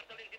cartulina. 0.00 0.29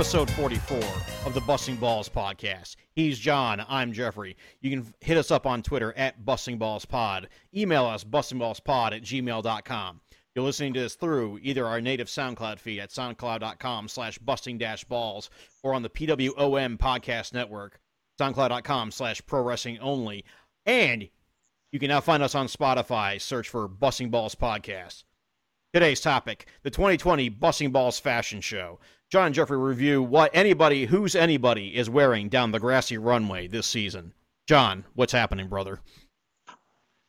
Episode 0.00 0.30
44 0.30 0.78
of 1.26 1.34
the 1.34 1.42
Busting 1.42 1.76
Balls 1.76 2.08
podcast. 2.08 2.76
He's 2.94 3.18
Jon. 3.18 3.62
I'm 3.68 3.92
Geoffrey. 3.92 4.34
You 4.62 4.70
can 4.70 4.94
hit 5.02 5.18
us 5.18 5.30
up 5.30 5.44
on 5.44 5.62
Twitter 5.62 5.92
at 5.94 6.24
Busting 6.24 6.56
Balls 6.56 6.86
Pod. 6.86 7.28
Email 7.54 7.84
us, 7.84 8.02
bustingballspod 8.02 8.96
at 8.96 9.02
gmail.com. 9.02 10.00
You're 10.34 10.44
listening 10.46 10.72
to 10.72 10.80
this 10.80 10.94
through 10.94 11.38
either 11.42 11.66
our 11.66 11.82
native 11.82 12.06
SoundCloud 12.06 12.58
feed 12.58 12.80
at 12.80 12.88
soundcloud.com 12.88 13.88
slash 13.88 14.16
busting 14.16 14.56
dash 14.56 14.84
balls 14.84 15.28
or 15.62 15.74
on 15.74 15.82
the 15.82 15.90
PWOM 15.90 16.78
podcast 16.78 17.34
network, 17.34 17.78
soundcloud.com 18.18 18.92
slash 18.92 19.20
pro 19.26 19.42
wrestling 19.42 19.80
only. 19.80 20.24
And 20.64 21.10
you 21.72 21.78
can 21.78 21.88
now 21.88 22.00
find 22.00 22.22
us 22.22 22.34
on 22.34 22.46
Spotify. 22.46 23.20
Search 23.20 23.50
for 23.50 23.68
Busting 23.68 24.08
Balls 24.08 24.34
Podcast. 24.34 25.04
Today's 25.74 26.00
topic 26.00 26.46
the 26.62 26.70
2020 26.70 27.28
Busting 27.28 27.70
Balls 27.70 27.98
Fashion 27.98 28.40
Show. 28.40 28.80
Jon 29.10 29.26
and 29.26 29.34
Geoffrey 29.34 29.58
review 29.58 30.04
what 30.04 30.30
anybody, 30.32 30.86
who's 30.86 31.16
anybody, 31.16 31.76
is 31.76 31.90
wearing 31.90 32.28
down 32.28 32.52
the 32.52 32.60
grassy 32.60 32.96
runway 32.96 33.48
this 33.48 33.66
season. 33.66 34.12
Jon, 34.46 34.84
what's 34.94 35.12
happening, 35.12 35.48
brother? 35.48 35.80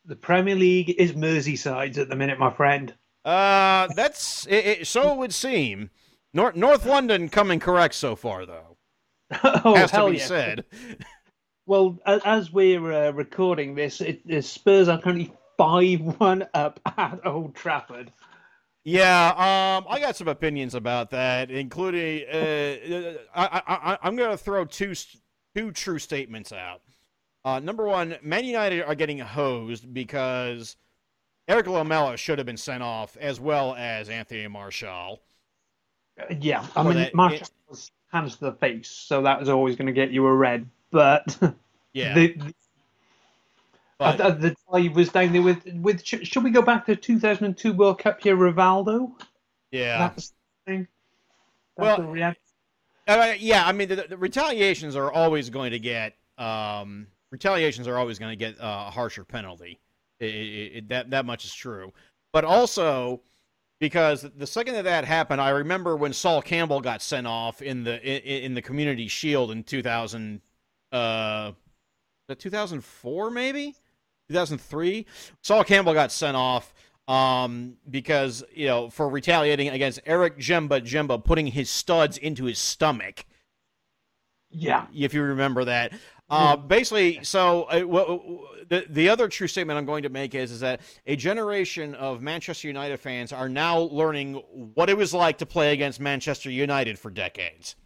The 0.04 0.16
Premier 0.16 0.56
League 0.56 0.90
is 0.90 1.12
Merseyside's 1.12 1.98
at 1.98 2.08
the 2.08 2.16
minute, 2.16 2.40
my 2.40 2.52
friend. 2.52 2.92
Uh, 3.24 3.86
that's 3.94 4.46
it, 4.46 4.66
it, 4.66 4.86
so 4.88 5.12
it 5.12 5.18
would 5.18 5.32
seem. 5.32 5.90
North 6.34 6.56
North 6.56 6.84
London 6.84 7.28
coming 7.28 7.60
correct 7.60 7.94
so 7.94 8.16
far, 8.16 8.46
though. 8.46 8.76
oh, 9.44 9.76
Has 9.76 9.90
to 9.90 9.96
hell 9.96 10.10
be 10.10 10.16
yeah. 10.16 10.26
said. 10.26 10.64
Well, 11.64 12.00
as 12.04 12.52
we're 12.52 12.92
uh, 12.92 13.12
recording 13.12 13.76
this, 13.76 14.00
it, 14.00 14.26
the 14.26 14.42
Spurs 14.42 14.88
are 14.88 15.00
currently 15.00 15.32
5 15.56 16.18
1 16.18 16.48
up 16.54 16.80
at 16.84 17.24
Old 17.24 17.54
Trafford. 17.54 18.12
Yeah, 18.84 19.28
um, 19.28 19.86
I 19.88 20.00
got 20.00 20.16
some 20.16 20.28
opinions 20.28 20.74
about 20.74 21.10
that, 21.10 21.50
including 21.50 22.26
uh, 22.28 23.14
I, 23.34 23.44
I, 23.44 23.62
I, 23.66 23.98
I'm 24.02 24.16
going 24.16 24.30
to 24.30 24.36
throw 24.36 24.64
two 24.64 24.94
two 25.54 25.70
true 25.70 25.98
statements 25.98 26.52
out. 26.52 26.80
Uh, 27.44 27.60
number 27.60 27.86
one, 27.86 28.16
Man 28.22 28.44
United 28.44 28.82
are 28.82 28.94
getting 28.94 29.18
hosed 29.18 29.92
because 29.92 30.76
Erik 31.48 31.66
Lamela 31.66 32.16
should 32.16 32.38
have 32.38 32.46
been 32.46 32.56
sent 32.56 32.82
off, 32.82 33.16
as 33.18 33.38
well 33.40 33.74
as 33.76 34.08
Anthony 34.08 34.46
Martial. 34.48 35.20
Uh, 36.20 36.34
Yeah, 36.40 36.66
I 36.76 36.82
mean, 36.82 36.94
that- 36.94 37.14
Martial 37.14 37.48
was 37.68 37.90
hands 38.12 38.36
to 38.36 38.46
the 38.46 38.52
face, 38.52 38.88
so 38.90 39.22
that 39.22 39.38
was 39.40 39.48
always 39.48 39.76
going 39.76 39.86
to 39.86 39.92
get 39.92 40.10
you 40.10 40.26
a 40.26 40.34
red. 40.34 40.68
But 40.90 41.36
Yeah, 41.92 42.14
the, 42.14 42.32
the, 42.34 42.54
uh, 44.02 44.30
the 44.30 44.54
guy 44.70 44.88
was 44.94 45.10
down 45.10 45.32
there 45.32 45.42
with. 45.42 45.64
with 45.74 46.04
should 46.04 46.42
we 46.42 46.50
go 46.50 46.62
back 46.62 46.86
to 46.86 46.96
2002 46.96 47.72
World 47.72 47.98
Cup 47.98 48.22
here, 48.22 48.36
Rivaldo? 48.36 49.12
yeah. 49.70 49.98
That's 49.98 50.30
the 50.30 50.34
thing. 50.66 50.88
That's 51.76 51.98
Well, 51.98 52.12
the. 52.12 52.36
Uh, 53.08 53.34
yeah, 53.38 53.66
I 53.66 53.72
mean, 53.72 53.88
the, 53.88 54.06
the 54.08 54.16
retaliations 54.16 54.94
are 54.94 55.10
always 55.10 55.50
going 55.50 55.72
to 55.72 55.78
get 55.78 56.14
um, 56.38 57.08
retaliations 57.30 57.88
are 57.88 57.98
always 57.98 58.18
going 58.18 58.30
to 58.30 58.36
get 58.36 58.60
uh, 58.60 58.84
a 58.88 58.90
harsher 58.90 59.24
penalty. 59.24 59.80
It, 60.20 60.26
it, 60.26 60.76
it, 60.76 60.88
that 60.88 61.10
that 61.10 61.26
much 61.26 61.44
is 61.44 61.52
true. 61.52 61.92
But 62.32 62.44
also 62.44 63.22
because 63.80 64.22
the 64.36 64.46
second 64.46 64.74
that 64.74 64.84
that 64.84 65.04
happened, 65.04 65.40
I 65.40 65.50
remember 65.50 65.96
when 65.96 66.12
Sol 66.12 66.40
Campbell 66.40 66.80
got 66.80 67.02
sent 67.02 67.26
off 67.26 67.60
in 67.62 67.82
the 67.82 68.00
in, 68.02 68.44
in 68.44 68.54
the 68.54 68.62
Community 68.62 69.08
Shield 69.08 69.50
in 69.50 69.64
2000, 69.64 70.40
uh, 70.92 71.52
2004 72.38 73.30
maybe 73.30 73.74
2003. 74.32 75.06
Sol 75.42 75.64
Campbell 75.64 75.94
got 75.94 76.12
sent 76.12 76.36
off 76.36 76.74
um, 77.08 77.76
because 77.88 78.44
you 78.54 78.66
know 78.66 78.90
for 78.90 79.08
retaliating 79.08 79.68
against 79.68 80.00
Eric 80.06 80.38
Djemba 80.38 80.80
Djemba 80.80 81.22
putting 81.22 81.46
his 81.46 81.70
studs 81.70 82.16
into 82.18 82.44
his 82.44 82.58
stomach. 82.58 83.24
Yeah. 84.50 84.86
If 84.94 85.14
you 85.14 85.22
remember 85.22 85.64
that, 85.64 85.94
uh, 86.28 86.56
basically, 86.56 87.22
so 87.24 87.64
uh, 87.64 87.80
w- 87.80 88.46
the 88.68 88.86
the 88.88 89.08
other 89.08 89.28
true 89.28 89.46
statement 89.46 89.78
I'm 89.78 89.84
going 89.84 90.02
to 90.04 90.08
make 90.08 90.34
is 90.34 90.50
is 90.50 90.60
that 90.60 90.80
a 91.06 91.16
generation 91.16 91.94
of 91.94 92.22
Manchester 92.22 92.68
United 92.68 92.98
fans 93.00 93.32
are 93.32 93.48
now 93.48 93.80
learning 93.80 94.34
what 94.74 94.88
it 94.88 94.96
was 94.96 95.12
like 95.12 95.38
to 95.38 95.46
play 95.46 95.72
against 95.72 96.00
Manchester 96.00 96.50
United 96.50 96.98
for 96.98 97.10
decades. 97.10 97.76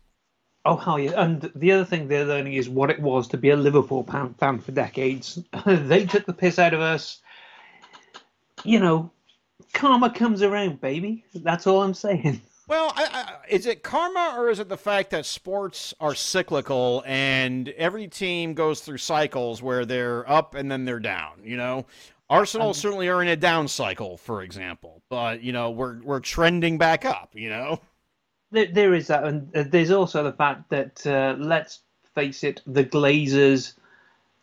Oh 0.67 0.77
hell 0.77 0.99
yeah! 0.99 1.13
And 1.23 1.51
the 1.55 1.71
other 1.71 1.85
thing 1.85 2.09
they're 2.09 2.25
learning 2.25 2.55
is 2.55 2.69
what 2.69 2.91
it 2.91 3.01
was 3.01 3.29
to 3.29 3.37
be 3.37 3.51
a 3.51 3.57
Liverpool 3.57 4.03
fan, 4.03 4.35
fan 4.35 4.59
for 4.59 4.73
decades. 4.73 5.39
they 5.67 6.05
took 6.05 6.27
the 6.27 6.33
piss 6.33 6.59
out 6.59 6.75
of 6.75 6.81
us. 6.81 7.21
You 8.65 8.81
know, 8.81 9.13
karma 9.73 10.11
comes 10.11 10.43
around, 10.43 10.81
baby. 10.81 11.25
That's 11.35 11.67
all 11.67 11.83
I'm 11.83 11.95
saying. 11.95 12.43
Well, 12.69 12.93
I, 12.97 13.07
I, 13.13 13.35
is 13.49 13.67
it 13.67 13.85
karma 13.85 14.35
or 14.37 14.51
is 14.51 14.59
it 14.59 14.69
the 14.69 14.77
fact 14.77 15.11
that 15.11 15.25
sports 15.25 15.95
are 16.01 16.17
cyclical 16.17 17.05
and 17.07 17.69
every 17.69 18.09
team 18.09 18.55
goes 18.55 18.81
through 18.81 18.99
cycles 18.99 19.63
where 19.63 19.85
they're 19.85 20.29
up 20.29 20.57
and 20.57 20.69
then 20.69 20.85
they're 20.85 20.99
down? 20.99 21.43
You 21.45 21.59
know, 21.59 21.87
Arsenal 22.29 22.71
um, 22.71 22.75
certainly 22.75 23.09
are 23.09 23.23
in 23.23 23.29
a 23.29 23.37
down 23.37 23.69
cycle, 23.69 24.17
for 24.17 24.43
example, 24.43 25.01
but 25.09 25.45
you 25.45 25.53
know 25.53 25.71
we're 25.71 26.03
we're 26.03 26.19
trending 26.19 26.77
back 26.77 27.05
up. 27.05 27.31
You 27.35 27.51
know, 27.51 27.81
There, 28.51 28.67
there 28.67 28.95
is 28.95 29.09
that, 29.09 29.25
and 29.25 29.55
uh, 29.57 29.65
there's 29.67 29.91
also 29.91 30.23
the 30.23 30.33
fact 30.33 30.71
that 30.71 31.07
uh, 31.07 31.37
let's 31.39 31.81
face 32.15 32.45
it, 32.45 32.63
the 32.67 32.85
Glazers 32.85 33.75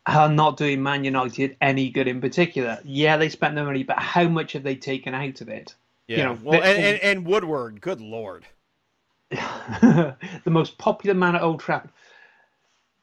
are 0.06 0.28
not 0.28 0.56
doing 0.56 0.82
Man 0.82 1.04
United 1.04 1.56
any 1.60 1.90
good 1.90 2.06
in 2.08 2.20
particular. 2.20 2.78
Yeah, 2.84 3.16
they 3.16 3.28
spent 3.28 3.54
the 3.54 3.64
money, 3.64 3.82
but 3.82 3.98
how 3.98 4.28
much 4.28 4.52
have 4.52 4.62
they 4.62 4.76
taken 4.76 5.14
out 5.14 5.40
of 5.40 5.48
it? 5.48 5.74
yeah. 6.06 6.16
You 6.16 6.24
know, 6.24 6.38
well, 6.42 6.62
and, 6.62 6.82
and, 6.82 7.02
and 7.02 7.26
Woodward, 7.26 7.80
good 7.80 8.00
lord, 8.00 8.44
the 9.30 10.16
most 10.46 10.76
popular 10.78 11.14
man 11.14 11.36
at 11.36 11.42
Old 11.42 11.60
Trafford. 11.60 11.90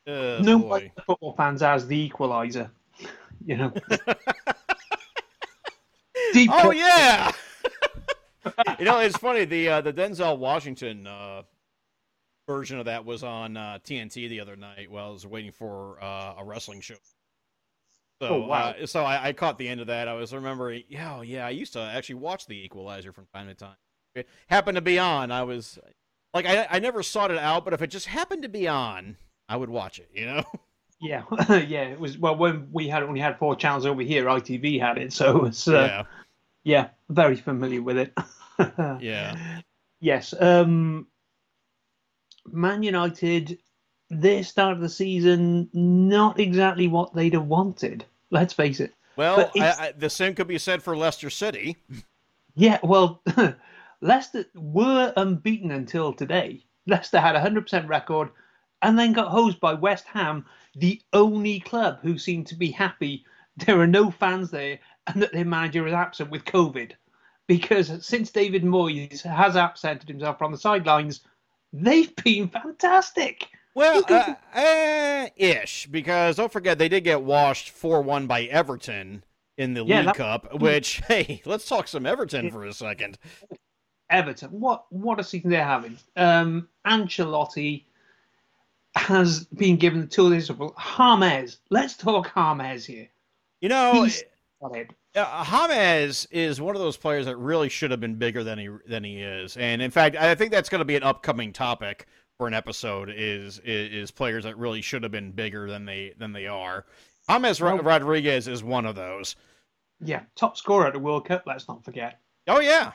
oh, 0.07 0.39
no 0.41 0.79
football 1.05 1.33
fans 1.35 1.63
as 1.63 1.87
the 1.87 1.97
equalizer. 1.97 2.69
You 3.43 3.57
know. 3.57 3.73
Oh 6.49 6.71
yeah. 6.71 7.31
You 8.79 8.85
know, 8.85 8.99
it's 8.99 9.17
funny. 9.17 9.45
The 9.45 9.69
uh, 9.69 9.81
the 9.81 9.93
Denzel 9.93 10.37
Washington 10.37 11.05
uh, 11.07 11.43
version 12.47 12.79
of 12.79 12.85
that 12.85 13.05
was 13.05 13.23
on 13.23 13.55
uh, 13.57 13.79
TNT 13.83 14.29
the 14.29 14.39
other 14.39 14.55
night 14.55 14.89
while 14.89 15.09
I 15.09 15.11
was 15.11 15.25
waiting 15.25 15.51
for 15.51 16.01
uh, 16.03 16.35
a 16.39 16.43
wrestling 16.43 16.81
show. 16.81 16.95
So, 18.21 18.27
Oh, 18.27 18.39
wow. 18.47 18.75
uh, 18.79 18.85
so 18.85 19.03
I, 19.03 19.29
I 19.29 19.33
caught 19.33 19.57
the 19.57 19.67
end 19.67 19.81
of 19.81 19.87
that. 19.87 20.07
I 20.07 20.13
was 20.13 20.31
remembering, 20.33 20.83
yeah, 20.87 21.17
oh, 21.17 21.21
yeah, 21.21 21.45
I 21.45 21.49
used 21.49 21.73
to 21.73 21.79
actually 21.81 22.15
watch 22.15 22.45
The 22.45 22.55
Equalizer 22.63 23.11
from 23.11 23.25
time 23.33 23.47
to 23.47 23.55
time. 23.55 23.75
It 24.13 24.27
happened 24.47 24.75
to 24.75 24.81
be 24.81 24.99
on. 24.99 25.31
I 25.31 25.41
was 25.41 25.79
like, 26.33 26.45
I, 26.45 26.67
I 26.69 26.79
never 26.79 27.01
sought 27.01 27.31
it 27.31 27.39
out, 27.39 27.63
but 27.65 27.73
if 27.73 27.81
it 27.81 27.87
just 27.87 28.05
happened 28.05 28.43
to 28.43 28.49
be 28.49 28.67
on, 28.67 29.17
I 29.49 29.55
would 29.55 29.69
watch 29.69 29.97
it. 29.99 30.09
You 30.13 30.25
know? 30.25 30.43
Yeah, 31.03 31.23
yeah. 31.49 31.81
It 31.85 31.99
was 31.99 32.19
well 32.19 32.35
when 32.35 32.67
we 32.71 32.87
had 32.87 33.01
only 33.01 33.19
had 33.19 33.39
four 33.39 33.55
channels 33.55 33.87
over 33.87 34.03
here. 34.03 34.25
ITV 34.25 34.79
had 34.79 34.99
it, 34.99 35.11
so 35.11 35.45
it's 35.45 35.67
uh, 35.67 35.71
yeah, 35.71 36.03
yeah, 36.63 36.89
very 37.09 37.35
familiar 37.35 37.81
with 37.81 37.97
it. 37.97 38.13
yeah. 38.99 39.61
Yes. 39.99 40.33
Um, 40.39 41.07
Man 42.45 42.83
United, 42.83 43.59
their 44.09 44.43
start 44.43 44.73
of 44.73 44.81
the 44.81 44.89
season, 44.89 45.69
not 45.73 46.39
exactly 46.39 46.87
what 46.87 47.13
they'd 47.13 47.33
have 47.33 47.45
wanted. 47.45 48.05
Let's 48.29 48.53
face 48.53 48.79
it. 48.79 48.93
Well, 49.15 49.51
I, 49.55 49.69
I, 49.69 49.93
the 49.97 50.09
same 50.09 50.35
could 50.35 50.47
be 50.47 50.57
said 50.57 50.81
for 50.81 50.95
Leicester 50.95 51.29
City. 51.29 51.77
Yeah, 52.55 52.79
well, 52.81 53.21
Leicester 54.01 54.45
were 54.55 55.13
unbeaten 55.17 55.71
until 55.71 56.13
today. 56.13 56.63
Leicester 56.87 57.19
had 57.19 57.35
a 57.35 57.41
100% 57.41 57.87
record 57.87 58.29
and 58.81 58.97
then 58.97 59.13
got 59.13 59.27
hosed 59.27 59.59
by 59.59 59.73
West 59.73 60.05
Ham, 60.07 60.45
the 60.75 60.99
only 61.13 61.59
club 61.59 61.99
who 62.01 62.17
seemed 62.17 62.47
to 62.47 62.55
be 62.55 62.71
happy 62.71 63.25
there 63.57 63.79
are 63.79 63.87
no 63.87 64.11
fans 64.11 64.51
there 64.51 64.79
and 65.07 65.21
that 65.21 65.31
their 65.33 65.45
manager 65.45 65.85
is 65.87 65.93
absent 65.93 66.29
with 66.29 66.45
COVID. 66.45 66.91
Because 67.47 68.05
since 68.05 68.29
David 68.31 68.63
Moyes 68.63 69.21
has 69.23 69.55
absented 69.55 70.07
himself 70.07 70.37
from 70.37 70.51
the 70.51 70.57
sidelines, 70.57 71.21
they've 71.73 72.15
been 72.17 72.47
fantastic. 72.47 73.47
Well, 73.73 74.03
uh, 74.09 74.33
uh, 74.53 75.27
ish, 75.35 75.87
because 75.87 76.35
don't 76.35 76.51
forget 76.51 76.77
they 76.77 76.89
did 76.89 77.03
get 77.03 77.21
washed 77.21 77.69
4 77.71 78.01
1 78.01 78.27
by 78.27 78.43
Everton 78.43 79.23
in 79.57 79.73
the 79.73 79.83
Yeah, 79.85 79.97
League 79.97 80.05
that- 80.07 80.15
Cup, 80.15 80.59
which, 80.61 81.01
hey, 81.07 81.41
let's 81.45 81.67
talk 81.67 81.87
some 81.87 82.05
Everton 82.05 82.51
for 82.51 82.65
a 82.65 82.73
second. 82.73 83.17
Everton, 84.09 84.49
what 84.51 84.85
what 84.89 85.19
a 85.19 85.23
season 85.23 85.49
they're 85.51 85.63
having. 85.63 85.97
Um, 86.17 86.67
Ancelotti 86.85 87.85
has 88.95 89.45
been 89.45 89.77
given 89.77 90.01
the 90.01 90.07
tool. 90.07 90.33
of 90.33 90.59
James, 90.97 91.59
let's 91.69 91.95
talk 91.95 92.31
James 92.35 92.85
here. 92.85 93.07
You 93.61 93.69
know, 93.69 94.03
He's- 94.03 94.23
It. 94.73 94.91
uh, 95.15 95.67
James 95.67 96.25
is 96.31 96.61
one 96.61 96.75
of 96.75 96.81
those 96.81 96.97
players 96.97 97.25
that 97.25 97.35
really 97.37 97.67
should 97.69 97.91
have 97.91 97.99
been 97.99 98.15
bigger 98.15 98.43
than 98.43 98.59
he 98.59 98.69
than 98.87 99.03
he 99.03 99.21
is, 99.21 99.57
and 99.57 99.81
in 99.81 99.91
fact, 99.91 100.15
I 100.15 100.35
think 100.35 100.51
that's 100.51 100.69
going 100.69 100.79
to 100.79 100.85
be 100.85 100.95
an 100.95 101.03
upcoming 101.03 101.51
topic 101.51 102.07
for 102.37 102.47
an 102.47 102.53
episode. 102.53 103.09
Is, 103.15 103.59
is 103.59 103.91
is 103.91 104.11
players 104.11 104.43
that 104.43 104.57
really 104.57 104.81
should 104.81 105.03
have 105.03 105.11
been 105.11 105.31
bigger 105.31 105.69
than 105.69 105.85
they 105.85 106.13
than 106.17 106.31
they 106.33 106.47
are. 106.47 106.85
James 107.29 107.59
Well- 107.61 107.77
Rodriguez 107.79 108.47
is 108.47 108.63
one 108.63 108.85
of 108.85 108.95
those. 108.95 109.35
Yeah, 110.03 110.21
top 110.35 110.57
scorer 110.57 110.87
at 110.87 110.93
the 110.93 110.99
World 110.99 111.25
Cup. 111.25 111.43
Let's 111.45 111.67
not 111.67 111.83
forget. 111.85 112.19
Oh 112.47 112.59
yeah, 112.59 112.91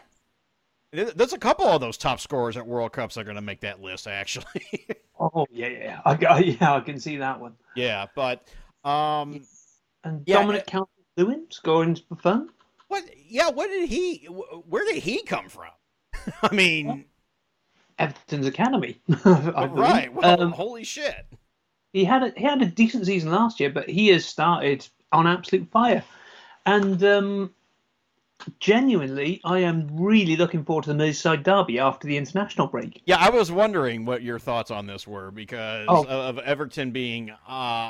there's 0.93 1.33
a 1.33 1.39
couple 1.39 1.67
of 1.67 1.81
those 1.81 1.97
top 1.97 2.21
scorers 2.21 2.57
at 2.57 2.67
World 2.67 2.93
Cups 2.93 3.15
that 3.15 3.21
are 3.23 3.25
going 3.25 3.37
to 3.37 3.43
make 3.43 3.61
that 3.61 3.81
list. 3.81 4.07
Actually, 4.07 4.87
Oh 5.21 5.47
yeah, 5.51 5.69
yeah. 5.69 6.01
I, 6.05 6.15
got- 6.15 6.45
yeah, 6.61 6.75
I 6.75 6.81
can 6.81 6.99
see 7.01 7.17
that 7.19 7.41
one. 7.41 7.55
yeah, 7.75 8.07
but 8.15 8.47
um, 8.85 9.41
And 10.05 10.23
Yeah, 10.27 10.41
Dominic 10.41 10.67
Calvert-Lewin 11.17 11.47
scoring 11.51 11.99
for 12.09 12.17
fun. 12.17 12.49
what? 12.89 13.05
Yeah, 13.29 13.51
what 13.51 13.69
did 13.69 13.89
he? 13.89 14.27
Where 14.27 14.85
did 14.85 15.03
he 15.03 15.23
come 15.25 15.49
from? 15.49 15.71
I 16.43 16.55
mean, 16.55 17.05
Everton's 17.99 18.47
academy. 18.47 18.99
Right? 19.09 20.13
Well, 20.13 20.41
Um, 20.41 20.53
holy 20.53 20.85
shit. 20.85 21.27
he 21.93 22.05
had 22.05 22.23
a, 22.23 22.33
he 22.37 22.45
had 22.45 22.63
a 22.63 22.67
decent 22.67 23.07
season 23.07 23.31
last 23.31 23.61
year, 23.61 23.71
but 23.71 23.89
he 23.89 24.09
has 24.09 24.25
started 24.25 24.87
on 25.13 25.27
absolute 25.27 25.69
fire. 25.71 26.05
And 26.65 27.03
um, 27.05 27.55
genuinely, 28.61 29.41
I 29.45 29.61
am 29.61 29.89
really 29.93 30.37
looking 30.37 30.65
forward 30.65 30.85
to 30.85 30.93
the 30.95 31.03
Merseyside 31.03 31.43
derby 31.45 31.79
after 31.79 32.07
the 32.09 32.17
international 32.17 32.67
break. 32.67 33.03
Yeah, 33.07 33.19
I 33.19 33.31
was 33.31 33.51
wondering 33.53 34.05
what 34.05 34.23
your 34.23 34.39
thoughts 34.39 34.71
on 34.71 34.87
this 34.87 35.07
were 35.07 35.31
because 35.31 35.87
Oh. 35.89 36.03
of, 36.05 36.09
of 36.09 36.39
Everton 36.41 36.91
being 36.91 37.31
uh 37.31 37.37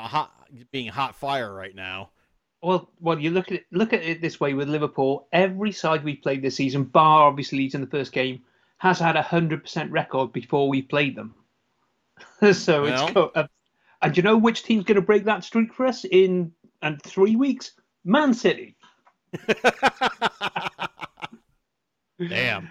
hot, 0.07 0.31
being 0.71 0.87
hot 0.87 1.15
fire 1.15 1.53
right 1.53 1.75
now. 1.75 2.09
Well, 2.67 2.89
well, 2.99 3.17
you 3.17 3.31
look 3.31 3.47
at 3.47 3.59
it, 3.59 3.65
look 3.71 3.93
at 3.93 4.03
it 4.03 4.19
this 4.19 4.41
way 4.41 4.53
with 4.53 4.67
Liverpool. 4.67 5.29
Every 5.31 5.71
side 5.71 6.03
we 6.03 6.17
played 6.17 6.41
this 6.41 6.57
season, 6.57 6.83
bar 6.83 7.25
obviously 7.25 7.59
Leeds 7.59 7.75
in 7.75 7.81
the 7.81 7.87
first 7.87 8.11
game, 8.11 8.41
has 8.79 8.99
had 8.99 9.15
a 9.15 9.21
hundred 9.21 9.61
percent 9.63 9.89
record 9.89 10.33
before 10.33 10.67
we 10.67 10.81
played 10.81 11.15
them. 11.15 11.33
so 12.53 12.83
Well. 12.83 13.07
it's 13.07 13.15
uh, 13.35 13.47
and 14.01 14.17
you 14.17 14.21
know 14.21 14.35
which 14.35 14.63
team's 14.63 14.83
going 14.83 14.97
to 14.97 15.01
break 15.01 15.23
that 15.23 15.45
streak 15.45 15.73
for 15.73 15.85
us 15.85 16.03
in 16.03 16.51
and 16.81 17.01
three 17.01 17.37
weeks? 17.37 17.71
Man 18.03 18.33
City. 18.33 18.75
Damn. 22.19 22.67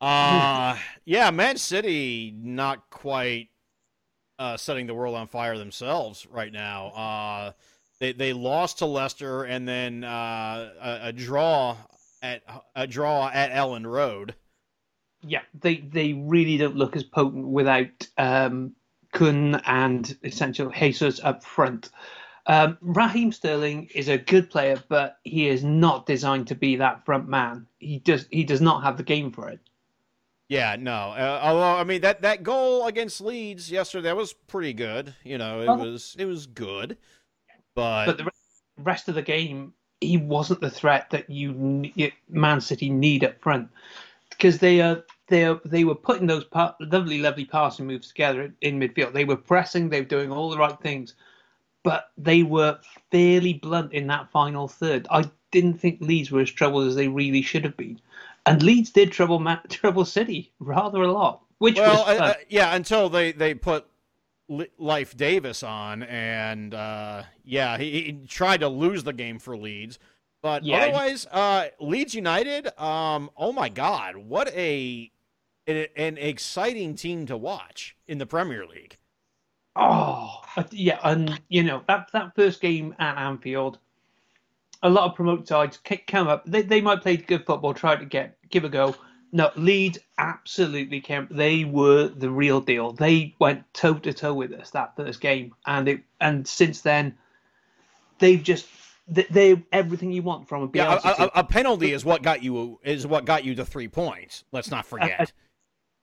Uh 0.00 0.78
yeah, 1.04 1.30
Man 1.32 1.56
City 1.56 2.32
not 2.36 2.88
quite 2.90 3.48
uh 4.38 4.56
setting 4.56 4.86
the 4.86 4.94
world 4.94 5.16
on 5.16 5.26
fire 5.26 5.58
themselves 5.58 6.28
right 6.30 6.52
now. 6.52 6.86
Uh 6.88 7.52
they 8.02 8.12
they 8.12 8.32
lost 8.32 8.78
to 8.78 8.86
Leicester 8.86 9.44
and 9.44 9.66
then 9.66 10.02
uh 10.02 10.70
a, 10.82 11.08
a 11.08 11.12
draw 11.12 11.76
at 12.20 12.42
a 12.74 12.86
draw 12.86 13.28
at 13.32 13.52
Elland 13.52 13.86
Road. 13.86 14.34
Yeah, 15.24 15.42
they 15.54 15.76
they 15.76 16.12
really 16.14 16.56
don't 16.58 16.76
look 16.76 16.96
as 16.96 17.04
potent 17.04 17.46
without 17.46 18.08
um, 18.18 18.74
Kun 19.12 19.60
and 19.66 20.16
essential 20.24 20.70
Jesus 20.70 21.20
up 21.22 21.44
front. 21.44 21.90
Um, 22.46 22.76
Raheem 22.80 23.30
Sterling 23.30 23.88
is 23.94 24.08
a 24.08 24.18
good 24.18 24.50
player, 24.50 24.82
but 24.88 25.18
he 25.22 25.46
is 25.46 25.62
not 25.62 26.06
designed 26.06 26.48
to 26.48 26.56
be 26.56 26.74
that 26.76 27.04
front 27.04 27.28
man. 27.28 27.68
He 27.78 28.00
does 28.00 28.26
he 28.32 28.42
does 28.42 28.60
not 28.60 28.82
have 28.82 28.96
the 28.96 29.04
game 29.04 29.30
for 29.30 29.48
it. 29.48 29.60
Yeah, 30.48 30.76
no. 30.78 30.92
Uh, 30.92 31.40
although 31.40 31.76
I 31.76 31.84
mean 31.84 32.00
that 32.00 32.22
that 32.22 32.42
goal 32.42 32.86
against 32.88 33.20
Leeds 33.20 33.70
yesterday 33.70 34.08
that 34.08 34.16
was 34.16 34.32
pretty 34.32 34.72
good. 34.72 35.14
You 35.22 35.38
know, 35.38 35.60
it 35.62 35.68
Oh. 35.68 35.76
was 35.76 36.16
it 36.18 36.24
was 36.24 36.46
good. 36.46 36.98
But, 37.74 38.06
But 38.06 38.18
the 38.18 38.30
rest 38.78 39.08
of 39.08 39.14
the 39.14 39.22
game, 39.22 39.72
he 40.00 40.16
wasn't 40.16 40.60
the 40.60 40.70
threat 40.70 41.10
that 41.10 41.30
you 41.30 41.90
Man 42.28 42.60
City 42.60 42.90
need 42.90 43.24
up 43.24 43.40
front 43.40 43.68
because 44.30 44.58
they 44.58 44.80
are 44.80 45.04
they 45.28 45.44
are, 45.44 45.60
they 45.64 45.84
were 45.84 45.94
putting 45.94 46.26
those 46.26 46.44
pa- 46.44 46.74
lovely 46.80 47.18
lovely 47.18 47.44
passing 47.44 47.86
moves 47.86 48.08
together 48.08 48.52
in 48.60 48.78
midfield. 48.78 49.12
They 49.12 49.24
were 49.24 49.36
pressing, 49.36 49.88
they 49.88 50.00
were 50.00 50.06
doing 50.06 50.32
all 50.32 50.50
the 50.50 50.58
right 50.58 50.78
things, 50.80 51.14
but 51.82 52.10
they 52.18 52.42
were 52.42 52.78
fairly 53.10 53.54
blunt 53.54 53.92
in 53.92 54.08
that 54.08 54.30
final 54.30 54.68
third. 54.68 55.06
I 55.10 55.30
didn't 55.50 55.78
think 55.78 56.00
Leeds 56.00 56.30
were 56.30 56.40
as 56.40 56.50
troubled 56.50 56.88
as 56.88 56.96
they 56.96 57.08
really 57.08 57.42
should 57.42 57.64
have 57.64 57.76
been, 57.76 58.00
and 58.44 58.62
Leeds 58.62 58.90
did 58.90 59.12
trouble 59.12 59.38
Ma- 59.38 59.60
trouble 59.68 60.04
City 60.04 60.50
rather 60.58 61.02
a 61.02 61.12
lot, 61.12 61.42
which 61.58 61.76
well, 61.76 62.04
was 62.04 62.20
uh, 62.20 62.22
uh, 62.22 62.34
yeah, 62.48 62.74
until 62.74 63.08
they 63.08 63.32
they 63.32 63.54
put 63.54 63.86
Leif 64.78 65.16
Davis 65.16 65.62
on, 65.62 66.02
and 66.04 66.74
uh, 66.74 67.22
yeah, 67.44 67.78
he, 67.78 67.90
he 68.02 68.12
tried 68.26 68.60
to 68.60 68.68
lose 68.68 69.04
the 69.04 69.12
game 69.12 69.38
for 69.38 69.56
Leeds. 69.56 69.98
But 70.42 70.64
Yeah. 70.64 70.78
otherwise, 70.78 71.26
uh, 71.30 71.68
Leeds 71.80 72.14
United, 72.14 72.68
um, 72.80 73.30
oh 73.36 73.52
my 73.52 73.68
God, 73.68 74.16
what 74.16 74.48
a 74.54 75.10
an, 75.66 75.86
an 75.96 76.18
exciting 76.18 76.94
team 76.96 77.26
to 77.26 77.36
watch 77.36 77.96
in 78.08 78.18
the 78.18 78.26
Premier 78.26 78.66
League. 78.66 78.96
Oh, 79.76 80.42
yeah, 80.70 80.98
and 81.02 81.40
you 81.48 81.62
know 81.62 81.82
that 81.88 82.10
that 82.12 82.34
first 82.34 82.60
game 82.60 82.94
at 82.98 83.16
Anfield, 83.16 83.78
a 84.82 84.90
lot 84.90 85.08
of 85.08 85.16
promoted 85.16 85.48
sides 85.48 85.78
ca- 85.84 86.02
come 86.06 86.28
up. 86.28 86.44
They 86.44 86.62
they 86.62 86.80
might 86.80 87.00
play 87.02 87.16
good 87.16 87.46
football, 87.46 87.72
try 87.72 87.96
to 87.96 88.04
get 88.04 88.36
give 88.50 88.64
a 88.64 88.68
go. 88.68 88.94
No, 89.34 89.50
Leeds 89.56 89.98
absolutely 90.18 91.00
came. 91.00 91.26
They 91.30 91.64
were 91.64 92.08
the 92.08 92.30
real 92.30 92.60
deal. 92.60 92.92
They 92.92 93.34
went 93.38 93.64
toe 93.72 93.94
to 93.94 94.12
toe 94.12 94.34
with 94.34 94.52
us 94.52 94.70
that 94.70 94.94
first 94.94 95.20
game, 95.22 95.54
and 95.66 95.88
it 95.88 96.00
and 96.20 96.46
since 96.46 96.82
then, 96.82 97.16
they've 98.18 98.42
just 98.42 98.66
they, 99.08 99.26
they're 99.30 99.62
everything 99.72 100.12
you 100.12 100.22
want 100.22 100.48
from 100.48 100.64
a 100.64 100.70
Yeah, 100.74 101.00
a, 101.02 101.22
a, 101.22 101.30
a 101.36 101.44
penalty 101.44 101.92
is 101.92 102.04
what 102.04 102.22
got 102.22 102.42
you 102.42 102.78
is 102.84 103.06
what 103.06 103.24
got 103.24 103.44
you 103.44 103.54
the 103.54 103.64
three 103.64 103.88
points. 103.88 104.44
Let's 104.52 104.70
not 104.70 104.84
forget. 104.84 105.32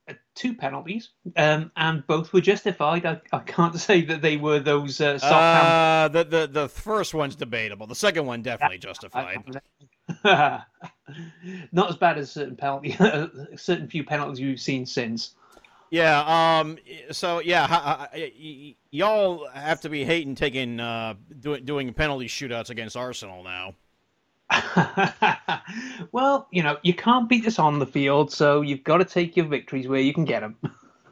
Uh, 0.08 0.14
two 0.34 0.54
penalties, 0.54 1.10
um, 1.36 1.70
and 1.76 2.04
both 2.08 2.32
were 2.32 2.40
justified. 2.40 3.06
I, 3.06 3.20
I 3.32 3.38
can't 3.40 3.74
say 3.78 4.02
that 4.02 4.22
they 4.22 4.38
were 4.38 4.58
those 4.58 5.00
uh, 5.00 5.18
Uh, 5.22 6.08
the, 6.08 6.24
the 6.24 6.46
the 6.48 6.68
first 6.68 7.14
one's 7.14 7.36
debatable. 7.36 7.86
The 7.86 7.94
second 7.94 8.26
one 8.26 8.42
definitely 8.42 8.78
justified. 8.78 9.44
Not 11.72 11.90
as 11.90 11.96
bad 11.96 12.18
as 12.18 12.30
certain 12.30 12.56
penalty, 12.56 12.96
certain 13.56 13.88
few 13.88 14.04
penalties 14.04 14.40
you've 14.40 14.60
seen 14.60 14.86
since. 14.86 15.34
Yeah. 15.90 16.60
Um. 16.60 16.78
So 17.10 17.40
yeah, 17.40 17.66
ha- 17.66 17.80
ha- 17.80 18.08
y- 18.14 18.32
y- 18.38 18.76
y'all 18.90 19.48
have 19.48 19.80
to 19.82 19.88
be 19.88 20.04
hating 20.04 20.36
taking 20.36 20.78
uh 20.78 21.14
doing 21.40 21.64
doing 21.64 21.92
penalty 21.92 22.26
shootouts 22.26 22.70
against 22.70 22.96
Arsenal 22.96 23.42
now. 23.42 23.74
well, 26.12 26.48
you 26.50 26.62
know, 26.62 26.76
you 26.82 26.94
can't 26.94 27.28
beat 27.28 27.46
us 27.46 27.58
on 27.58 27.78
the 27.78 27.86
field, 27.86 28.32
so 28.32 28.62
you've 28.62 28.84
got 28.84 28.98
to 28.98 29.04
take 29.04 29.36
your 29.36 29.46
victories 29.46 29.86
where 29.86 30.00
you 30.00 30.12
can 30.12 30.24
get 30.24 30.40
them. 30.40 30.56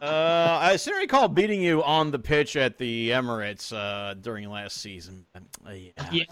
Uh, 0.00 0.58
I 0.60 0.76
seem 0.76 0.94
to 0.94 1.00
recall 1.00 1.28
beating 1.28 1.60
you 1.60 1.82
on 1.82 2.12
the 2.12 2.18
pitch 2.18 2.56
at 2.56 2.78
the 2.78 3.10
Emirates 3.10 3.72
uh 3.72 4.14
during 4.14 4.48
last 4.48 4.76
season. 4.78 5.26
Uh, 5.34 5.72
yeah. 5.72 5.90
yeah, 6.12 6.24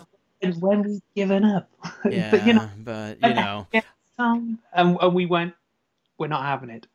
and 0.53 0.63
when 0.63 0.83
we've 0.83 1.03
given 1.15 1.45
up, 1.45 1.71
Yeah, 2.09 2.31
but 2.33 2.47
you 2.47 2.53
know, 2.55 2.69
but 2.79 3.19
you 3.23 3.35
know, 3.35 3.67
and, 4.19 4.59
and 4.73 5.15
we 5.15 5.27
went, 5.27 5.55
we're 6.19 6.29
not 6.29 6.43
having 6.45 6.71
it. 6.71 6.87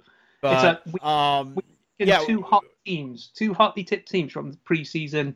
but 0.41 0.81
we- 0.87 0.99
um, 1.01 1.57
Get 1.99 2.07
Yeah, 2.07 2.19
two 2.25 2.41
hot 2.41 2.63
teams, 2.85 3.29
two 3.35 3.53
hotly 3.53 3.83
tipped 3.83 4.09
teams 4.09 4.31
from 4.31 4.51
the 4.51 4.57
preseason, 4.57 5.35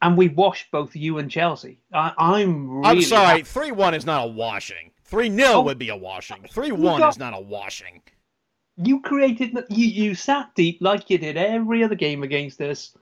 and 0.00 0.16
we 0.16 0.28
washed 0.28 0.70
both 0.70 0.96
you 0.96 1.18
and 1.18 1.30
Chelsea. 1.30 1.78
I, 1.92 2.12
I'm 2.16 2.70
really 2.70 2.88
I'm 2.88 3.02
sorry, 3.02 3.42
three 3.42 3.72
one 3.72 3.92
is 3.94 4.06
not 4.06 4.24
a 4.24 4.30
washing. 4.30 4.90
Three 5.04 5.28
0 5.28 5.48
Oh. 5.50 5.60
would 5.62 5.78
be 5.78 5.90
a 5.90 5.96
washing. 5.96 6.46
Three 6.50 6.72
one 6.72 6.98
got- 7.00 7.10
is 7.10 7.18
not 7.18 7.34
a 7.34 7.40
washing. 7.40 8.00
You 8.78 9.02
created 9.02 9.52
the- 9.54 9.66
you 9.68 9.86
you 9.86 10.14
sat 10.14 10.54
deep 10.54 10.78
like 10.80 11.10
you 11.10 11.18
did 11.18 11.36
every 11.36 11.84
other 11.84 11.94
game 11.94 12.22
against 12.22 12.58
us, 12.62 12.96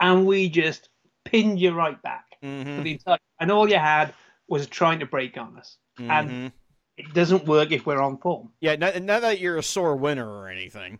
and 0.00 0.26
we 0.26 0.48
just 0.48 0.88
pinned 1.22 1.60
you 1.60 1.70
right 1.70 2.02
back 2.02 2.33
hmm 2.44 2.76
for 2.76 2.82
the 2.82 2.92
entire. 2.92 3.18
And 3.40 3.50
all 3.50 3.68
you 3.68 3.78
had 3.78 4.12
was 4.48 4.66
trying 4.66 4.98
to 5.00 5.06
break 5.06 5.38
on 5.38 5.56
us. 5.56 5.78
And 5.98 6.30
Mhm. 6.30 6.52
it 6.98 7.12
doesn't 7.14 7.46
work 7.46 7.72
if 7.72 7.86
we're 7.86 8.00
on 8.00 8.18
form. 8.18 8.52
Yeah, 8.60 8.76
not, 8.76 9.02
not 9.02 9.22
that 9.22 9.40
you're 9.40 9.56
a 9.56 9.62
sore 9.62 9.96
winner 9.96 10.28
or 10.28 10.48
anything. 10.48 10.98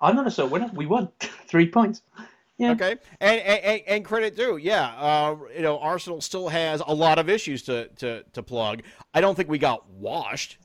I'm 0.00 0.16
not 0.16 0.26
a 0.26 0.30
sore 0.30 0.48
winner. 0.48 0.70
We 0.74 0.86
won 0.86 1.08
three 1.48 1.68
points. 1.68 2.02
Yeah. 2.56 2.72
Okay, 2.72 2.96
and 3.20 3.40
and, 3.40 3.82
and 3.86 4.04
credit 4.04 4.36
due, 4.36 4.58
yeah. 4.58 4.94
Uh, 4.96 5.36
you 5.56 5.62
know, 5.62 5.78
Arsenal 5.80 6.20
still 6.20 6.48
has 6.48 6.82
a 6.86 6.94
lot 6.94 7.18
of 7.18 7.28
issues 7.28 7.62
to, 7.64 7.88
to, 7.96 8.22
to 8.32 8.42
plug. 8.44 8.82
I 9.12 9.20
don't 9.20 9.34
think 9.34 9.48
we 9.48 9.58
got 9.58 9.88
washed 9.90 10.58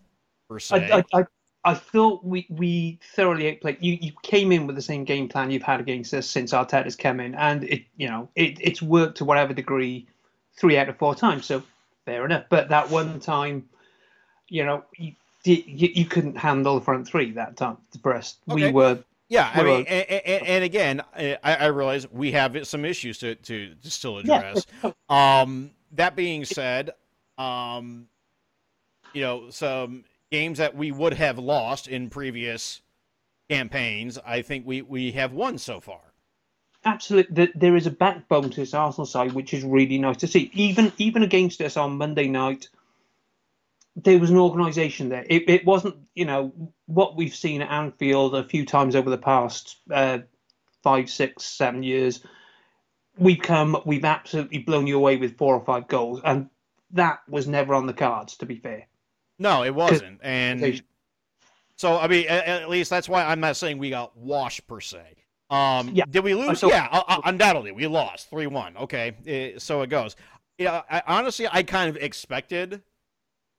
per 0.47 0.59
se. 0.59 0.91
I, 0.91 0.97
I, 0.97 1.21
I, 1.21 1.25
I 1.65 1.73
thought 1.73 2.23
we, 2.23 2.45
we 2.49 2.99
thoroughly 3.15 3.51
played. 3.53 3.77
You 3.81 3.97
you 3.99 4.13
came 4.23 4.51
in 4.51 4.65
with 4.65 4.75
the 4.75 4.81
same 4.81 5.03
game 5.03 5.27
plan 5.27 5.51
you've 5.51 5.63
had 5.63 5.79
against 5.79 6.13
us 6.13 6.27
since 6.27 6.53
Arteta's 6.53 6.95
come 6.95 7.19
in, 7.19 7.35
and 7.35 7.63
it 7.65 7.83
you 7.97 8.07
know 8.07 8.29
it, 8.35 8.57
it's 8.61 8.81
worked 8.81 9.17
to 9.17 9.25
whatever 9.25 9.53
degree, 9.53 10.07
three 10.57 10.77
out 10.77 10.89
of 10.89 10.97
four 10.97 11.15
times. 11.15 11.45
So 11.45 11.63
fair 12.09 12.25
enough. 12.25 12.45
But 12.49 12.69
that 12.69 12.89
one 12.89 13.19
time, 13.19 13.69
you 14.47 14.65
know, 14.65 14.83
you, 14.97 15.13
you, 15.43 15.89
you 15.93 16.05
couldn't 16.05 16.37
handle 16.37 16.75
the 16.79 16.81
front 16.81 17.07
three 17.07 17.31
that 17.31 17.55
time 17.55 17.77
for 18.01 18.15
us. 18.15 18.37
Okay. 18.49 18.67
We 18.67 18.71
were 18.71 18.99
Yeah, 19.27 19.51
I 19.53 19.63
mean, 19.63 19.85
and, 19.85 20.47
and, 20.47 20.63
again, 20.63 21.01
I, 21.15 21.37
I 21.43 21.65
realize 21.67 22.09
we 22.11 22.31
have 22.31 22.67
some 22.67 22.83
issues 22.83 23.19
to, 23.19 23.35
to, 23.35 23.75
to 23.75 23.91
still 23.91 24.17
address. 24.17 24.65
Um, 25.07 25.71
that 25.93 26.15
being 26.15 26.45
said, 26.45 26.91
um, 27.37 28.07
you 29.13 29.21
know, 29.21 29.49
some 29.49 30.03
games 30.31 30.57
that 30.59 30.75
we 30.75 30.91
would 30.91 31.13
have 31.13 31.39
lost 31.39 31.87
in 31.87 32.09
previous 32.09 32.81
campaigns, 33.49 34.17
I 34.25 34.41
think 34.41 34.65
we, 34.65 34.81
we 34.81 35.11
have 35.13 35.33
won 35.33 35.57
so 35.57 35.79
far. 35.79 36.01
absolutely 36.85 37.51
there 37.55 37.75
is 37.75 37.87
a 37.87 37.91
backbone 37.91 38.49
to 38.49 38.59
this 38.61 38.73
Arsenal 38.73 39.05
side, 39.05 39.33
which 39.33 39.53
is 39.53 39.63
really 39.63 39.97
nice 39.97 40.17
to 40.17 40.27
see. 40.27 40.49
Even 40.53 40.91
even 40.97 41.23
against 41.23 41.61
us 41.61 41.77
on 41.77 41.97
Monday 41.97 42.27
night, 42.27 42.69
there 43.95 44.19
was 44.19 44.29
an 44.29 44.37
organisation 44.37 45.09
there. 45.09 45.25
It, 45.29 45.49
it 45.49 45.65
wasn't 45.65 45.95
you 46.15 46.25
know 46.25 46.53
what 46.85 47.15
we've 47.15 47.35
seen 47.35 47.61
at 47.61 47.71
Anfield 47.71 48.35
a 48.35 48.43
few 48.43 48.65
times 48.65 48.95
over 48.95 49.09
the 49.09 49.17
past 49.17 49.77
uh, 49.91 50.19
five, 50.83 51.09
six, 51.09 51.43
seven 51.43 51.83
years. 51.83 52.21
We've 53.17 53.41
come, 53.41 53.77
we've 53.85 54.05
absolutely 54.05 54.59
blown 54.59 54.87
you 54.87 54.95
away 54.95 55.17
with 55.17 55.37
four 55.37 55.55
or 55.55 55.65
five 55.65 55.87
goals, 55.89 56.21
and 56.23 56.49
that 56.91 57.19
was 57.27 57.47
never 57.47 57.73
on 57.73 57.85
the 57.87 57.93
cards. 57.93 58.37
To 58.37 58.45
be 58.45 58.55
fair, 58.57 58.87
No, 59.39 59.63
it 59.63 59.73
wasn't. 59.73 60.19
And 60.21 60.83
so, 61.75 61.97
I 61.97 62.07
mean, 62.07 62.27
at, 62.27 62.45
at 62.45 62.69
least 62.69 62.89
that's 62.89 63.07
why 63.07 63.23
I'm 63.23 63.39
not 63.39 63.55
saying 63.55 63.77
we 63.77 63.89
got 63.89 64.15
washed 64.17 64.67
per 64.67 64.81
se. 64.81 65.01
Um, 65.49 65.89
Yeah. 65.93 66.03
Did 66.09 66.23
we 66.23 66.35
lose? 66.35 66.59
So- 66.59 66.69
yeah, 66.69 66.87
uh, 66.91 67.21
undoubtedly. 67.23 67.71
We 67.71 67.87
lost 67.87 68.29
3 68.29 68.47
1. 68.47 68.77
Okay. 68.77 69.55
Uh, 69.55 69.59
so 69.59 69.81
it 69.81 69.87
goes. 69.89 70.15
Yeah, 70.57 70.81
I, 70.91 71.01
honestly, 71.07 71.47
I 71.49 71.63
kind 71.63 71.89
of 71.89 71.95
expected 72.01 72.81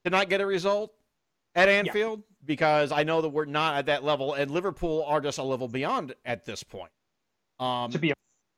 to 0.05 0.11
not 0.11 0.29
get 0.29 0.43
a 0.43 0.47
result 0.47 0.93
at 1.55 1.69
Anfield 1.69 2.23
because 2.45 2.93
I 2.93 3.03
know 3.03 3.23
that 3.23 3.31
we're 3.31 3.47
not 3.47 3.77
at 3.77 3.87
that 3.87 4.05
level, 4.05 4.35
and 4.35 4.51
Liverpool 4.51 5.05
are 5.07 5.21
just 5.21 5.39
a 5.39 5.43
level 5.43 5.67
beyond 5.67 6.15
at 6.25 6.45
this 6.45 6.63
point. 6.63 6.91
Um, 7.59 7.91
to 7.91 7.99
be 7.99 8.13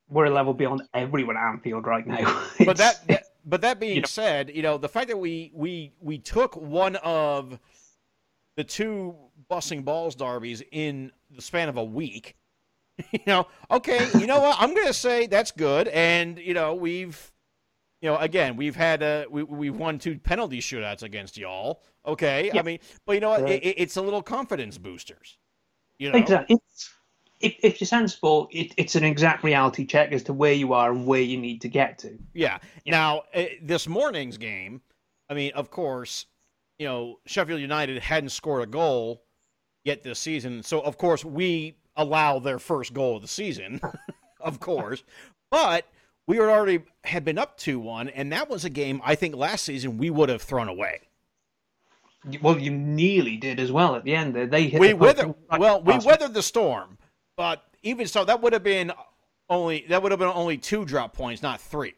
we're 0.09 0.25
a 0.25 0.29
level 0.29 0.53
beyond 0.53 0.83
everyone 0.93 1.37
at 1.37 1.43
Anfield 1.49 1.85
right 1.85 2.05
now. 2.05 2.43
but 2.65 2.77
that, 2.77 3.07
that 3.07 3.23
but 3.45 3.61
that 3.61 3.79
being 3.79 3.95
you 3.95 4.01
know- 4.01 4.07
said, 4.07 4.51
you 4.55 4.61
know 4.61 4.77
the 4.77 4.89
fact 4.89 5.07
that 5.09 5.17
we 5.17 5.51
we 5.53 5.93
we 5.99 6.17
took 6.17 6.55
one 6.55 6.95
of 6.97 7.59
the 8.55 8.63
two 8.63 9.15
busting 9.49 9.83
balls 9.83 10.15
derbies 10.15 10.61
in 10.71 11.11
the 11.31 11.41
span 11.41 11.69
of 11.69 11.77
a 11.77 11.83
week. 11.83 12.35
You 13.11 13.19
know, 13.25 13.47
okay, 13.71 14.07
you 14.19 14.27
know 14.27 14.39
what? 14.39 14.55
I'm 14.59 14.75
going 14.75 14.85
to 14.85 14.93
say 14.93 15.25
that's 15.25 15.49
good, 15.51 15.87
and 15.87 16.37
you 16.37 16.53
know 16.53 16.75
we've. 16.75 17.31
You 18.01 18.09
know, 18.09 18.17
again, 18.17 18.55
we've 18.55 18.75
had 18.75 19.01
uh, 19.01 19.25
we 19.31 19.41
we've 19.41 19.75
won 19.75 19.97
two 19.97 20.19
penalty 20.19 20.59
shootouts 20.59 21.01
against 21.01 21.35
y'all. 21.37 21.81
Okay, 22.05 22.51
I 22.53 22.61
mean, 22.61 22.77
but 23.07 23.13
you 23.13 23.19
know 23.21 23.29
what? 23.29 23.41
Right. 23.43 23.63
It, 23.63 23.75
it's 23.77 23.95
a 23.95 24.01
little 24.01 24.21
confidence 24.21 24.77
boosters. 24.77 25.37
You 25.97 26.11
know, 26.11 26.19
Exactly. 26.19 26.57
It's, 26.57 26.91
if, 27.43 27.55
if 27.61 27.81
you're 27.81 27.85
sensible, 27.87 28.47
it, 28.51 28.73
it's 28.77 28.95
an 28.95 29.03
exact 29.03 29.43
reality 29.43 29.85
check 29.85 30.13
as 30.13 30.23
to 30.23 30.33
where 30.33 30.53
you 30.53 30.73
are 30.73 30.91
and 30.91 31.05
where 31.05 31.21
you 31.21 31.37
need 31.37 31.61
to 31.61 31.67
get 31.67 31.99
to. 31.99 32.17
Yeah. 32.33 32.59
Now, 32.85 33.23
uh, 33.35 33.45
this 33.61 33.87
morning's 33.87 34.37
game, 34.37 34.81
I 35.29 35.33
mean, 35.33 35.51
of 35.53 35.69
course, 35.69 36.25
you 36.79 36.87
know, 36.87 37.19
Sheffield 37.25 37.59
United 37.59 38.01
hadn't 38.01 38.29
scored 38.29 38.63
a 38.63 38.65
goal 38.65 39.23
yet 39.83 40.03
this 40.03 40.19
season. 40.19 40.63
So, 40.63 40.79
of 40.81 40.97
course, 40.97 41.25
we 41.25 41.75
allow 41.97 42.39
their 42.39 42.59
first 42.59 42.93
goal 42.93 43.17
of 43.17 43.21
the 43.21 43.27
season, 43.27 43.81
of 44.39 44.61
course. 44.61 45.03
But 45.51 45.85
we 46.25 46.39
were 46.39 46.49
already 46.49 46.83
had 47.03 47.25
been 47.25 47.37
up 47.37 47.57
2 47.57 47.77
1, 47.77 48.07
and 48.09 48.31
that 48.31 48.49
was 48.49 48.63
a 48.63 48.69
game 48.69 49.01
I 49.03 49.15
think 49.15 49.35
last 49.35 49.65
season 49.65 49.97
we 49.97 50.09
would 50.09 50.29
have 50.29 50.41
thrown 50.41 50.69
away. 50.69 51.01
Well, 52.41 52.57
you 52.57 52.71
nearly 52.71 53.35
did 53.35 53.59
as 53.59 53.69
well 53.69 53.95
at 53.97 54.05
the 54.05 54.15
end. 54.15 54.33
They 54.33 54.69
hit. 54.69 54.79
We 54.79 54.87
the 54.89 54.95
weathered, 54.95 55.35
well, 55.59 55.83
we 55.83 55.97
weathered 55.97 56.33
the 56.33 56.41
storm, 56.41 56.97
but 57.35 57.63
even 57.83 58.07
so, 58.07 58.25
that 58.25 58.41
would 58.41 58.53
have 58.53 58.63
been 58.63 58.91
only 59.49 59.85
that 59.89 60.01
would 60.01 60.11
have 60.11 60.19
been 60.19 60.29
only 60.29 60.57
two 60.57 60.85
drop 60.85 61.13
points, 61.13 61.41
not 61.41 61.61
three. 61.61 61.93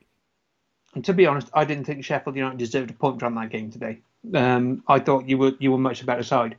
And 0.94 1.04
to 1.06 1.13
be 1.13 1.25
honest, 1.25 1.50
I 1.54 1.65
didn't 1.65 1.86
think 1.86 2.04
Sheffield 2.04 2.36
United 2.36 2.58
deserved 2.58 2.89
a 2.89 2.94
point 2.94 3.20
from 3.20 3.36
that 3.36 3.50
game 3.50 3.70
today. 3.70 4.00
Um, 4.34 4.84
I 4.88 5.00
thought 5.00 5.27
you 5.27 5.38
were 5.38 5.54
you 5.60 5.72
were 5.72 5.77
much 5.77 6.01
a 6.01 6.06
better 6.06 6.24
side. 6.24 6.56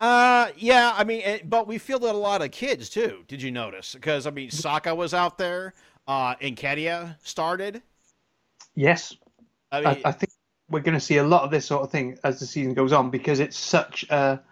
Uh, 0.00 0.48
yeah, 0.56 0.92
I 0.96 1.04
mean, 1.04 1.20
it, 1.20 1.48
but 1.48 1.66
we 1.66 1.78
fielded 1.78 2.10
a 2.10 2.18
lot 2.18 2.42
of 2.42 2.50
kids 2.50 2.88
too. 2.88 3.24
Did 3.28 3.40
you 3.40 3.50
notice? 3.50 3.94
Because 3.94 4.26
I 4.26 4.30
mean, 4.30 4.50
Saka 4.50 4.94
was 4.94 5.14
out 5.14 5.38
there. 5.38 5.74
Uh, 6.06 6.34
Nketiah 6.36 7.16
started. 7.22 7.82
Yes, 8.74 9.14
I 9.70 9.78
mean, 9.78 9.86
I, 9.88 10.08
I 10.08 10.12
think 10.12 10.30
we're 10.68 10.80
going 10.80 10.94
to 10.94 11.00
see 11.00 11.18
a 11.18 11.24
lot 11.24 11.42
of 11.42 11.50
this 11.50 11.66
sort 11.66 11.82
of 11.82 11.90
thing 11.90 12.18
as 12.24 12.40
the 12.40 12.46
season 12.46 12.74
goes 12.74 12.92
on 12.92 13.10
because 13.10 13.40
it's 13.40 13.56
such 13.58 14.04
a. 14.10 14.42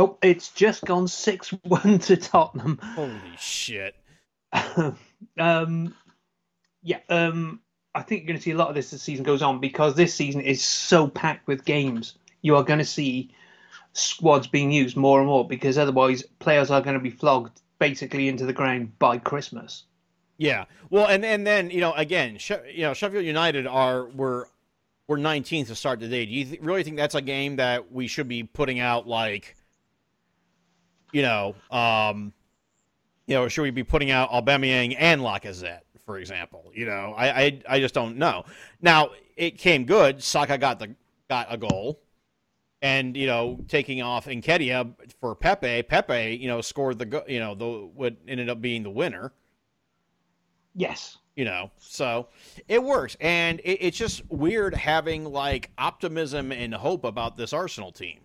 Oh, 0.00 0.16
it's 0.22 0.48
just 0.48 0.82
gone 0.86 1.08
six 1.08 1.50
one 1.62 1.98
to 2.00 2.16
Tottenham. 2.16 2.78
holy 2.82 3.12
shit! 3.38 3.94
um, 5.38 5.94
yeah, 6.82 7.00
um, 7.10 7.60
I 7.94 8.00
think 8.00 8.22
you're 8.22 8.28
going 8.28 8.38
to 8.38 8.42
see 8.42 8.52
a 8.52 8.56
lot 8.56 8.70
of 8.70 8.74
this 8.74 8.86
as 8.86 8.92
the 8.92 8.98
season 8.98 9.24
goes 9.24 9.42
on 9.42 9.60
because 9.60 9.94
this 9.94 10.14
season 10.14 10.40
is 10.40 10.64
so 10.64 11.06
packed 11.06 11.46
with 11.46 11.66
games. 11.66 12.14
You 12.40 12.56
are 12.56 12.64
going 12.64 12.78
to 12.78 12.84
see 12.86 13.34
squads 13.92 14.46
being 14.46 14.72
used 14.72 14.96
more 14.96 15.18
and 15.18 15.28
more 15.28 15.46
because 15.46 15.76
otherwise 15.76 16.22
players 16.38 16.70
are 16.70 16.80
going 16.80 16.94
to 16.94 17.00
be 17.02 17.10
flogged 17.10 17.60
basically 17.78 18.28
into 18.28 18.46
the 18.46 18.54
ground 18.54 18.98
by 18.98 19.18
Christmas. 19.18 19.84
Yeah. 20.38 20.64
Well, 20.88 21.08
and 21.08 21.26
and 21.26 21.46
then 21.46 21.68
you 21.68 21.80
know, 21.80 21.92
again, 21.92 22.38
you 22.72 22.84
know, 22.84 22.94
Sheffield 22.94 23.26
United 23.26 23.66
are 23.66 24.06
were 24.06 24.48
were 25.08 25.18
19th 25.18 25.66
to 25.66 25.74
start 25.74 26.00
the 26.00 26.08
day. 26.08 26.24
Do 26.24 26.32
you 26.32 26.44
th- 26.46 26.60
really 26.62 26.84
think 26.84 26.96
that's 26.96 27.14
a 27.14 27.20
game 27.20 27.56
that 27.56 27.92
we 27.92 28.06
should 28.06 28.28
be 28.28 28.44
putting 28.44 28.78
out 28.78 29.06
like, 29.06 29.56
you 31.12 31.22
know, 31.22 31.54
um, 31.70 32.32
you 33.26 33.34
know, 33.34 33.48
should 33.48 33.62
we 33.62 33.70
be 33.70 33.84
putting 33.84 34.10
out 34.10 34.30
Aubameyang 34.30 34.96
and 34.98 35.20
Lacazette, 35.20 35.80
for 36.04 36.18
example? 36.18 36.70
You 36.74 36.86
know, 36.86 37.14
I 37.16 37.42
I, 37.42 37.62
I 37.68 37.80
just 37.80 37.94
don't 37.94 38.16
know. 38.16 38.44
Now 38.82 39.10
it 39.36 39.58
came 39.58 39.84
good. 39.84 40.22
Saka 40.22 40.58
got 40.58 40.78
the 40.78 40.94
got 41.28 41.46
a 41.50 41.56
goal. 41.56 42.00
And 42.82 43.14
you 43.14 43.26
know, 43.26 43.62
taking 43.68 44.00
off 44.00 44.24
Nketiah 44.24 44.94
for 45.20 45.34
Pepe, 45.34 45.82
Pepe, 45.82 46.38
you 46.40 46.48
know, 46.48 46.62
scored 46.62 46.98
the 46.98 47.04
go- 47.04 47.24
you 47.28 47.38
know 47.38 47.54
the 47.54 47.66
what 47.94 48.16
ended 48.26 48.48
up 48.48 48.60
being 48.62 48.82
the 48.82 48.90
winner 48.90 49.32
Yes. 50.74 51.18
you 51.34 51.44
know 51.44 51.70
so 51.78 52.28
it 52.68 52.82
works 52.82 53.16
and 53.20 53.60
it, 53.60 53.78
it's 53.80 53.98
just 53.98 54.22
weird 54.30 54.74
having 54.74 55.24
like 55.24 55.70
optimism 55.78 56.52
and 56.52 56.72
hope 56.72 57.04
about 57.04 57.36
this 57.36 57.52
arsenal 57.52 57.90
team 57.92 58.20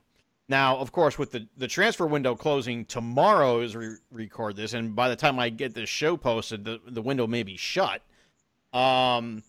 now 0.48 0.78
of 0.78 0.92
course 0.92 1.18
with 1.18 1.32
the, 1.32 1.48
the 1.58 1.68
transfer 1.68 2.06
window 2.06 2.36
closing 2.36 2.86
tomorrow 2.86 3.62
as 3.62 3.76
we 3.76 3.96
record 4.12 4.56
this 4.56 4.74
and 4.74 4.96
by 4.96 5.10
the 5.10 5.16
time 5.16 5.40
i 5.40 5.50
get 5.50 5.74
this 5.74 5.90
show 5.90 6.18
posted 6.18 6.64
the, 6.66 6.80
the 6.88 7.02
window 7.02 7.28
may 7.28 7.44
be 7.44 7.58
shut 7.58 8.02
um 8.74 9.44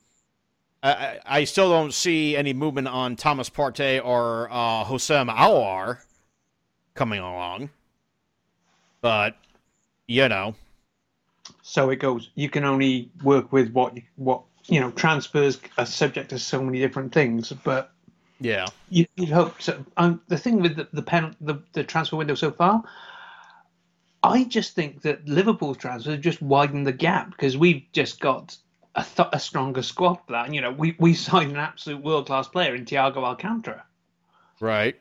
I, 0.82 1.18
I 1.26 1.44
still 1.44 1.70
don't 1.70 1.92
see 1.92 2.36
any 2.36 2.52
movement 2.52 2.86
on 2.86 3.16
Thomas 3.16 3.50
Partey 3.50 4.04
or 4.04 4.48
uh, 4.52 4.84
Houssem 4.84 5.34
Aouar 5.34 5.98
coming 6.94 7.18
along, 7.18 7.70
but 9.00 9.36
you 10.06 10.28
know, 10.28 10.54
So 11.62 11.90
it 11.90 11.96
goes. 11.96 12.30
You 12.34 12.48
can 12.48 12.64
only 12.64 13.10
work 13.22 13.52
with 13.52 13.72
what 13.72 13.98
what 14.16 14.42
you 14.66 14.80
know. 14.80 14.90
Transfers 14.92 15.60
are 15.78 15.86
subject 15.86 16.30
to 16.30 16.38
so 16.38 16.62
many 16.62 16.78
different 16.78 17.12
things, 17.12 17.52
but 17.52 17.92
yeah, 18.40 18.66
you, 18.90 19.06
you'd 19.16 19.30
hope 19.30 19.60
so. 19.60 19.84
Um, 19.96 20.20
the 20.28 20.38
thing 20.38 20.60
with 20.60 20.76
the 20.76 20.88
the, 20.92 21.02
pen, 21.02 21.34
the 21.40 21.62
the 21.72 21.84
transfer 21.84 22.16
window 22.16 22.34
so 22.34 22.50
far, 22.50 22.82
I 24.22 24.44
just 24.44 24.74
think 24.74 25.02
that 25.02 25.26
Liverpool's 25.26 25.78
transfers 25.78 26.18
just 26.18 26.42
widened 26.42 26.86
the 26.86 26.92
gap 26.92 27.30
because 27.30 27.56
we've 27.56 27.84
just 27.92 28.20
got 28.20 28.56
a, 28.94 29.04
th- 29.04 29.28
a 29.32 29.40
stronger 29.40 29.82
squad 29.82 30.18
that. 30.28 30.46
And, 30.46 30.54
you 30.54 30.60
know, 30.60 30.72
we 30.72 30.96
we 30.98 31.14
signed 31.14 31.52
an 31.52 31.58
absolute 31.58 32.02
world 32.02 32.26
class 32.26 32.48
player 32.48 32.74
in 32.74 32.84
Thiago 32.84 33.18
Alcantara. 33.18 33.84
right. 34.60 34.98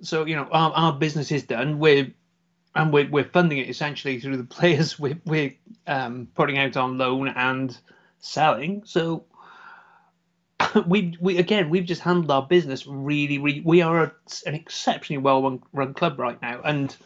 So 0.00 0.24
you 0.26 0.36
know, 0.36 0.48
our, 0.52 0.72
our 0.72 0.92
business 0.92 1.32
is 1.32 1.42
done. 1.42 1.78
We're 1.78 2.12
and 2.74 2.92
we're, 2.92 3.08
we're 3.10 3.24
funding 3.24 3.58
it 3.58 3.68
essentially 3.68 4.20
through 4.20 4.36
the 4.36 4.44
players 4.56 4.98
we're, 4.98 5.20
we're 5.24 5.54
um, 5.86 6.28
putting 6.34 6.58
out 6.58 6.76
on 6.76 6.98
loan 6.98 7.28
and 7.28 7.76
selling. 8.20 8.82
So 8.84 9.24
we 10.86 11.16
we 11.20 11.38
again 11.38 11.70
we've 11.70 11.84
just 11.84 12.02
handled 12.02 12.30
our 12.30 12.46
business 12.46 12.86
really 12.86 13.38
really. 13.38 13.60
We 13.60 13.82
are 13.82 14.02
a, 14.04 14.12
an 14.46 14.54
exceptionally 14.54 15.22
well 15.22 15.42
run, 15.42 15.62
run 15.72 15.94
club 15.94 16.18
right 16.18 16.40
now, 16.40 16.60
and 16.64 16.96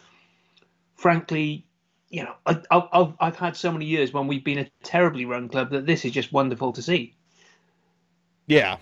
frankly, 0.95 1.65
you 2.09 2.23
know, 2.23 2.35
I, 2.45 2.61
I've 2.71 3.13
I've 3.19 3.35
had 3.35 3.55
so 3.55 3.71
many 3.71 3.85
years 3.85 4.13
when 4.13 4.27
we've 4.27 4.43
been 4.43 4.59
a 4.59 4.69
terribly 4.83 5.25
run 5.25 5.49
club 5.49 5.71
that 5.71 5.85
this 5.85 6.05
is 6.05 6.11
just 6.11 6.31
wonderful 6.31 6.73
to 6.73 6.81
see. 6.81 7.15
Yeah, 8.47 8.77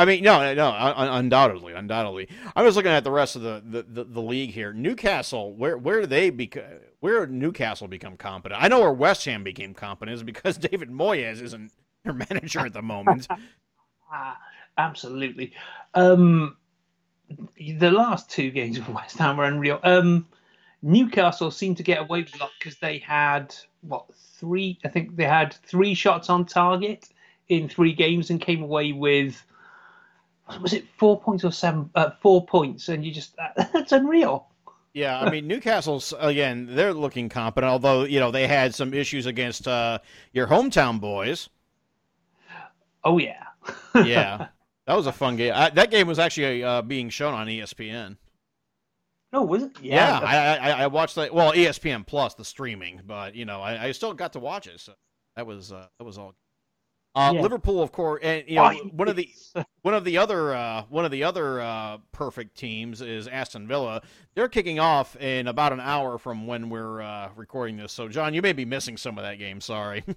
I 0.00 0.06
mean, 0.06 0.24
no, 0.24 0.54
no, 0.54 0.72
undoubtedly, 0.96 1.74
undoubtedly. 1.74 2.28
I 2.56 2.62
was 2.62 2.74
looking 2.74 2.90
at 2.90 3.04
the 3.04 3.10
rest 3.10 3.36
of 3.36 3.42
the, 3.42 3.62
the, 3.62 3.82
the, 3.82 4.04
the 4.04 4.22
league 4.22 4.50
here. 4.50 4.72
Newcastle, 4.72 5.52
where 5.52 5.76
where 5.76 6.00
do 6.00 6.06
they 6.06 6.30
become? 6.30 6.64
Where 7.00 7.26
Newcastle 7.26 7.86
become 7.86 8.16
competent? 8.16 8.62
I 8.62 8.68
know 8.68 8.80
where 8.80 8.94
West 8.94 9.26
Ham 9.26 9.44
became 9.44 9.74
competent 9.74 10.14
is 10.14 10.22
because 10.22 10.56
David 10.70 10.88
Moyes 10.88 11.42
isn't 11.42 11.72
their 12.04 12.14
manager 12.14 12.60
at 12.60 12.72
the 12.72 12.80
moment. 12.80 13.28
Ah, 14.10 14.38
absolutely. 14.76 15.52
Um, 15.94 16.56
the 17.56 17.90
last 17.90 18.30
two 18.30 18.50
games 18.50 18.78
of 18.78 18.88
West 18.88 19.18
Ham 19.18 19.36
were 19.36 19.44
unreal. 19.44 19.80
Um, 19.82 20.26
Newcastle 20.82 21.50
seemed 21.50 21.76
to 21.76 21.82
get 21.82 22.00
away 22.00 22.22
with 22.22 22.34
a 22.34 22.38
lot 22.38 22.50
because 22.58 22.78
they 22.78 22.98
had 22.98 23.54
what 23.82 24.06
three? 24.38 24.78
I 24.84 24.88
think 24.88 25.16
they 25.16 25.24
had 25.24 25.54
three 25.54 25.94
shots 25.94 26.30
on 26.30 26.46
target 26.46 27.08
in 27.48 27.68
three 27.68 27.92
games 27.92 28.30
and 28.30 28.40
came 28.40 28.62
away 28.62 28.92
with 28.92 29.44
was 30.60 30.72
it 30.72 30.86
four 30.98 31.20
points 31.20 31.44
or 31.44 31.52
seven? 31.52 31.90
Uh, 31.94 32.10
four 32.20 32.44
points, 32.44 32.88
and 32.88 33.04
you 33.04 33.12
just 33.12 33.36
that's 33.72 33.92
unreal. 33.92 34.46
Yeah, 34.92 35.20
I 35.20 35.30
mean 35.30 35.46
Newcastle's 35.46 36.12
again. 36.18 36.68
They're 36.70 36.94
looking 36.94 37.28
competent, 37.28 37.70
although 37.70 38.04
you 38.04 38.18
know 38.18 38.30
they 38.30 38.46
had 38.46 38.74
some 38.74 38.92
issues 38.92 39.26
against 39.26 39.68
uh, 39.68 39.98
your 40.32 40.48
hometown 40.48 41.00
boys. 41.00 41.48
Oh 43.04 43.18
yeah, 43.18 43.44
yeah, 43.94 44.48
that 44.86 44.96
was 44.96 45.06
a 45.06 45.12
fun 45.12 45.36
game. 45.36 45.52
I, 45.54 45.70
that 45.70 45.90
game 45.90 46.06
was 46.06 46.18
actually 46.18 46.62
uh, 46.64 46.82
being 46.82 47.08
shown 47.10 47.34
on 47.34 47.46
ESPN. 47.46 48.16
No, 49.32 49.42
was 49.42 49.62
it? 49.62 49.72
Yeah, 49.80 50.20
yeah 50.20 50.58
I, 50.60 50.70
I, 50.70 50.82
I 50.82 50.86
watched 50.88 51.14
that. 51.14 51.32
Well, 51.32 51.52
ESPN 51.52 52.06
Plus, 52.06 52.34
the 52.34 52.44
streaming, 52.44 53.02
but 53.06 53.34
you 53.34 53.44
know, 53.44 53.60
I, 53.60 53.86
I 53.86 53.92
still 53.92 54.12
got 54.12 54.32
to 54.32 54.40
watch 54.40 54.66
it. 54.66 54.80
So 54.80 54.92
that 55.36 55.46
was 55.46 55.72
uh, 55.72 55.86
that 55.98 56.04
was 56.04 56.18
all 56.18 56.34
uh, 57.14 57.32
yeah. 57.34 57.40
Liverpool, 57.40 57.82
of 57.82 57.90
course, 57.90 58.20
and 58.22 58.44
you 58.46 58.54
know 58.56 58.72
one 58.92 59.08
of 59.08 59.16
the 59.16 59.28
one 59.82 59.94
of 59.94 60.04
the 60.04 60.16
other 60.18 60.54
uh, 60.54 60.84
one 60.88 61.04
of 61.04 61.10
the 61.10 61.24
other 61.24 61.60
uh, 61.60 61.98
perfect 62.12 62.56
teams 62.56 63.00
is 63.00 63.26
Aston 63.26 63.66
Villa. 63.66 64.02
They're 64.34 64.48
kicking 64.48 64.78
off 64.78 65.16
in 65.16 65.48
about 65.48 65.72
an 65.72 65.80
hour 65.80 66.18
from 66.18 66.46
when 66.46 66.70
we're 66.70 67.00
uh, 67.00 67.30
recording 67.34 67.76
this. 67.76 67.92
So, 67.92 68.06
Jon, 68.06 68.32
you 68.32 68.42
may 68.42 68.52
be 68.52 68.64
missing 68.64 68.96
some 68.96 69.18
of 69.18 69.24
that 69.24 69.38
game. 69.38 69.60
Sorry. 69.60 70.04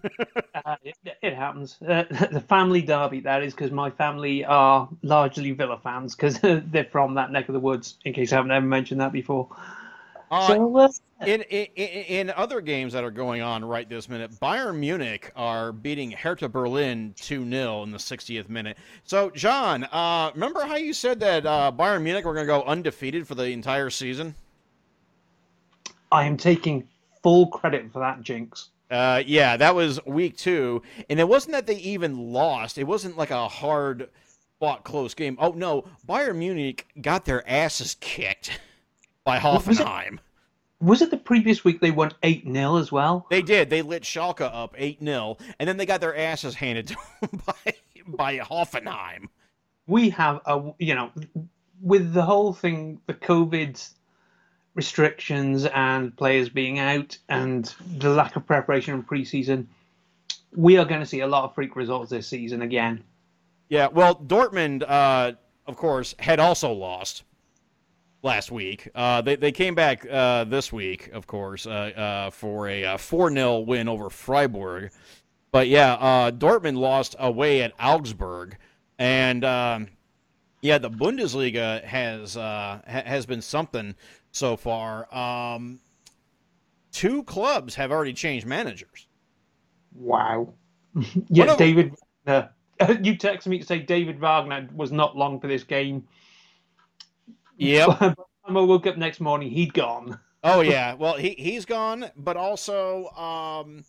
Uh, 0.66 0.76
it, 0.84 0.96
it, 1.22 1.34
happens. 1.36 1.78
Uh, 1.82 2.04
the 2.32 2.40
family 2.40 2.82
derby 2.82 3.20
that 3.20 3.44
is 3.44 3.54
because 3.54 3.72
my 3.72 3.90
family 3.90 4.46
are 4.46 4.88
largely 5.02 5.52
Villa 5.52 5.78
fans 5.84 6.16
because 6.16 6.40
they're 6.40 6.88
from 6.90 7.16
that 7.16 7.32
neck 7.32 7.50
of 7.50 7.54
the 7.54 7.60
woods. 7.60 7.96
In 8.06 8.14
case 8.14 8.32
I 8.32 8.38
haven't 8.38 8.52
ever 8.52 8.66
mentioned 8.66 9.02
that 9.02 9.12
before. 9.12 9.50
Uh, 10.34 10.90
in, 11.28 11.42
in, 11.44 11.68
in 11.76 12.30
other 12.32 12.60
games 12.60 12.94
that 12.94 13.04
are 13.04 13.12
going 13.12 13.42
on 13.42 13.64
right 13.64 13.88
this 13.88 14.10
minute, 14.10 14.32
Bayern 14.40 14.78
Munich 14.78 15.32
are 15.36 15.72
beating 15.72 16.10
Hertha 16.12 16.50
Berlin 16.50 17.14
2 17.18 17.48
0 17.48 17.84
in 17.84 17.92
the 17.92 18.00
60th 18.00 18.50
minute. 18.50 18.78
So, 19.04 19.30
Jon, 19.30 19.84
uh, 19.86 20.32
remember 20.34 20.66
how 20.66 20.76
you 20.76 20.92
said 20.92 21.20
that 21.20 21.46
uh, 21.46 21.72
Bayern 21.76 22.02
Munich 22.02 22.26
were 22.26 22.34
going 22.34 22.48
to 22.48 22.52
go 22.52 22.64
undefeated 22.64 23.28
for 23.28 23.36
the 23.36 23.46
entire 23.50 23.92
season? 23.92 24.34
I 26.12 26.26
am 26.26 26.36
taking 26.36 26.88
full 27.22 27.48
credit 27.48 27.92
for 27.94 28.00
that, 28.00 28.22
Jinx. 28.24 28.70
Uh, 28.90 29.22
yeah, 29.26 29.56
that 29.58 29.76
was 29.76 30.04
week 30.06 30.36
two. 30.36 30.82
And 31.12 31.20
it 31.20 31.28
wasn't 31.28 31.54
that 31.54 31.68
they 31.68 31.78
even 31.78 32.18
lost, 32.34 32.80
it 32.80 32.86
wasn't 32.86 33.18
like 33.18 33.32
a 33.32 33.48
hard 33.48 34.10
fought 34.60 34.84
close 34.84 35.14
game. 35.14 35.38
Oh, 35.40 35.52
no. 35.52 35.86
Bayern 36.08 36.38
Munich 36.38 36.88
got 37.02 37.26
their 37.26 37.48
asses 37.48 37.96
kicked 38.00 38.60
by 39.24 39.40
Hoffenheim. 39.40 40.20
Was 40.82 41.02
it 41.02 41.12
the 41.12 41.18
previous 41.18 41.64
week 41.64 41.80
they 41.80 41.92
won 41.92 42.12
8 42.24 42.46
0 42.46 42.76
as 42.78 42.92
well? 42.92 43.26
They 43.30 43.42
did. 43.42 43.70
They 43.70 43.82
lit 43.82 44.04
Schalke 44.04 44.42
up 44.42 44.76
8 44.78 45.00
0, 45.02 45.38
and 45.60 45.70
then 45.70 45.78
they 45.78 45.86
got 45.86 46.02
their 46.02 46.16
asses 46.16 46.56
handed 46.56 46.88
to 46.88 46.98
them 47.22 47.42
by, 47.46 47.74
by 48.08 48.38
Hoffenheim. 48.40 49.28
We 49.88 50.10
have 50.10 50.42
a, 50.46 50.74
you 50.80 50.96
know, 50.96 51.12
with 51.82 52.14
the 52.14 52.24
whole 52.24 52.54
thing, 52.54 53.00
the 53.08 53.14
COVID 53.14 53.90
restrictions 54.76 55.66
and 55.66 56.16
players 56.16 56.50
being 56.50 56.80
out 56.80 57.18
and 57.30 57.74
the 57.98 58.10
lack 58.10 58.36
of 58.36 58.46
preparation 58.46 58.94
in 58.94 59.04
preseason, 59.04 59.68
we 60.56 60.78
are 60.78 60.86
going 60.86 61.00
to 61.00 61.06
see 61.06 61.20
a 61.22 61.28
lot 61.28 61.44
of 61.44 61.54
freak 61.54 61.76
results 61.76 62.10
this 62.10 62.28
season 62.28 62.62
again. 62.62 63.04
Yeah, 63.70 63.88
well, 63.88 64.16
Dortmund, 64.16 64.84
uh, 64.88 65.34
of 65.68 65.78
course, 65.78 66.16
had 66.20 66.40
also 66.40 66.72
lost 66.72 67.24
last 68.24 68.52
week. 68.52 68.90
Uh, 68.96 69.22
they, 69.22 69.36
they 69.36 69.52
came 69.52 69.76
back 69.76 70.06
uh, 70.10 70.46
this 70.46 70.74
week, 70.74 71.10
of 71.14 71.28
course, 71.28 71.68
uh, 71.68 71.70
uh 71.70 72.30
for 72.32 72.68
a 72.68 72.86
uh, 72.86 72.98
4 72.98 73.32
0 73.32 73.60
win 73.60 73.88
over 73.88 74.10
Freiburg. 74.10 74.92
But 75.52 75.68
yeah, 75.68 75.94
uh, 75.94 76.32
Dortmund 76.32 76.78
lost 76.78 77.16
away 77.20 77.62
at 77.62 77.74
Augsburg. 77.80 78.58
And 78.98 79.44
um, 79.44 79.88
yeah, 80.62 80.80
the 80.80 80.90
Bundesliga 80.90 81.84
has, 81.84 82.36
ha- 82.36 82.82
has 82.86 83.26
been 83.26 83.42
something 83.42 83.94
so 84.32 84.58
far. 84.58 85.14
Um, 85.16 85.80
two 86.92 87.24
clubs 87.24 87.76
have 87.76 87.92
already 87.92 88.14
changed 88.14 88.48
managers. 88.48 89.08
Wow. 89.94 90.54
yeah, 91.30 91.56
David. 91.56 91.96
you 92.26 93.16
texted 93.18 93.48
me 93.48 93.60
to 93.60 93.66
say 93.66 93.80
David 93.80 94.20
Wagner 94.20 94.68
was 94.74 94.92
not 94.92 95.16
long 95.16 95.40
for 95.40 95.48
this 95.48 95.64
game. 95.64 96.08
Yep. 97.58 98.18
I 98.46 98.52
woke 98.52 98.88
up 98.88 98.98
next 98.98 99.20
morning, 99.20 99.50
he'd 99.50 99.74
gone. 99.74 100.20
oh 100.44 100.62
yeah, 100.62 100.94
well 100.94 101.16
he 101.16 101.36
he's 101.38 101.66
gone, 101.66 102.12
but 102.18 102.36
also 102.36 103.08
um, 103.10 103.86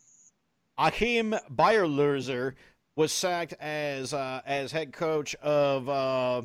Achim 0.77 1.35
Beierlorzer 1.53 2.53
was 2.95 3.11
sacked 3.11 3.53
as 3.59 4.13
uh, 4.13 4.41
as 4.45 4.71
head 4.71 4.93
coach 4.93 5.35
of 5.35 5.89
uh, 5.89 6.41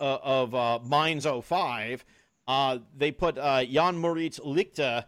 uh, 0.00 0.18
of 0.22 0.54
uh, 0.54 0.78
Mainz 0.84 1.26
05. 1.26 2.04
Uh, 2.46 2.78
they 2.96 3.10
put 3.10 3.38
uh, 3.38 3.64
Jan 3.64 3.96
Moritz 3.96 4.38
Lichte 4.40 5.04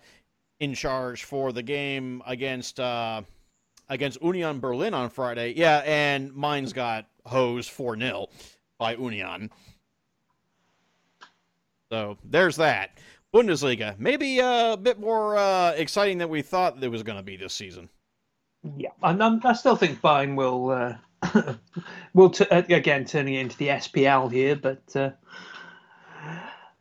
in 0.61 0.75
charge 0.75 1.25
for 1.25 1.53
the 1.53 1.63
game 1.63 2.23
against 2.27 2.81
uh, 2.81 3.23
against 3.89 4.23
Union 4.23 4.61
Berlin 4.61 4.95
on 4.95 5.11
Friday. 5.11 5.53
Yeah, 5.55 5.83
and 5.85 6.35
Mainz 6.35 6.73
got 6.73 7.07
hosed 7.25 7.71
4 7.71 7.99
0 7.99 8.29
by 8.79 8.95
Union. 8.95 9.51
So 11.91 12.19
there's 12.25 12.57
that. 12.57 12.99
Bundesliga, 13.35 13.99
maybe 13.99 14.39
a 14.39 14.79
bit 14.81 14.99
more 14.99 15.37
uh, 15.37 15.73
exciting 15.73 16.19
than 16.19 16.29
we 16.29 16.43
thought 16.43 16.83
it 16.83 16.89
was 16.89 17.03
going 17.03 17.19
to 17.19 17.23
be 17.23 17.37
this 17.37 17.53
season. 17.53 17.89
Yeah, 18.77 18.91
and 19.03 19.23
um, 19.23 19.41
I 19.45 19.53
still 19.53 19.77
think 19.77 20.01
Bayern 20.01 20.35
will 20.37 20.71
uh, 20.71 21.55
will 22.15 22.31
t- 22.31 22.47
uh, 22.51 22.63
again 22.69 23.05
turning 23.05 23.35
it 23.35 23.41
into 23.41 23.57
the 23.59 23.69
SPL 23.69 24.33
here, 24.33 24.57
but 24.57 24.97
uh, 24.97 25.11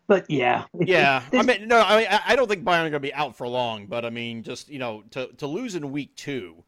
but 0.08 0.30
yeah, 0.30 0.66
yeah. 0.80 1.24
I 1.34 1.44
mean, 1.44 1.68
no, 1.68 1.82
I 1.82 1.98
mean, 1.98 2.08
I 2.26 2.36
don't 2.36 2.48
think 2.48 2.64
Bayern 2.64 2.86
are 2.86 2.90
going 2.90 2.94
to 2.94 3.00
be 3.02 3.14
out 3.14 3.36
for 3.36 3.48
long, 3.48 3.88
but 3.88 4.06
I 4.06 4.10
mean, 4.10 4.42
just 4.42 4.70
you 4.70 4.80
know, 4.80 5.04
to 5.12 5.28
to 5.38 5.48
lose 5.48 5.76
in 5.76 5.92
week 5.92 6.16
two. 6.16 6.64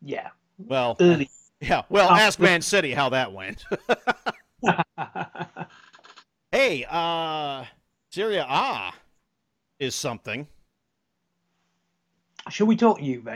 Yeah. 0.00 0.28
Well, 0.58 0.96
Early. 1.00 1.28
yeah. 1.60 1.82
Well, 1.88 2.10
ask 2.10 2.38
Man 2.38 2.62
City 2.62 2.92
how 2.92 3.08
that 3.10 3.32
went. 3.32 3.64
Hey, 6.66 6.86
uh, 6.88 7.66
Serie 8.08 8.38
A 8.38 8.90
is 9.78 9.94
something. 9.94 10.46
Should 12.48 12.68
we 12.68 12.74
talk 12.74 13.00
Juve? 13.00 13.28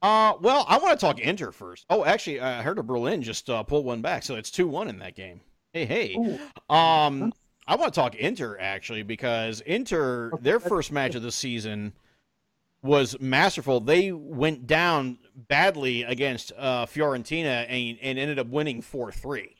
Uh, 0.00 0.32
well, 0.40 0.64
I 0.66 0.78
want 0.78 0.98
to 0.98 1.06
talk 1.06 1.18
Inter 1.18 1.50
first. 1.50 1.84
Oh, 1.90 2.02
actually, 2.02 2.40
I 2.40 2.62
heard 2.62 2.78
of 2.78 2.86
Berlin 2.86 3.20
just 3.20 3.50
uh, 3.50 3.62
pull 3.62 3.84
one 3.84 4.00
back, 4.00 4.22
so 4.22 4.36
it's 4.36 4.50
two 4.50 4.66
one 4.66 4.88
in 4.88 4.98
that 5.00 5.14
game. 5.14 5.42
Hey, 5.74 5.84
hey. 5.84 6.14
Ooh. 6.16 6.74
Um, 6.74 7.34
I 7.66 7.76
want 7.76 7.92
to 7.92 8.00
talk 8.00 8.14
Inter 8.14 8.56
actually 8.58 9.02
because 9.02 9.60
Inter 9.60 10.32
their 10.40 10.58
first 10.58 10.92
match 10.92 11.14
of 11.14 11.20
the 11.20 11.30
season 11.30 11.92
was 12.82 13.20
masterful. 13.20 13.80
They 13.80 14.12
went 14.12 14.66
down 14.66 15.18
badly 15.36 16.04
against 16.04 16.52
uh, 16.56 16.86
Fiorentina 16.86 17.66
and, 17.68 17.98
and 18.00 18.18
ended 18.18 18.38
up 18.38 18.46
winning 18.46 18.80
four 18.80 19.12
three 19.12 19.56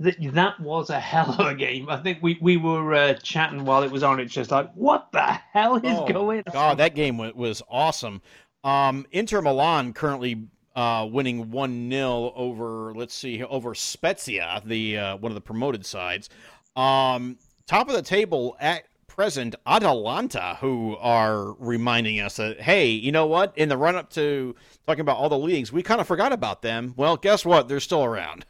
that 0.00 0.16
that 0.34 0.58
was 0.60 0.90
a 0.90 0.98
hell 0.98 1.36
of 1.38 1.46
a 1.46 1.54
game. 1.54 1.88
I 1.88 1.98
think 1.98 2.18
we 2.22 2.38
we 2.40 2.56
were 2.56 2.94
uh, 2.94 3.14
chatting 3.14 3.64
while 3.64 3.82
it 3.82 3.90
was 3.90 4.02
on. 4.02 4.18
It's 4.18 4.32
just 4.32 4.50
like, 4.50 4.72
what 4.74 5.12
the 5.12 5.22
hell 5.22 5.76
is 5.76 5.82
oh, 5.84 6.06
going 6.08 6.42
on? 6.46 6.52
God, 6.52 6.78
that 6.78 6.94
game 6.94 7.18
was, 7.18 7.34
was 7.34 7.62
awesome. 7.68 8.22
Um, 8.64 9.06
Inter 9.12 9.40
Milan 9.42 9.92
currently 9.92 10.48
uh, 10.74 11.06
winning 11.10 11.50
one 11.50 11.90
0 11.90 12.32
over 12.34 12.92
let's 12.94 13.14
see 13.14 13.42
over 13.44 13.74
Spezia, 13.74 14.62
the 14.64 14.98
uh, 14.98 15.16
one 15.18 15.30
of 15.30 15.34
the 15.34 15.40
promoted 15.40 15.84
sides. 15.84 16.30
Um, 16.76 17.36
top 17.66 17.88
of 17.88 17.94
the 17.94 18.02
table 18.02 18.56
at 18.58 18.84
present 19.06 19.54
Atalanta, 19.66 20.56
who 20.60 20.96
are 20.98 21.52
reminding 21.58 22.20
us 22.20 22.36
that, 22.36 22.58
hey, 22.60 22.88
you 22.88 23.12
know 23.12 23.26
what? 23.26 23.52
In 23.58 23.68
the 23.68 23.76
run 23.76 23.96
up 23.96 24.08
to 24.10 24.54
talking 24.86 25.02
about 25.02 25.18
all 25.18 25.28
the 25.28 25.38
leagues, 25.38 25.70
we 25.70 25.82
kind 25.82 26.00
of 26.00 26.06
forgot 26.06 26.32
about 26.32 26.62
them. 26.62 26.94
Well, 26.96 27.18
guess 27.18 27.44
what? 27.44 27.68
They're 27.68 27.80
still 27.80 28.04
around. 28.04 28.46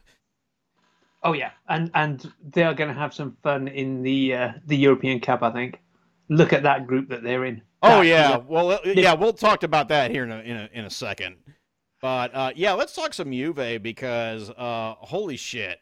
Oh 1.23 1.33
yeah, 1.35 1.51
and 1.69 1.91
and 1.95 2.33
they 2.51 2.63
are 2.63 2.75
going 2.75 2.89
to 2.89 2.99
have 2.99 3.13
some 3.13 3.37
fun 3.43 3.69
in 3.69 4.03
the 4.03 4.35
uh, 4.35 4.53
the 4.67 4.77
European 4.77 5.21
Cup. 5.21 5.43
I 5.43 5.51
think. 5.53 5.81
Look 6.29 6.53
at 6.53 6.63
that 6.63 6.87
group 6.87 7.09
that 7.09 7.23
they're 7.25 7.45
in. 7.45 7.61
Oh 7.83 7.99
That- 8.03 8.07
yeah, 8.07 8.37
well 8.37 8.71
uh, 8.71 8.79
yeah, 8.85 9.15
we'll 9.15 9.33
talk 9.33 9.63
about 9.63 9.89
that 9.89 10.11
here 10.11 10.25
in 10.25 10.31
a 10.31 10.39
in 10.41 10.57
a, 10.57 10.69
in 10.73 10.85
a 10.85 10.91
second. 10.91 11.37
But 12.01 12.35
uh, 12.35 12.53
yeah, 12.55 12.73
let's 12.73 12.95
talk 12.95 13.13
some 13.13 13.31
Juve 13.33 13.83
because 13.83 14.49
uh, 14.51 14.95
holy 15.01 15.37
shit, 15.37 15.81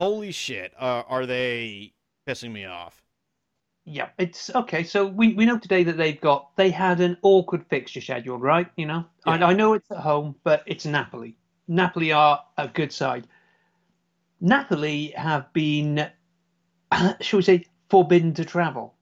holy 0.00 0.32
shit, 0.32 0.72
uh, 0.78 1.02
are 1.08 1.26
they 1.26 1.94
pissing 2.26 2.52
me 2.52 2.64
off? 2.64 3.02
Yeah, 3.84 4.10
it's 4.18 4.50
okay. 4.54 4.84
So 4.84 5.06
we, 5.06 5.34
we 5.34 5.44
know 5.44 5.58
today 5.58 5.82
that 5.84 5.96
they've 5.96 6.20
got 6.20 6.54
they 6.56 6.70
had 6.70 7.00
an 7.00 7.16
awkward 7.22 7.64
fixture 7.68 8.00
schedule, 8.00 8.38
right? 8.38 8.68
You 8.76 8.86
know, 8.86 9.04
Yeah. 9.26 9.32
I, 9.32 9.50
I 9.50 9.52
know 9.54 9.72
it's 9.74 9.90
at 9.90 9.98
home, 9.98 10.36
but 10.44 10.62
it's 10.66 10.84
Napoli. 10.86 11.36
Napoli 11.68 12.12
are 12.12 12.42
a 12.58 12.68
good 12.68 12.92
side. 12.92 13.26
Napoli 14.42 15.08
have 15.16 15.52
been, 15.54 16.10
shall 17.20 17.38
we 17.38 17.42
say, 17.42 17.64
forbidden 17.88 18.34
to 18.34 18.44
travel, 18.44 18.94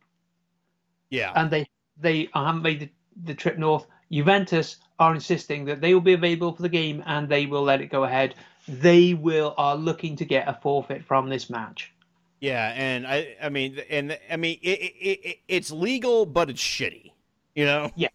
Yeah, 1.10 1.32
and 1.34 1.50
they 1.50 1.68
they 1.96 2.28
haven't 2.34 2.62
made 2.62 2.80
the, 2.80 2.90
the 3.24 3.34
trip 3.34 3.58
north. 3.58 3.86
Juventus 4.12 4.76
are 4.98 5.14
insisting 5.14 5.64
that 5.66 5.80
they 5.80 5.94
will 5.94 6.00
be 6.02 6.12
available 6.12 6.52
for 6.52 6.62
the 6.62 6.68
game 6.68 7.02
and 7.06 7.28
they 7.28 7.46
will 7.46 7.62
let 7.62 7.80
it 7.80 7.86
go 7.86 8.04
ahead. 8.04 8.34
They 8.68 9.14
will 9.14 9.54
are 9.58 9.76
looking 9.76 10.16
to 10.16 10.24
get 10.24 10.48
a 10.48 10.54
forfeit 10.62 11.04
from 11.04 11.28
this 11.30 11.48
match. 11.50 11.92
yeah, 12.40 12.72
and 12.76 13.06
I 13.06 13.36
I 13.42 13.48
mean 13.48 13.80
and 13.90 14.18
I 14.30 14.36
mean 14.36 14.58
it, 14.62 14.80
it, 14.80 15.20
it, 15.24 15.38
it's 15.48 15.70
legal, 15.70 16.26
but 16.26 16.50
it's 16.50 16.62
shitty. 16.62 17.12
You 17.54 17.64
know? 17.66 17.90
Yeah. 17.96 18.08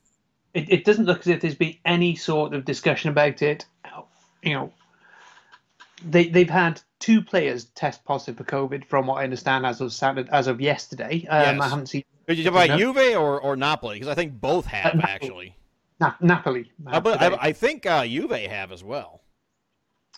It, 0.53 0.69
it 0.71 0.85
doesn't 0.85 1.05
look 1.05 1.21
as 1.21 1.27
if 1.27 1.41
there's 1.41 1.55
been 1.55 1.77
any 1.85 2.15
sort 2.15 2.53
of 2.53 2.65
discussion 2.65 3.09
about 3.09 3.41
it. 3.41 3.65
You 4.43 4.53
know, 4.53 4.73
they 6.03 6.27
they've 6.27 6.49
had 6.49 6.81
two 6.99 7.21
players 7.21 7.65
test 7.65 8.03
positive 8.05 8.37
for 8.37 8.43
COVID, 8.43 8.85
from 8.85 9.07
what 9.07 9.15
I 9.15 9.23
understand 9.23 9.65
as 9.65 9.81
of 9.81 9.93
Saturday, 9.93 10.29
as 10.31 10.47
of 10.47 10.59
yesterday. 10.61 11.25
Um, 11.29 11.57
Yes. 11.57 11.61
I 11.61 11.67
haven't 11.69 11.87
seen 11.87 12.03
Did 12.27 12.37
you 12.37 12.43
talk 12.43 12.65
about 12.65 12.79
Juve 12.79 13.15
or, 13.15 13.39
or 13.39 13.55
Napoli? 13.55 13.95
Because 13.95 14.09
I 14.09 14.15
think 14.15 14.39
both 14.39 14.65
have 14.65 14.95
Napoli. 14.95 15.11
actually. 15.13 15.55
Na- 15.99 16.15
Napoli. 16.19 16.71
I, 16.85 16.99
but. 16.99 17.21
I, 17.21 17.37
I 17.39 17.51
think 17.53 17.85
uh, 17.85 18.05
Juve 18.05 18.31
have 18.31 18.71
as 18.71 18.83
well. 18.83 19.21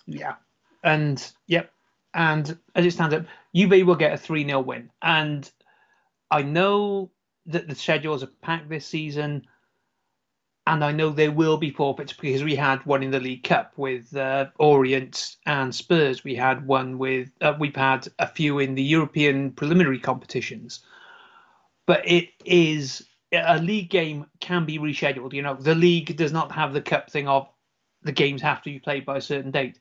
Yeah, 0.07 0.35
and 0.83 1.31
yep, 1.47 1.71
and 2.13 2.57
as 2.73 2.85
it 2.85 2.91
stands 2.91 3.13
up, 3.13 3.25
Juve 3.53 3.85
will 3.85 3.95
get 3.95 4.13
a 4.13 4.17
three 4.17 4.45
0 4.45 4.61
win, 4.61 4.89
and 5.01 5.49
I 6.31 6.41
know 6.43 7.11
that 7.45 7.67
the 7.67 7.75
schedules 7.75 8.23
are 8.23 8.29
packed 8.41 8.69
this 8.69 8.85
season. 8.85 9.47
And 10.67 10.83
I 10.83 10.91
know 10.91 11.11
there 11.11 11.31
will 11.31 11.55
be 11.55 11.71
forfeits 11.71 12.11
because 12.11 12.43
we 12.43 12.53
had 12.53 12.85
one 12.85 13.01
in 13.01 13.09
the 13.09 13.21
League 13.21 13.45
Cup 13.45 13.71
with 13.77 14.13
uh, 14.13 14.47
Orient 14.59 15.37
and 15.45 15.73
Spurs. 15.73 16.25
We 16.25 16.35
had 16.35 16.67
one 16.67 16.97
with 16.97 17.31
uh, 17.39 17.53
we've 17.57 17.73
had 17.73 18.09
a 18.19 18.27
few 18.27 18.59
in 18.59 18.75
the 18.75 18.83
European 18.83 19.51
preliminary 19.51 19.97
competitions, 19.97 20.81
but 21.85 22.05
it 22.05 22.31
is 22.43 23.07
a 23.31 23.59
league 23.59 23.89
game 23.89 24.25
can 24.41 24.65
be 24.65 24.77
rescheduled. 24.77 25.31
You 25.31 25.41
know, 25.41 25.55
the 25.55 25.73
league 25.73 26.17
does 26.17 26.33
not 26.33 26.51
have 26.51 26.73
the 26.73 26.81
cup 26.81 27.09
thing 27.09 27.29
of 27.29 27.47
the 28.03 28.11
games 28.11 28.41
have 28.41 28.61
to 28.63 28.69
be 28.69 28.79
played 28.79 29.05
by 29.05 29.17
a 29.17 29.21
certain 29.21 29.51
date. 29.51 29.79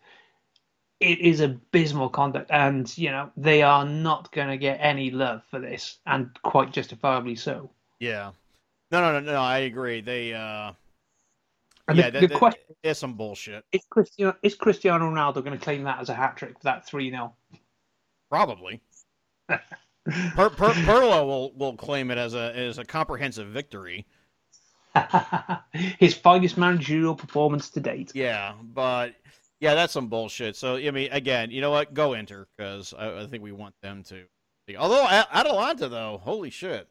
It 1.01 1.19
is 1.19 1.41
abysmal 1.41 2.11
conduct, 2.11 2.53
and 2.53 2.97
you 2.97 3.11
know 3.11 3.33
they 3.37 3.63
are 3.63 3.85
not 3.85 4.31
going 4.31 4.51
to 4.51 4.57
get 4.57 4.79
any 4.81 5.11
love 5.11 5.43
for 5.51 5.59
this, 5.59 5.99
and 6.07 6.31
quite 6.43 6.73
justifiably 6.73 7.35
so. 7.35 7.71
Yeah. 7.99 8.31
No, 8.91 9.01
no, 9.01 9.19
no, 9.19 9.33
no. 9.33 9.41
I 9.41 9.59
agree. 9.59 10.01
They, 10.01 10.33
uh, 10.33 10.73
And 11.89 11.99
yeah, 11.99 12.11
the, 12.11 12.27
the 12.27 12.35
question 12.37 12.61
it's 12.83 13.01
some 13.01 13.15
bullshit. 13.15 13.65
is 13.73 13.83
Cristiano 13.91 14.37
is 14.43 14.55
Cristiano 14.55 15.11
Ronaldo 15.11 15.45
going 15.45 15.59
to 15.59 15.65
claim 15.65 15.85
that 15.85 16.01
as 16.01 16.09
a 16.09 16.15
hat 16.15 16.37
trick 16.37 16.59
for 16.59 16.65
that 16.65 16.87
three 16.87 17.11
0 17.11 17.35
Probably. 18.31 18.81
per, 19.49 20.51
per, 20.51 20.71
Pirlo 20.71 21.27
will 21.27 21.53
will 21.55 21.77
claim 21.77 22.11
it 22.11 22.19
as 22.19 22.35
a 22.35 22.55
as 22.57 22.79
a 22.79 22.85
comprehensive 22.85 23.49
victory. 23.49 24.07
His 25.73 26.15
finest 26.15 26.57
managerial 26.57 27.15
performance 27.15 27.71
to 27.71 27.81
date. 27.81 28.13
Yeah, 28.15 28.55
but 28.63 29.15
yeah, 29.61 29.75
that's 29.75 29.93
some 29.93 30.09
bullshit. 30.09 30.57
So 30.57 30.77
I 30.77 30.91
mean, 30.91 31.11
again, 31.13 31.51
you 31.51 31.61
know 31.61 31.71
what? 31.71 31.93
Go 31.95 32.15
Inter 32.15 32.47
because 32.57 32.95
I, 32.95 33.23
I 33.23 33.27
think 33.27 33.43
we 33.43 33.53
want 33.53 33.75
them 33.83 34.03
to. 34.05 34.25
Although 34.77 35.07
Atalanta, 35.07 35.89
though, 35.89 36.21
holy 36.25 36.51
shit, 36.51 36.89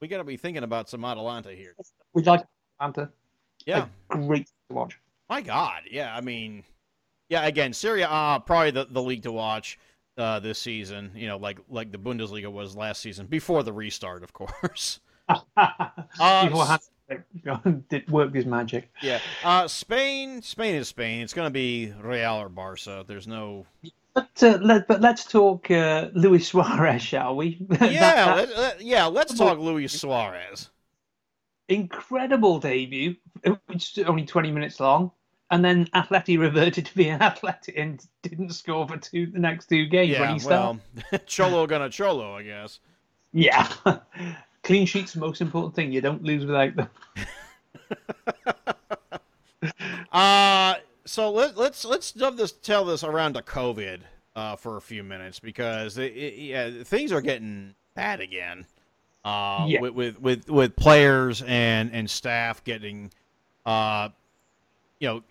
we 0.00 0.08
got 0.08 0.18
to 0.18 0.24
be 0.24 0.36
thinking 0.36 0.62
about 0.62 0.88
some 0.88 1.04
Atalanta 1.04 1.50
here. 1.52 1.74
We 2.14 2.22
like 2.22 2.42
Atalanta. 2.80 3.10
Yeah, 3.66 3.86
Great 4.08 4.46
to 4.68 4.74
watch. 4.74 4.98
my 5.28 5.40
God, 5.42 5.82
yeah. 5.90 6.16
I 6.16 6.20
mean, 6.20 6.62
yeah. 7.28 7.44
Again, 7.46 7.72
Serie 7.72 8.02
A, 8.02 8.08
uh, 8.08 8.38
probably 8.38 8.70
the, 8.70 8.86
the 8.88 9.02
league 9.02 9.24
to 9.24 9.32
watch 9.32 9.78
uh, 10.16 10.38
this 10.40 10.58
season. 10.58 11.10
You 11.14 11.26
know, 11.26 11.36
like 11.38 11.58
like 11.68 11.90
the 11.92 11.98
Bundesliga 11.98 12.50
was 12.50 12.76
last 12.76 13.00
season 13.02 13.26
before 13.26 13.62
the 13.62 13.72
restart, 13.72 14.22
of 14.22 14.32
course. 14.32 15.00
Before 15.28 16.64
Hans 16.64 16.90
did 17.90 18.10
work 18.10 18.34
his 18.34 18.46
magic. 18.46 18.90
Yeah, 19.02 19.18
uh, 19.44 19.68
Spain, 19.68 20.42
Spain 20.42 20.74
is 20.74 20.88
Spain. 20.88 21.22
It's 21.22 21.34
going 21.34 21.46
to 21.46 21.50
be 21.50 21.92
Real 22.00 22.34
or 22.36 22.48
Barca. 22.48 23.04
There's 23.06 23.26
no. 23.26 23.66
But 24.18 24.42
uh, 24.42 24.58
let, 24.62 24.88
but 24.88 25.00
let's 25.00 25.24
talk 25.24 25.70
uh, 25.70 26.08
Luis 26.12 26.48
Suarez, 26.48 27.00
shall 27.02 27.36
we? 27.36 27.64
Yeah, 27.80 28.24
that 28.24 28.36
let, 28.36 28.58
let- 28.58 28.80
yeah. 28.82 29.06
Let's 29.06 29.32
talk 29.34 29.58
Luis 29.58 29.92
Suarez. 29.92 30.70
incredible 31.68 32.58
debut, 32.58 33.14
which 33.66 33.96
only 34.00 34.24
twenty 34.24 34.50
minutes 34.50 34.80
long, 34.80 35.12
and 35.52 35.64
then 35.64 35.86
Atleti 35.94 36.36
reverted 36.38 36.86
to 36.86 36.94
being 36.96 37.18
Atleti 37.20 37.74
and 37.80 38.04
didn't 38.22 38.50
score 38.54 38.88
for 38.88 38.96
two 38.96 39.26
the 39.26 39.38
next 39.38 39.68
two 39.68 39.86
games 39.86 40.18
when 40.18 40.30
Yeah, 40.30 40.38
he 40.38 40.46
well, 40.46 40.80
Cholo 41.26 41.66
gonna 41.68 41.88
Cholo, 41.88 42.34
I 42.34 42.42
guess. 42.42 42.80
Yeah. 43.32 43.68
Clean 44.64 44.84
sheets 44.86 45.12
the 45.12 45.20
most 45.20 45.40
important 45.40 45.76
thing. 45.76 45.92
You 45.92 46.00
don't 46.00 46.24
lose 46.24 46.44
without 46.44 46.74
them. 46.74 46.88
Uh 50.10 50.74
so 51.08 51.30
let, 51.30 51.56
let's 51.56 51.84
let's 51.84 52.12
dub 52.12 52.36
this 52.36 52.52
tell 52.52 52.84
this 52.84 53.02
around 53.02 53.34
to 53.34 53.42
COVID 53.42 54.00
uh, 54.36 54.56
for 54.56 54.76
a 54.76 54.80
few 54.80 55.02
minutes 55.02 55.40
because 55.40 55.98
it, 55.98 56.12
it, 56.16 56.34
yeah 56.38 56.70
things 56.84 57.12
are 57.12 57.20
getting 57.20 57.74
bad 57.94 58.20
again. 58.20 58.66
Uh, 59.24 59.64
Yeah. 59.68 59.80
with, 59.80 59.94
with 59.94 60.20
with 60.20 60.50
with 60.50 60.76
players 60.76 61.42
and 61.42 61.90
and 61.92 62.08
staff 62.08 62.62
getting, 62.64 63.10
uh, 63.66 64.10
you 65.00 65.08
know, 65.08 65.22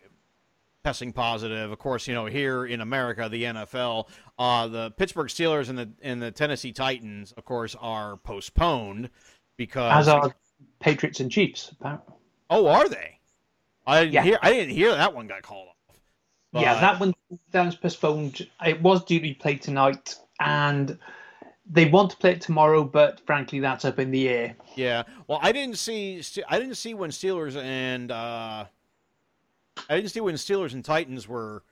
testing 0.84 1.14
positive. 1.14 1.72
Of 1.72 1.80
course, 1.80 2.08
you 2.08 2.14
know 2.14 2.26
here 2.26 2.66
in 2.66 2.82
America, 2.82 3.30
the 3.30 3.44
NFL, 3.44 4.10
uh, 4.38 4.68
the 4.68 4.92
Pittsburgh 4.92 5.30
Steelers 5.30 5.70
and 5.70 5.78
the 5.78 5.90
and 6.02 6.22
the 6.22 6.32
Tennessee 6.32 6.74
Titans, 6.74 7.32
of 7.34 7.46
course, 7.46 7.76
are 7.80 8.18
postponed 8.18 9.10
because 9.56 9.92
As 9.92 10.08
are 10.10 10.36
Patriots 10.80 11.20
and 11.20 11.32
Chiefs. 11.32 11.72
apparently. 11.72 12.16
oh, 12.50 12.68
are 12.68 12.90
they? 12.90 13.17
I 13.88 14.02
didn't 14.02 14.14
Yeah. 14.14 14.24
hear. 14.24 14.40
I 14.42 14.52
didn't 14.52 14.76
hear 14.76 14.92
that 14.92 15.14
one 15.14 15.28
got 15.28 15.42
called 15.42 15.70
off. 15.70 16.62
yeah, 16.62 16.80
that 16.80 17.00
one 17.00 17.14
that 17.52 17.66
was 17.66 17.76
postponed. 17.76 18.48
It 18.66 18.82
was 18.82 19.04
due 19.06 19.18
to 19.18 19.22
be 19.24 19.34
played 19.34 19.62
tonight, 19.62 20.16
and 20.40 20.98
they 21.70 21.86
want 21.86 22.12
to 22.12 22.18
play 22.18 22.32
it 22.32 22.42
tomorrow, 22.42 22.84
but 22.84 23.22
frankly, 23.26 23.60
that's 23.60 23.86
up 23.86 24.00
in 24.00 24.12
the 24.12 24.30
air. 24.30 24.56
Yeah. 24.76 25.04
Well, 25.28 25.40
I 25.42 25.52
didn't 25.52 25.78
see. 25.78 26.22
I 26.48 26.60
didn't 26.60 26.76
see 26.76 26.94
when 26.94 27.10
Steelers 27.12 27.56
and 27.62 28.12
uh, 28.12 28.66
I 29.90 29.96
didn't 29.96 30.12
see 30.12 30.20
when 30.22 30.36
Steelers 30.36 30.74
and 30.74 30.84
Titans 30.84 31.28
were 31.28 31.64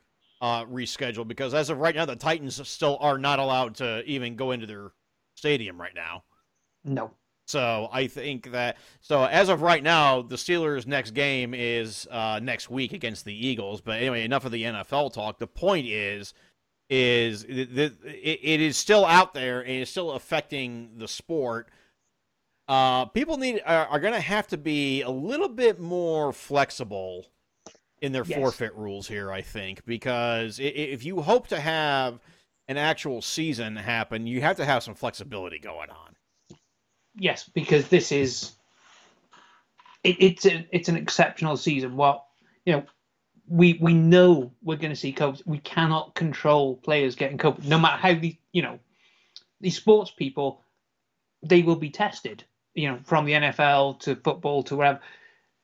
uh, 0.41 0.65
rescheduled 0.65 1.27
because 1.27 1.53
as 1.53 1.69
of 1.69 1.79
right 1.79 1.95
now, 1.95 2.05
the 2.05 2.15
Titans 2.15 2.65
still 2.67 2.97
are 3.01 3.17
not 3.17 3.39
allowed 3.39 3.75
to 3.75 4.03
even 4.05 4.35
go 4.35 4.51
into 4.51 4.65
their 4.65 4.91
stadium 5.35 5.79
right 5.81 5.95
now. 5.95 6.23
No. 6.83 7.11
So 7.45 7.89
I 7.91 8.07
think 8.07 8.51
that 8.51 8.77
so 9.01 9.25
as 9.25 9.49
of 9.49 9.61
right 9.61 9.83
now, 9.83 10.21
the 10.21 10.35
Steelers' 10.35 10.87
next 10.87 11.11
game 11.11 11.53
is 11.53 12.07
uh, 12.09 12.39
next 12.41 12.69
week 12.69 12.91
against 12.93 13.23
the 13.23 13.47
Eagles. 13.47 13.81
But 13.81 13.99
anyway, 13.99 14.23
enough 14.23 14.45
of 14.45 14.51
the 14.51 14.63
NFL 14.63 15.13
talk. 15.13 15.37
The 15.37 15.47
point 15.47 15.85
is, 15.87 16.33
is 16.89 17.43
it, 17.43 17.69
it, 17.75 18.61
is 18.61 18.77
still 18.77 19.05
out 19.05 19.33
there 19.33 19.61
and 19.61 19.71
it's 19.71 19.91
still 19.91 20.11
affecting 20.11 20.91
the 20.97 21.07
sport. 21.07 21.69
Uh, 22.67 23.05
people 23.05 23.37
need 23.37 23.61
are, 23.65 23.87
are 23.87 23.99
going 23.99 24.13
to 24.13 24.19
have 24.19 24.47
to 24.47 24.57
be 24.57 25.03
a 25.03 25.09
little 25.09 25.49
bit 25.49 25.79
more 25.79 26.33
flexible 26.33 27.27
in 28.01 28.11
their 28.11 28.25
Yes. 28.25 28.37
forfeit 28.37 28.73
rules 28.75 29.07
here. 29.07 29.31
I 29.31 29.41
think 29.41 29.85
because 29.85 30.59
if 30.59 31.05
you 31.05 31.21
hope 31.21 31.47
to 31.47 31.59
have 31.59 32.19
an 32.67 32.77
actual 32.77 33.21
season 33.21 33.75
happen, 33.75 34.25
you 34.25 34.41
have 34.41 34.57
to 34.57 34.65
have 34.65 34.81
some 34.83 34.95
flexibility 34.95 35.59
going 35.59 35.91
on. 35.91 36.14
Yes, 37.17 37.47
because 37.47 37.87
this 37.87 38.11
is 38.11 38.51
it, 40.03 40.17
it's 40.19 40.45
a, 40.45 40.67
it's 40.71 40.89
an 40.89 40.97
exceptional 40.97 41.57
season. 41.57 41.95
What 41.95 42.25
you 42.65 42.73
know, 42.73 42.83
we 43.47 43.77
we 43.81 43.93
know 43.93 44.51
we're 44.63 44.77
going 44.77 44.93
to 44.93 44.95
see 44.95 45.13
COVID. 45.13 45.41
We 45.45 45.59
cannot 45.59 46.15
control 46.15 46.75
players 46.75 47.15
getting 47.15 47.37
COVID, 47.37 47.65
no 47.65 47.79
matter 47.79 47.97
how 47.97 48.13
the 48.13 48.35
you 48.51 48.61
know 48.61 48.79
these 49.61 49.75
sports 49.77 50.11
people 50.11 50.61
they 51.43 51.61
will 51.61 51.75
be 51.75 51.89
tested. 51.89 52.43
You 52.73 52.89
know, 52.89 52.99
from 53.05 53.25
the 53.25 53.33
NFL 53.33 53.99
to 54.01 54.15
football 54.17 54.63
to 54.63 54.75
wherever, 54.75 54.99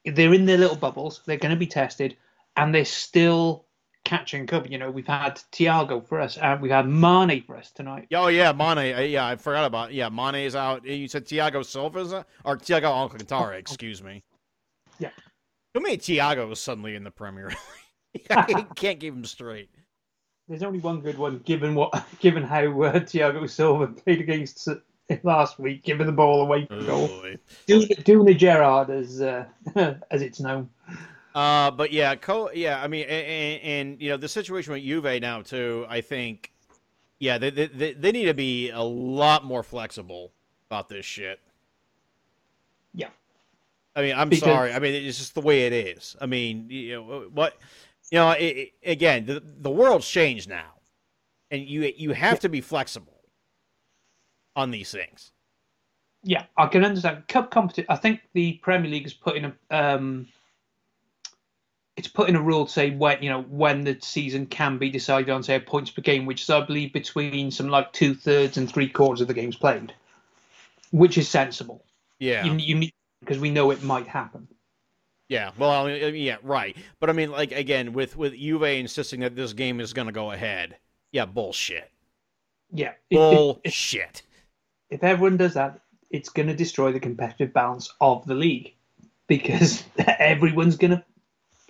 they're 0.05 0.33
in 0.33 0.45
their 0.45 0.57
little 0.57 0.77
bubbles. 0.77 1.21
They're 1.25 1.37
going 1.37 1.53
to 1.53 1.59
be 1.59 1.67
tested, 1.67 2.15
and 2.55 2.73
they're 2.73 2.85
still 2.85 3.65
catching 4.11 4.45
cup. 4.45 4.69
You 4.69 4.77
know, 4.77 4.91
we've 4.91 5.07
had 5.07 5.35
Thiago 5.53 6.05
for 6.05 6.19
us, 6.19 6.37
and 6.37 6.61
we've 6.61 6.71
had 6.71 6.85
Mane 6.87 7.43
for 7.43 7.55
us 7.55 7.71
tonight. 7.71 8.07
Oh 8.13 8.27
yeah, 8.27 8.51
Mane. 8.51 9.09
Yeah, 9.09 9.25
I 9.25 9.37
forgot 9.37 9.65
about. 9.65 9.93
Yeah, 9.93 10.09
Mane 10.09 10.35
is 10.45 10.55
out. 10.55 10.85
You 10.85 11.07
said 11.07 11.25
Thiago 11.25 11.65
Silva's 11.65 12.11
uh, 12.11 12.23
or 12.43 12.57
Thiago 12.57 12.83
Alcantara. 12.83 13.57
Excuse 13.57 14.03
me. 14.03 14.21
Yeah. 14.99 15.11
Too 15.73 15.81
many 15.81 15.97
Thiagos 15.97 16.57
suddenly 16.57 16.95
in 16.95 17.05
the 17.05 17.11
Premier 17.11 17.47
League. 17.47 18.25
I 18.29 18.43
can't- 18.75 18.99
keep 18.99 19.13
them 19.13 19.23
straight. 19.23 19.69
There's 20.49 20.63
only 20.63 20.79
one 20.79 20.99
good 20.99 21.17
one, 21.17 21.39
given 21.45 21.73
what, 21.75 22.05
given 22.19 22.43
how 22.43 22.59
uh, 22.81 22.99
Thiago 22.99 23.49
Silva 23.49 23.87
played 23.87 24.19
against 24.19 24.67
uh, 24.67 24.75
last 25.23 25.57
week, 25.57 25.83
giving 25.85 26.05
the 26.07 26.11
ball 26.11 26.41
away 26.41 26.65
for 26.65 26.81
goal, 26.83 27.07
Boy. 27.07 27.37
doing, 27.65 27.87
doing 28.03 28.25
the 28.25 28.33
Gerrard 28.33 28.89
as 28.89 29.21
uh, 29.21 29.45
as 30.11 30.21
it's 30.21 30.41
known. 30.41 30.69
Uh, 31.33 31.71
but 31.71 31.91
yeah, 31.91 32.15
co- 32.15 32.51
yeah. 32.53 32.81
I 32.83 32.87
mean, 32.87 33.05
and, 33.07 33.61
and 33.63 34.01
you 34.01 34.09
know 34.09 34.17
the 34.17 34.27
situation 34.27 34.73
with 34.73 34.83
Juve 34.83 35.21
now 35.21 35.41
too. 35.41 35.85
I 35.87 36.01
think, 36.01 36.51
yeah, 37.19 37.37
they, 37.37 37.49
they 37.49 37.93
they 37.93 38.11
need 38.11 38.25
to 38.25 38.33
be 38.33 38.69
a 38.69 38.81
lot 38.81 39.45
more 39.45 39.63
flexible 39.63 40.31
about 40.69 40.89
this 40.89 41.05
shit. 41.05 41.39
Yeah. 42.93 43.09
I 43.95 44.01
mean, 44.01 44.15
I'm 44.15 44.29
Because- 44.29 44.43
sorry. 44.43 44.73
I 44.73 44.79
mean, 44.79 44.93
it's 44.93 45.17
just 45.17 45.33
the 45.35 45.41
way 45.41 45.67
it 45.67 45.73
is. 45.73 46.15
I 46.19 46.25
mean, 46.25 46.67
you 46.69 46.93
know 46.95 47.29
what? 47.33 47.57
You 48.11 48.17
know, 48.19 48.31
it, 48.31 48.43
it- 48.43 48.71
again, 48.85 49.25
the 49.25 49.41
the 49.61 49.69
world's 49.71 50.07
changed 50.07 50.49
now, 50.49 50.73
and 51.49 51.61
you 51.61 51.93
you 51.95 52.11
have 52.11 52.39
to 52.41 52.49
be 52.49 52.59
flexible 52.61 53.21
on 54.55 54.71
these 54.71 54.91
things. 54.91 55.31
Yeah, 56.23 56.43
I 56.57 56.67
can 56.67 56.83
understand 56.85 57.27
cup 57.29 57.49
competition. 57.51 57.85
I 57.89 57.95
think 57.95 58.19
the 58.33 58.53
Premier 58.61 58.91
League 58.91 59.05
is 59.07 59.13
putting 59.13 59.45
a 59.45 59.53
um, 59.75 60.27
it's 62.01 62.07
put 62.07 62.29
in 62.29 62.35
a 62.35 62.41
rule 62.41 62.65
to 62.65 62.71
say 62.71 62.89
when 62.89 63.21
you 63.21 63.29
know 63.29 63.43
when 63.43 63.83
the 63.83 63.95
season 64.01 64.47
can 64.47 64.79
be 64.79 64.89
decided 64.89 65.29
on, 65.29 65.43
say 65.43 65.59
points 65.59 65.91
per 65.91 66.01
game, 66.01 66.25
which 66.25 66.41
is 66.41 66.49
I 66.49 66.61
believe 66.61 66.93
between 66.93 67.51
some 67.51 67.69
like 67.69 67.93
two 67.93 68.15
thirds 68.15 68.57
and 68.57 68.67
three 68.67 68.89
quarters 68.89 69.21
of 69.21 69.27
the 69.27 69.35
games 69.35 69.55
played, 69.55 69.93
which 70.89 71.15
is 71.19 71.29
sensible. 71.29 71.85
Yeah. 72.17 72.43
You, 72.43 72.53
you 72.53 72.75
need 72.75 72.93
because 73.19 73.37
we 73.37 73.51
know 73.51 73.69
it 73.69 73.83
might 73.83 74.07
happen. 74.07 74.47
Yeah, 75.29 75.51
well, 75.59 75.85
I 75.85 75.85
mean, 75.85 76.15
yeah, 76.15 76.37
right. 76.41 76.75
But 76.99 77.11
I 77.11 77.13
mean, 77.13 77.29
like 77.29 77.51
again, 77.51 77.93
with 77.93 78.17
with 78.17 78.33
Juve 78.33 78.63
insisting 78.63 79.19
that 79.19 79.35
this 79.35 79.53
game 79.53 79.79
is 79.79 79.93
going 79.93 80.07
to 80.07 80.11
go 80.11 80.31
ahead. 80.31 80.77
Yeah, 81.11 81.25
bullshit. 81.25 81.91
Yeah, 82.73 82.93
if, 83.11 83.17
Bullshit. 83.17 84.23
if 84.89 85.03
everyone 85.03 85.37
does 85.37 85.53
that, 85.53 85.81
it's 86.09 86.29
going 86.29 86.47
to 86.47 86.55
destroy 86.55 86.91
the 86.91 86.99
competitive 86.99 87.53
balance 87.53 87.93
of 88.01 88.25
the 88.25 88.33
league 88.33 88.73
because 89.27 89.83
everyone's 90.19 90.77
going 90.77 90.91
to 90.91 91.03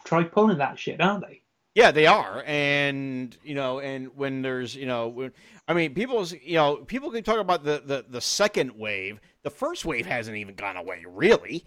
try 0.03 0.23
pulling 0.23 0.57
that 0.57 0.79
shit, 0.79 1.01
aren't 1.01 1.27
they? 1.27 1.41
Yeah, 1.73 1.91
they 1.91 2.05
are, 2.05 2.43
and 2.45 3.35
you 3.43 3.55
know, 3.55 3.79
and 3.79 4.13
when 4.15 4.41
there's, 4.41 4.75
you 4.75 4.85
know, 4.85 5.07
when, 5.07 5.31
I 5.69 5.73
mean, 5.73 5.93
people's, 5.93 6.33
you 6.33 6.55
know, 6.55 6.75
people 6.77 7.11
can 7.11 7.23
talk 7.23 7.39
about 7.39 7.63
the, 7.63 7.81
the 7.85 8.05
the 8.09 8.19
second 8.19 8.77
wave. 8.77 9.21
The 9.43 9.49
first 9.49 9.85
wave 9.85 10.05
hasn't 10.05 10.35
even 10.35 10.55
gone 10.55 10.75
away, 10.75 11.05
really. 11.07 11.65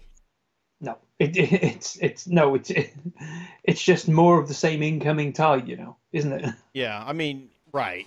No, 0.79 0.97
it, 1.17 1.35
it's 1.37 1.97
it's 1.97 2.27
no, 2.27 2.53
it's 2.55 2.71
it's 3.63 3.83
just 3.83 4.07
more 4.07 4.39
of 4.39 4.47
the 4.47 4.53
same 4.53 4.83
incoming 4.83 5.33
tide, 5.33 5.67
you 5.67 5.77
know, 5.77 5.97
isn't 6.11 6.33
it? 6.33 6.53
Yeah, 6.73 7.03
I 7.05 7.13
mean, 7.13 7.49
right. 7.71 8.05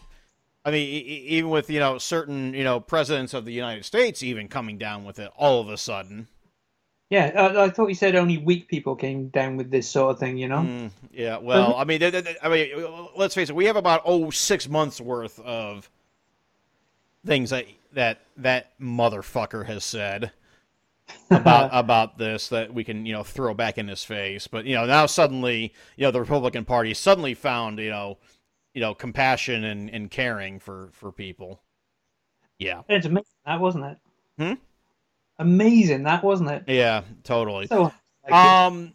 I 0.65 0.71
mean, 0.71 0.87
even 0.87 1.51
with 1.51 1.71
you 1.71 1.81
know 1.81 1.99
certain 1.99 2.55
you 2.55 2.63
know 2.63 2.79
presidents 2.79 3.35
of 3.35 3.45
the 3.45 3.53
United 3.53 3.85
States 3.85 4.23
even 4.23 4.47
coming 4.49 4.79
down 4.79 5.05
with 5.05 5.19
it 5.19 5.33
all 5.37 5.61
of 5.61 5.69
a 5.69 5.77
sudden. 5.77 6.29
Yeah, 7.11 7.33
I, 7.35 7.65
I 7.65 7.71
thought 7.71 7.89
you 7.89 7.95
said 7.95 8.15
only 8.17 8.37
weak 8.37 8.69
people 8.69 8.95
came 8.95 9.29
down 9.29 9.57
with 9.57 9.71
this 9.71 9.89
sort 9.89 10.13
of 10.13 10.21
thing, 10.21 10.37
you 10.37 10.47
know. 10.47 10.59
Mm, 10.59 10.91
yeah, 11.11 11.39
well, 11.39 11.75
I 11.77 11.85
mean, 11.85 12.03
I 12.03 12.49
mean, 12.49 12.87
let's 13.17 13.35
face 13.35 13.49
it. 13.49 13.57
We 13.57 13.65
have 13.65 13.77
about 13.77 14.03
oh 14.05 14.31
six 14.31 14.69
months 14.69 15.01
worth 15.01 15.41
of 15.41 15.91
things 17.25 17.51
that 17.51 17.67
that 17.93 18.21
that 18.37 18.79
motherfucker 18.79 19.67
has 19.67 19.85
said 19.85 20.33
about 21.31 21.71
about 21.73 22.19
this 22.19 22.49
that 22.51 22.73
we 22.73 22.85
can 22.85 23.07
you 23.07 23.15
know 23.15 23.23
throw 23.23 23.55
back 23.55 23.79
in 23.79 23.89
his 23.89 24.05
face. 24.05 24.47
But 24.47 24.67
you 24.67 24.75
know 24.75 24.85
now 24.85 25.07
suddenly 25.07 25.73
you 25.97 26.05
know 26.05 26.11
the 26.11 26.21
Republican 26.21 26.67
Party 26.67 26.93
suddenly 26.93 27.33
found 27.33 27.79
you 27.79 27.91
know 27.91 28.19
you 28.75 28.83
know 28.83 28.95
compassion 28.95 29.65
and, 29.65 29.89
and 29.91 30.11
caring 30.11 30.59
for 30.59 30.91
for 30.93 31.11
people. 31.11 31.63
Yeah, 32.59 32.83
It's 32.89 33.07
amazing, 33.07 33.25
that 33.47 33.61
wasn't 33.61 33.85
it? 33.85 33.99
Hmm? 34.39 34.55
Amazing, 35.39 36.03
that 36.05 36.25
wasn't 36.25 36.51
it? 36.51 36.65
yeah, 36.67 37.03
totally. 37.25 37.67
So, 37.69 37.93
Um, 38.31 38.93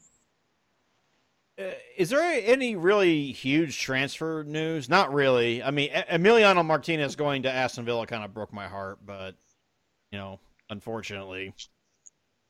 uh, 1.57 1.63
is 1.97 2.09
there 2.09 2.21
any 2.21 2.75
really 2.75 3.31
huge 3.31 3.79
transfer 3.79 4.43
news? 4.43 4.89
Not 4.89 5.13
really. 5.13 5.63
I 5.63 5.71
mean, 5.71 5.91
Emiliano 5.91 6.65
Martinez 6.65 7.15
going 7.15 7.43
to 7.43 7.51
Aston 7.51 7.85
Villa 7.85 8.05
kind 8.07 8.23
of 8.23 8.33
broke 8.33 8.51
my 8.51 8.67
heart, 8.67 8.99
but 9.05 9.35
you 10.11 10.17
know, 10.19 10.39
unfortunately, 10.69 11.53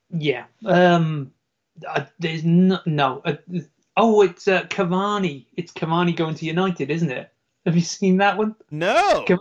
yeah. 0.09 0.45
Um, 0.65 1.31
uh, 1.87 2.05
there's 2.19 2.43
no 2.43 2.79
no. 2.85 3.21
Uh, 3.25 3.35
oh, 3.97 4.21
it's 4.21 4.47
uh, 4.47 4.63
Cavani. 4.63 5.45
It's 5.55 5.71
Cavani 5.71 6.15
going 6.15 6.35
to 6.35 6.45
United, 6.45 6.89
isn't 6.89 7.11
it? 7.11 7.29
Have 7.65 7.75
you 7.75 7.81
seen 7.81 8.17
that 8.17 8.37
one? 8.37 8.55
no. 8.71 9.23
Come- 9.27 9.39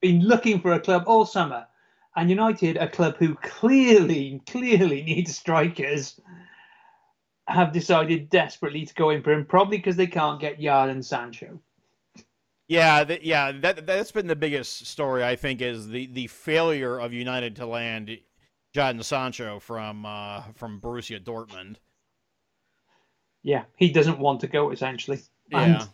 Been 0.00 0.20
looking 0.20 0.60
for 0.60 0.72
a 0.74 0.80
club 0.80 1.04
all 1.06 1.24
summer, 1.24 1.66
and 2.16 2.30
United, 2.30 2.76
a 2.76 2.88
club 2.88 3.16
who 3.18 3.34
clearly, 3.36 4.40
clearly 4.46 5.02
needs 5.02 5.36
strikers, 5.36 6.20
have 7.46 7.72
decided 7.72 8.30
desperately 8.30 8.86
to 8.86 8.94
go 8.94 9.10
in 9.10 9.22
for 9.22 9.32
him, 9.32 9.44
probably 9.44 9.78
because 9.78 9.96
they 9.96 10.06
can't 10.06 10.40
get 10.40 10.60
Jadon 10.60 11.04
Sancho. 11.04 11.60
Yeah, 12.68 13.04
th- 13.04 13.22
yeah. 13.22 13.52
That 13.52 13.86
that's 13.86 14.12
been 14.12 14.26
the 14.26 14.36
biggest 14.36 14.86
story 14.86 15.22
I 15.22 15.36
think 15.36 15.60
is 15.60 15.88
the 15.88 16.06
the 16.06 16.28
failure 16.28 16.98
of 16.98 17.12
United 17.12 17.56
to 17.56 17.66
land 17.66 18.16
Jadon 18.74 19.04
Sancho 19.04 19.60
from 19.60 20.06
uh, 20.06 20.42
from 20.54 20.80
Borussia 20.80 21.22
Dortmund. 21.22 21.76
Yeah, 23.42 23.64
he 23.76 23.90
doesn't 23.90 24.18
want 24.18 24.40
to 24.40 24.46
go 24.46 24.70
essentially. 24.70 25.20
Yeah. 25.50 25.84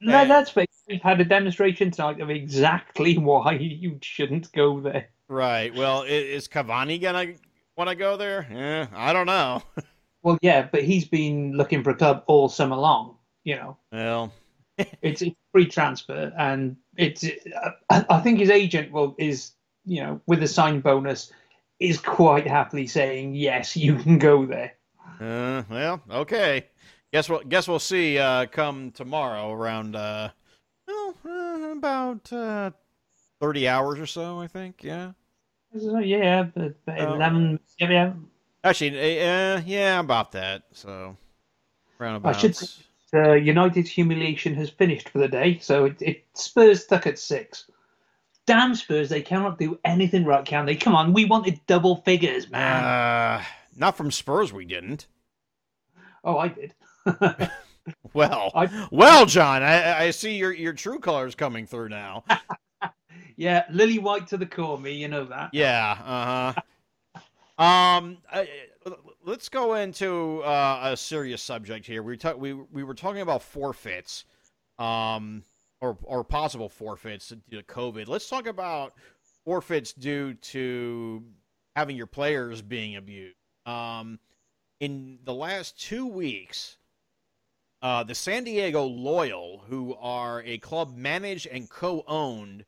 And 0.00 0.10
that, 0.10 0.28
that's 0.28 0.54
what 0.54 0.68
we've 0.86 1.02
had 1.02 1.20
a 1.20 1.24
demonstration 1.24 1.90
tonight 1.90 2.20
of 2.20 2.30
exactly 2.30 3.16
why 3.18 3.52
you 3.52 3.98
shouldn't 4.02 4.52
go 4.52 4.80
there. 4.80 5.08
Right. 5.28 5.74
Well, 5.74 6.04
is 6.04 6.48
Cavani 6.48 7.00
gonna 7.00 7.34
want 7.76 7.90
to 7.90 7.96
go 7.96 8.16
there? 8.16 8.46
Eh, 8.50 8.86
I 8.94 9.12
don't 9.12 9.26
know. 9.26 9.62
Well, 10.24 10.36
yeah, 10.42 10.68
but 10.70 10.82
he's 10.82 11.06
been 11.06 11.52
looking 11.52 11.84
for 11.84 11.90
a 11.90 11.94
club 11.94 12.24
all 12.26 12.48
summer 12.48 12.74
long. 12.74 13.16
You 13.44 13.54
know, 13.54 13.76
Well, 13.92 14.32
it's 15.00 15.22
a 15.22 15.34
free 15.52 15.66
transfer, 15.66 16.32
and 16.36 16.76
it's. 16.96 17.24
I 17.88 18.18
think 18.18 18.40
his 18.40 18.50
agent 18.50 18.90
will 18.90 19.14
is 19.16 19.52
you 19.86 20.02
know 20.02 20.20
with 20.26 20.40
the 20.40 20.48
sign 20.48 20.80
bonus 20.80 21.32
is 21.78 22.00
quite 22.00 22.48
happily 22.48 22.88
saying 22.88 23.36
yes, 23.36 23.76
you 23.76 23.94
can 23.94 24.18
go 24.18 24.44
there. 24.44 24.72
Uh, 25.20 25.62
well, 25.70 26.02
okay. 26.10 26.66
Guess 27.12 27.30
we'll 27.30 27.44
guess 27.44 27.68
we'll 27.68 27.78
see. 27.78 28.18
Uh, 28.18 28.46
come 28.46 28.90
tomorrow 28.90 29.52
around 29.52 29.94
uh, 29.96 30.30
well, 30.86 31.14
uh, 31.26 31.70
about 31.76 32.30
uh, 32.32 32.70
thirty 33.40 33.68
hours 33.68 33.98
or 34.00 34.06
so. 34.06 34.40
I 34.40 34.48
think. 34.48 34.82
Yeah. 34.82 35.12
Yeah, 35.74 36.44
but, 36.44 36.74
but 36.84 36.98
eleven. 36.98 37.60
Yeah, 37.78 37.90
yeah. 37.90 38.12
Actually, 38.64 39.20
uh, 39.20 39.60
yeah, 39.64 40.00
about 40.00 40.32
that. 40.32 40.64
So, 40.72 41.16
roundabout. 41.98 42.36
I 42.36 42.38
should 42.38 42.56
say, 42.56 42.66
uh, 43.14 43.32
United's 43.34 43.90
humiliation 43.90 44.54
has 44.54 44.70
finished 44.70 45.08
for 45.10 45.18
the 45.18 45.28
day, 45.28 45.58
so 45.60 45.86
it, 45.86 46.02
it 46.02 46.24
Spurs 46.34 46.82
stuck 46.84 47.06
at 47.06 47.18
six. 47.18 47.70
Damn 48.46 48.74
Spurs, 48.74 49.10
they 49.10 49.22
cannot 49.22 49.58
do 49.58 49.78
anything 49.84 50.24
right, 50.24 50.44
can 50.44 50.64
they? 50.66 50.74
Come 50.74 50.94
on, 50.94 51.12
we 51.12 51.24
wanted 51.26 51.60
double 51.66 51.96
figures, 51.96 52.50
man. 52.50 52.84
Uh, 52.84 53.44
not 53.76 53.96
from 53.96 54.10
Spurs. 54.10 54.52
We 54.52 54.64
didn't. 54.64 55.06
oh, 56.24 56.38
I 56.38 56.48
did. 56.48 56.74
Well, 58.12 58.50
I- 58.54 58.88
well, 58.90 59.24
Jon, 59.26 59.62
I, 59.62 60.06
I 60.06 60.10
see 60.10 60.36
your 60.36 60.52
your 60.52 60.72
true 60.72 60.98
colors 60.98 61.34
coming 61.34 61.66
through 61.66 61.88
now. 61.88 62.24
yeah, 63.38 63.64
Lily 63.70 64.00
White 64.00 64.26
to 64.28 64.36
the 64.36 64.46
core, 64.46 64.78
me, 64.78 64.92
you 64.92 65.06
know 65.06 65.24
that. 65.26 65.50
Yeah. 65.52 65.96
Uh 66.04 66.52
huh. 66.52 66.60
Um, 67.64 68.18
I, 68.32 68.48
let's 69.24 69.48
go 69.48 69.74
into 69.74 70.42
uh, 70.42 70.80
a 70.92 70.96
serious 70.96 71.40
subject 71.40 71.86
here. 71.86 72.02
We 72.02 72.16
talk, 72.16 72.36
we 72.36 72.52
we 72.52 72.82
were 72.82 72.94
talking 72.94 73.20
about 73.20 73.42
forfeits, 73.42 74.24
um, 74.80 75.44
or 75.80 75.96
or 76.02 76.24
possible 76.24 76.68
forfeits 76.68 77.28
due 77.48 77.58
to 77.58 77.62
COVID. 77.62 78.08
Let's 78.08 78.28
talk 78.28 78.48
about 78.48 78.94
forfeits 79.44 79.92
due 79.92 80.34
to 80.34 81.22
having 81.76 81.96
your 81.96 82.06
players 82.06 82.60
being 82.60 82.96
abused. 82.96 83.36
Um, 83.66 84.18
in 84.80 85.20
the 85.24 85.34
last 85.34 85.80
two 85.80 86.06
weeks. 86.06 86.76
Uh, 87.80 88.02
the 88.02 88.12
San 88.12 88.42
Diego 88.42 88.82
Loyal, 88.82 89.62
who 89.68 89.94
are 90.00 90.42
a 90.42 90.58
club 90.58 90.96
managed 90.96 91.46
and 91.46 91.70
co-owned 91.70 92.64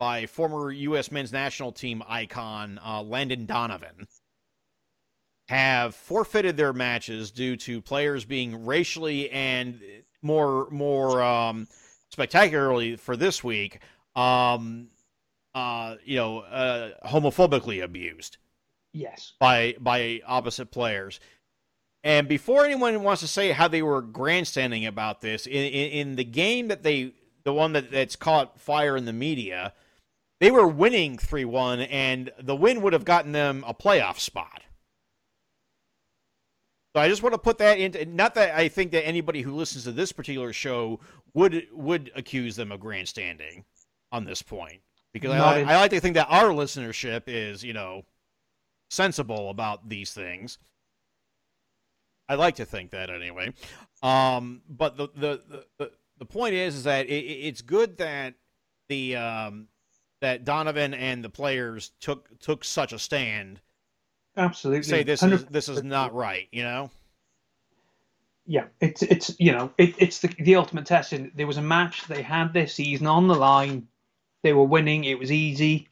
by 0.00 0.26
former 0.26 0.72
U.S. 0.72 1.12
men's 1.12 1.30
national 1.32 1.70
team 1.70 2.02
icon 2.08 2.80
uh, 2.84 3.02
Landon 3.02 3.46
Donovan 3.46 4.08
have 5.48 5.94
forfeited 5.94 6.56
their 6.56 6.72
matches 6.72 7.30
due 7.30 7.56
to 7.56 7.82
players 7.82 8.24
being 8.24 8.64
racially 8.64 9.30
and 9.30 9.80
more 10.22 10.68
more 10.70 11.22
um, 11.22 11.68
spectacularly 12.08 12.96
for 12.96 13.16
this 13.16 13.44
week, 13.44 13.80
um, 14.16 14.88
uh, 15.54 15.96
you 16.04 16.16
know, 16.16 16.38
uh, 16.38 16.90
homophobically 17.06 17.82
abused. 17.82 18.38
Yes. 18.92 19.34
By 19.38 19.76
by 19.78 20.20
opposite 20.26 20.70
players. 20.70 21.20
And 22.02 22.26
before 22.26 22.64
anyone 22.64 23.02
wants 23.02 23.20
to 23.20 23.28
say 23.28 23.50
how 23.52 23.68
they 23.68 23.82
were 23.82 24.00
grandstanding 24.00 24.86
about 24.86 25.20
this, 25.20 25.46
in, 25.46 25.52
in, 25.52 25.90
in 25.90 26.16
the 26.16 26.24
game 26.24 26.68
that 26.68 26.82
they, 26.82 27.12
the 27.44 27.52
one 27.52 27.74
that, 27.74 27.90
that's 27.90 28.16
caught 28.16 28.58
fire 28.58 28.96
in 28.96 29.04
the 29.04 29.12
media, 29.12 29.74
they 30.40 30.50
were 30.50 30.66
winning 30.66 31.18
3 31.18 31.44
1, 31.44 31.80
and 31.80 32.32
the 32.40 32.56
win 32.56 32.82
would 32.82 32.92
have 32.92 33.04
gotten 33.04 33.32
them 33.32 33.62
a 33.66 33.74
playoff 33.74 34.18
spot. 34.18 34.62
So 36.94 37.00
I 37.00 37.08
just 37.08 37.22
want 37.22 37.34
to 37.34 37.38
put 37.38 37.58
that 37.58 37.78
into 37.78 38.04
not 38.04 38.34
that 38.34 38.56
I 38.56 38.68
think 38.68 38.90
that 38.92 39.06
anybody 39.06 39.42
who 39.42 39.54
listens 39.54 39.84
to 39.84 39.92
this 39.92 40.10
particular 40.10 40.52
show 40.52 40.98
would 41.34 41.68
would 41.72 42.10
accuse 42.16 42.56
them 42.56 42.72
of 42.72 42.80
grandstanding 42.80 43.64
on 44.10 44.24
this 44.24 44.42
point 44.42 44.80
because 45.12 45.30
I, 45.30 45.60
I, 45.60 45.76
like 45.76 45.92
to 45.92 46.00
think 46.00 46.14
that 46.14 46.26
our 46.28 46.48
listenership 46.48 47.22
is 47.28 47.62
you 47.62 47.72
know 47.72 48.02
sensible 48.90 49.50
about 49.50 49.88
these 49.88 50.12
things. 50.12 50.58
I 52.28 52.34
like 52.34 52.56
to 52.56 52.64
think 52.64 52.90
that 52.90 53.08
anyway. 53.08 53.52
Um, 54.02 54.62
but 54.68 54.96
the, 54.96 55.08
the 55.14 55.64
the 55.78 55.92
the 56.18 56.24
point 56.24 56.54
is 56.54 56.74
is 56.74 56.84
that 56.84 57.06
it, 57.06 57.12
it's 57.12 57.62
good 57.62 57.98
that 57.98 58.34
the 58.88 59.14
um, 59.14 59.68
that 60.20 60.44
Donovan 60.44 60.94
and 60.94 61.24
the 61.24 61.30
players 61.30 61.92
took 62.00 62.38
took 62.40 62.64
such 62.64 62.92
a 62.92 62.98
stand. 62.98 63.60
Absolutely. 64.36 64.82
Say 64.82 65.02
this 65.02 65.22
100%. 65.22 65.32
is 65.32 65.44
this 65.46 65.68
is 65.68 65.82
not 65.82 66.14
right, 66.14 66.48
you 66.52 66.62
know. 66.62 66.90
Yeah, 68.46 68.64
it's 68.80 69.02
it's 69.02 69.34
you 69.38 69.52
know 69.52 69.72
it, 69.78 69.94
it's 69.98 70.20
the 70.20 70.28
the 70.38 70.56
ultimate 70.56 70.86
test. 70.86 71.12
And 71.12 71.30
there 71.34 71.46
was 71.46 71.56
a 71.56 71.62
match 71.62 72.06
they 72.06 72.22
had 72.22 72.52
their 72.52 72.66
season 72.66 73.06
on 73.06 73.28
the 73.28 73.34
line. 73.34 73.88
They 74.42 74.52
were 74.52 74.64
winning. 74.64 75.04
It 75.04 75.18
was 75.18 75.30
easy. 75.30 75.88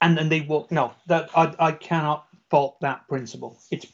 And 0.00 0.16
then 0.16 0.28
they 0.28 0.42
walked. 0.42 0.72
No, 0.72 0.92
that 1.06 1.30
I 1.34 1.54
I 1.58 1.72
cannot 1.72 2.26
fault 2.50 2.80
that 2.80 3.08
principle. 3.08 3.58
It's 3.70 3.86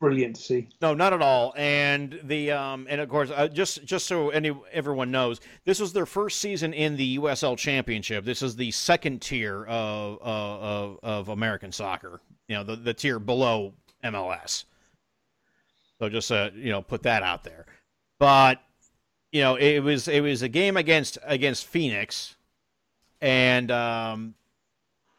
brilliant 0.00 0.34
to 0.36 0.42
see. 0.42 0.68
No, 0.80 0.94
not 0.94 1.12
at 1.12 1.22
all. 1.22 1.54
And 1.56 2.18
the 2.24 2.50
um, 2.50 2.86
and 2.90 3.00
of 3.00 3.08
course, 3.08 3.30
uh, 3.34 3.46
just 3.46 3.84
just 3.84 4.06
so 4.06 4.30
any 4.30 4.52
everyone 4.72 5.10
knows, 5.10 5.40
this 5.64 5.78
was 5.78 5.92
their 5.92 6.06
first 6.06 6.40
season 6.40 6.72
in 6.72 6.96
the 6.96 7.18
USL 7.18 7.56
Championship. 7.56 8.24
This 8.24 8.42
is 8.42 8.56
the 8.56 8.70
second 8.72 9.22
tier 9.22 9.64
of 9.66 10.18
uh, 10.20 10.24
of, 10.24 10.98
of 11.02 11.28
American 11.28 11.70
soccer. 11.70 12.20
You 12.48 12.56
know, 12.56 12.64
the 12.64 12.76
the 12.76 12.94
tier 12.94 13.20
below 13.20 13.74
MLS. 14.02 14.64
So 16.00 16.08
just 16.08 16.32
uh, 16.32 16.50
you 16.54 16.70
know, 16.70 16.82
put 16.82 17.02
that 17.04 17.22
out 17.22 17.44
there. 17.44 17.66
But 18.18 18.60
you 19.30 19.42
know, 19.42 19.54
it 19.54 19.80
was 19.80 20.08
it 20.08 20.22
was 20.22 20.42
a 20.42 20.48
game 20.48 20.76
against 20.76 21.18
against 21.22 21.66
Phoenix, 21.66 22.36
and 23.20 23.70
um, 23.70 24.34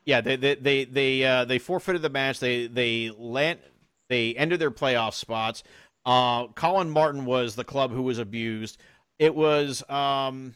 yeah, 0.05 0.21
they 0.21 0.35
they 0.35 0.55
they 0.55 0.83
they, 0.85 1.23
uh, 1.23 1.45
they 1.45 1.59
forfeited 1.59 2.01
the 2.01 2.09
match. 2.09 2.39
They 2.39 2.67
they 2.67 3.11
land 3.11 3.59
they 4.11 4.35
ended 4.35 4.59
their 4.59 4.71
playoff 4.71 5.13
spots. 5.13 5.63
Uh, 6.05 6.47
Collin 6.47 6.89
Martin 6.89 7.25
was 7.25 7.55
the 7.55 7.63
club 7.63 7.91
who 7.91 8.03
was 8.03 8.17
abused. 8.17 8.77
It 9.19 9.33
was 9.33 9.87
um, 9.89 10.55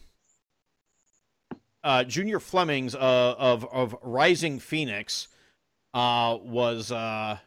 uh, 1.84 2.04
Junior 2.04 2.40
Flemings 2.40 2.96
uh, 2.96 3.36
of 3.38 3.66
of 3.66 3.96
Rising 4.02 4.60
Phoenix 4.60 5.28
uh, 5.94 6.38
was 6.42 6.92
uh, 6.92 7.38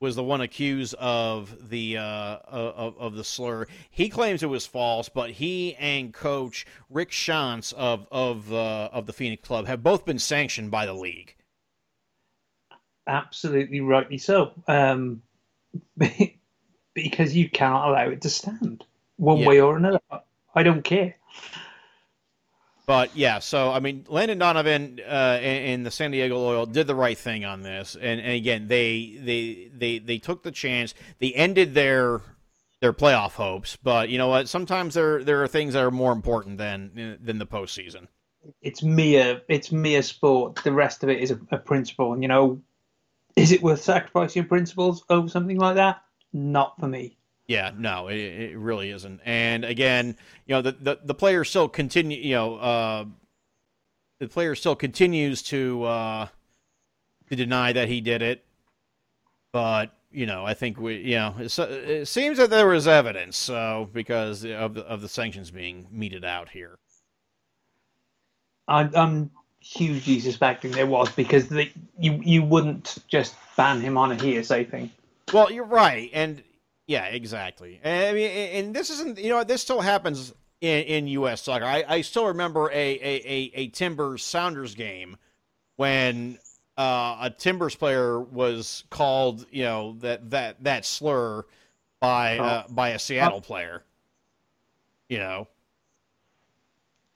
was 0.00 0.16
the 0.16 0.24
one 0.24 0.40
accused 0.40 0.94
of 0.94 1.70
the 1.70 1.96
uh, 1.96 2.36
of, 2.46 2.98
of 2.98 3.14
the 3.14 3.24
slur. 3.24 3.66
He 3.90 4.08
claims 4.08 4.42
it 4.42 4.46
was 4.46 4.66
false, 4.66 5.08
but 5.08 5.30
he 5.30 5.76
and 5.76 6.12
coach 6.12 6.66
Rick 6.90 7.10
Schantz 7.10 7.72
of 7.72 8.06
of 8.10 8.52
of 8.52 9.06
the 9.06 9.12
Phoenix 9.12 9.46
club 9.46 9.66
have 9.66 9.82
both 9.82 10.04
been 10.04 10.18
sanctioned 10.18 10.70
by 10.70 10.86
the 10.86 10.94
league. 10.94 11.36
Absolutely 13.06 13.80
rightly 13.80 14.18
so. 14.18 14.52
Um, 14.66 15.22
because 16.94 17.36
you 17.36 17.48
cannot 17.48 17.88
allow 17.88 18.08
it 18.08 18.22
to 18.22 18.30
stand 18.30 18.84
one 19.16 19.38
yeah. 19.38 19.46
way 19.46 19.60
or 19.60 19.76
another. 19.76 20.00
I 20.54 20.62
don't 20.62 20.82
care. 20.82 21.16
But 22.86 23.14
yeah, 23.14 23.40
so 23.40 23.70
I 23.70 23.80
mean, 23.80 24.06
Landon 24.08 24.38
Donovan 24.38 24.98
uh, 25.06 25.38
and, 25.42 25.84
the 25.84 25.90
San 25.90 26.10
Diego 26.10 26.38
Loyal 26.38 26.64
did 26.64 26.86
the 26.86 26.94
right 26.94 27.18
thing 27.18 27.44
on 27.44 27.60
this, 27.60 27.96
and, 28.00 28.18
and 28.18 28.32
again, 28.32 28.66
they 28.66 29.18
they 29.20 29.70
they 29.76 29.98
they 29.98 30.16
took 30.16 30.42
the 30.42 30.50
chance. 30.50 30.94
They 31.18 31.34
ended 31.34 31.74
their 31.74 32.22
their 32.80 32.94
playoff 32.94 33.32
hopes, 33.32 33.76
but 33.76 34.08
you 34.08 34.16
know 34.16 34.28
what? 34.28 34.48
Sometimes 34.48 34.94
there 34.94 35.22
there 35.22 35.42
are 35.42 35.48
things 35.48 35.74
that 35.74 35.84
are 35.84 35.90
more 35.90 36.12
important 36.12 36.56
than 36.56 37.18
than 37.20 37.36
the 37.36 37.46
postseason. 37.46 38.08
It's 38.62 38.82
mere 38.82 39.42
it's 39.48 39.70
mere 39.70 40.00
sport. 40.00 40.56
The 40.64 40.72
rest 40.72 41.02
of 41.02 41.10
it 41.10 41.20
is 41.20 41.30
a, 41.30 41.38
a 41.50 41.58
principle, 41.58 42.14
and 42.14 42.22
you 42.22 42.28
know 42.28 42.62
is 43.38 43.52
it 43.52 43.62
worth 43.62 43.82
sacrificing 43.82 44.46
principles 44.46 45.04
over 45.08 45.28
something 45.28 45.58
like 45.58 45.76
that? 45.76 46.02
Not 46.32 46.78
for 46.78 46.88
me. 46.88 47.16
Yeah, 47.46 47.70
no, 47.76 48.08
it, 48.08 48.16
it 48.16 48.58
really 48.58 48.90
isn't. 48.90 49.20
And 49.24 49.64
again, 49.64 50.16
you 50.46 50.54
know, 50.54 50.62
the, 50.62 50.72
the, 50.72 50.98
the 51.04 51.14
player 51.14 51.44
still 51.44 51.68
continue, 51.68 52.18
you 52.18 52.34
know, 52.34 52.56
uh, 52.56 53.04
the 54.20 54.28
player 54.28 54.54
still 54.54 54.76
continues 54.76 55.42
to 55.44 55.84
uh, 55.84 56.26
to 57.30 57.36
deny 57.36 57.72
that 57.72 57.88
he 57.88 58.00
did 58.00 58.20
it. 58.20 58.44
But 59.52 59.92
you 60.10 60.26
know, 60.26 60.44
I 60.44 60.54
think 60.54 60.78
we, 60.78 60.96
you 60.96 61.16
know, 61.16 61.34
it 61.38 62.08
seems 62.08 62.38
that 62.38 62.50
there 62.50 62.66
was 62.66 62.88
evidence, 62.88 63.36
so 63.36 63.88
because 63.92 64.44
of 64.44 64.74
the 64.74 64.82
of 64.82 65.00
the 65.00 65.08
sanctions 65.08 65.50
being 65.50 65.86
meted 65.90 66.24
out 66.24 66.50
here. 66.50 66.78
I'm, 68.66 68.90
I'm 68.94 69.30
hugely 69.68 70.18
suspecting 70.18 70.70
there 70.70 70.86
was 70.86 71.10
because 71.12 71.48
the, 71.48 71.70
you 71.98 72.20
you 72.24 72.42
wouldn't 72.42 72.96
just 73.06 73.34
ban 73.56 73.80
him 73.80 73.98
on 73.98 74.12
a 74.12 74.14
hearsay 74.14 74.64
thing. 74.64 74.90
Well, 75.32 75.52
you're 75.52 75.64
right, 75.64 76.08
and 76.14 76.42
yeah, 76.86 77.04
exactly. 77.06 77.78
And, 77.82 78.06
I 78.06 78.12
mean, 78.12 78.30
and 78.30 78.74
this 78.74 78.88
isn't 78.90 79.18
you 79.18 79.28
know 79.28 79.44
this 79.44 79.60
still 79.60 79.80
happens 79.80 80.32
in, 80.60 80.84
in 80.84 81.08
U.S. 81.08 81.42
soccer. 81.42 81.66
I, 81.66 81.84
I 81.86 82.00
still 82.00 82.26
remember 82.26 82.70
a, 82.70 82.74
a, 82.74 83.14
a, 83.24 83.50
a 83.54 83.68
Timbers 83.68 84.24
Sounders 84.24 84.74
game 84.74 85.18
when 85.76 86.38
uh, 86.78 87.18
a 87.20 87.30
Timbers 87.30 87.74
player 87.74 88.20
was 88.20 88.84
called 88.88 89.44
you 89.50 89.64
know 89.64 89.96
that 90.00 90.30
that 90.30 90.64
that 90.64 90.86
slur 90.86 91.44
by 92.00 92.38
oh. 92.38 92.44
uh, 92.44 92.68
by 92.68 92.90
a 92.90 92.98
Seattle 92.98 93.38
oh. 93.38 93.42
player. 93.42 93.82
You 95.10 95.18
know, 95.18 95.48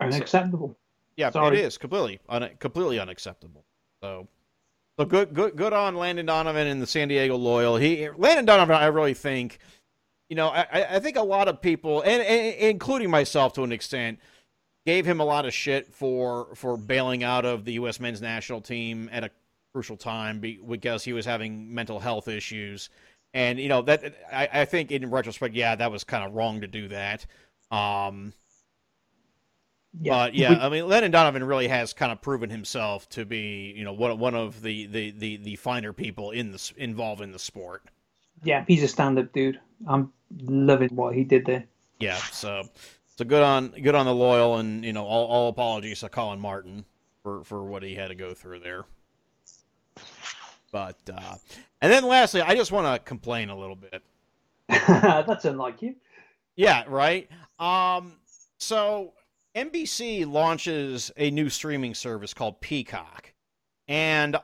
unacceptable. 0.00 0.76
Yeah, 1.16 1.30
Sorry. 1.30 1.58
it 1.58 1.64
is 1.64 1.78
completely 1.78 2.20
un- 2.28 2.50
completely 2.58 2.98
unacceptable. 2.98 3.64
So, 4.02 4.28
so 4.98 5.04
good 5.04 5.34
good 5.34 5.56
good 5.56 5.72
on 5.72 5.94
Landon 5.94 6.26
Donovan 6.26 6.66
and 6.66 6.80
the 6.80 6.86
San 6.86 7.08
Diego 7.08 7.36
Loyal. 7.36 7.76
He 7.76 8.08
Landon 8.10 8.44
Donovan, 8.44 8.76
I 8.76 8.86
really 8.86 9.14
think, 9.14 9.58
you 10.28 10.36
know, 10.36 10.48
I, 10.48 10.96
I 10.96 11.00
think 11.00 11.16
a 11.16 11.22
lot 11.22 11.48
of 11.48 11.60
people, 11.60 12.02
and, 12.02 12.22
and 12.22 12.54
including 12.56 13.10
myself 13.10 13.52
to 13.54 13.62
an 13.62 13.72
extent, 13.72 14.18
gave 14.86 15.06
him 15.06 15.20
a 15.20 15.24
lot 15.24 15.46
of 15.46 15.54
shit 15.54 15.94
for 15.94 16.48
for 16.54 16.76
bailing 16.76 17.22
out 17.22 17.44
of 17.44 17.64
the 17.64 17.74
U.S. 17.74 18.00
men's 18.00 18.20
national 18.20 18.60
team 18.60 19.08
at 19.12 19.24
a 19.24 19.30
crucial 19.72 19.96
time 19.96 20.40
because 20.40 21.04
he 21.04 21.12
was 21.12 21.24
having 21.24 21.72
mental 21.74 21.98
health 21.98 22.28
issues. 22.28 22.90
And 23.34 23.58
you 23.58 23.68
know 23.68 23.82
that 23.82 24.14
I, 24.32 24.48
I 24.52 24.64
think 24.64 24.90
in 24.90 25.10
retrospect, 25.10 25.54
yeah, 25.54 25.74
that 25.76 25.90
was 25.90 26.04
kind 26.04 26.24
of 26.24 26.34
wrong 26.34 26.60
to 26.60 26.66
do 26.66 26.88
that. 26.88 27.24
Um, 27.70 28.34
yeah. 30.00 30.12
But 30.12 30.34
yeah, 30.34 30.58
I 30.60 30.68
mean, 30.68 30.88
Landon 30.88 31.10
Donovan 31.10 31.44
really 31.44 31.68
has 31.68 31.92
kind 31.92 32.12
of 32.12 32.20
proven 32.20 32.50
himself 32.50 33.08
to 33.10 33.24
be, 33.24 33.74
you 33.76 33.84
know, 33.84 33.92
one 33.92 34.18
one 34.18 34.34
of 34.34 34.62
the 34.62 34.86
the 34.86 35.10
the, 35.10 35.36
the 35.38 35.56
finer 35.56 35.92
people 35.92 36.30
in 36.30 36.52
the 36.52 36.72
involved 36.76 37.20
in 37.20 37.32
the 37.32 37.38
sport. 37.38 37.82
Yeah, 38.44 38.64
he's 38.66 38.82
a 38.82 38.88
stand-up 38.88 39.32
dude. 39.32 39.60
I'm 39.86 40.12
loving 40.46 40.88
what 40.96 41.14
he 41.14 41.24
did 41.24 41.46
there. 41.46 41.64
Yeah, 42.00 42.16
so 42.16 42.68
so 43.16 43.24
good 43.24 43.42
on 43.42 43.68
good 43.68 43.94
on 43.94 44.06
the 44.06 44.14
loyal, 44.14 44.56
and 44.56 44.84
you 44.84 44.92
know, 44.92 45.04
all, 45.04 45.26
all 45.26 45.48
apologies 45.48 46.00
to 46.00 46.08
Collin 46.08 46.40
Martin 46.40 46.84
for 47.22 47.44
for 47.44 47.64
what 47.64 47.82
he 47.82 47.94
had 47.94 48.08
to 48.08 48.14
go 48.14 48.34
through 48.34 48.60
there. 48.60 48.84
But 50.70 50.96
uh, 51.12 51.36
and 51.82 51.92
then 51.92 52.04
lastly, 52.04 52.40
I 52.40 52.54
just 52.54 52.72
want 52.72 52.86
to 52.86 52.98
complain 53.04 53.50
a 53.50 53.56
little 53.56 53.76
bit. 53.76 54.02
That's 54.68 55.44
unlike 55.44 55.82
you. 55.82 55.96
Yeah, 56.56 56.84
right. 56.88 57.28
Um, 57.58 58.14
so 58.58 59.12
NBC 59.54 60.30
launches 60.30 61.10
a 61.16 61.30
new 61.30 61.48
streaming 61.48 61.94
service 61.94 62.32
called 62.34 62.60
Peacock. 62.60 63.32
And 63.88 64.36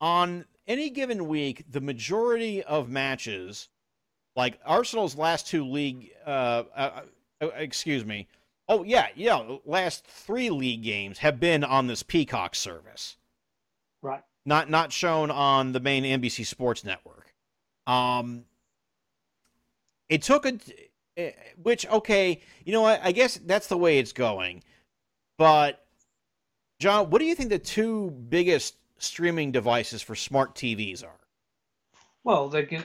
on 0.00 0.44
any 0.66 0.90
given 0.90 1.28
week, 1.28 1.64
the 1.70 1.80
majority 1.80 2.62
of 2.62 2.88
matches, 2.88 3.68
like 4.34 4.58
Arsenal's 4.64 5.16
last 5.16 5.46
two 5.46 5.64
league, 5.64 6.10
uh, 6.26 6.64
uh, 6.74 7.02
uh 7.40 7.46
excuse 7.56 8.04
me, 8.04 8.28
Oh 8.70 8.84
yeah, 8.84 9.08
yeah. 9.16 9.56
Last 9.64 10.06
three 10.06 10.48
league 10.48 10.84
games 10.84 11.18
have 11.18 11.40
been 11.40 11.64
on 11.64 11.88
this 11.88 12.04
Peacock 12.04 12.54
service, 12.54 13.16
Right. 14.00 14.22
not 14.46 14.70
not 14.70 14.92
shown 14.92 15.28
on 15.28 15.72
the 15.72 15.80
main 15.80 16.04
NBC 16.04 16.46
Sports 16.46 16.84
Network. 16.84 17.34
Um, 17.88 18.44
it 20.08 20.22
took 20.22 20.46
a, 20.46 20.56
Eh, 21.20 21.32
which 21.62 21.86
okay, 21.88 22.40
you 22.64 22.72
know 22.72 22.82
what? 22.82 23.00
I 23.02 23.12
guess 23.12 23.38
that's 23.44 23.66
the 23.66 23.76
way 23.76 23.98
it's 23.98 24.12
going. 24.12 24.62
But 25.36 25.84
Jon, 26.78 27.10
what 27.10 27.18
do 27.18 27.24
you 27.26 27.34
think 27.34 27.50
the 27.50 27.58
two 27.58 28.10
biggest 28.10 28.76
streaming 28.98 29.52
devices 29.52 30.02
for 30.02 30.14
smart 30.14 30.54
TVs 30.54 31.04
are? 31.04 31.20
Well, 32.24 32.48
they 32.48 32.64
can. 32.64 32.84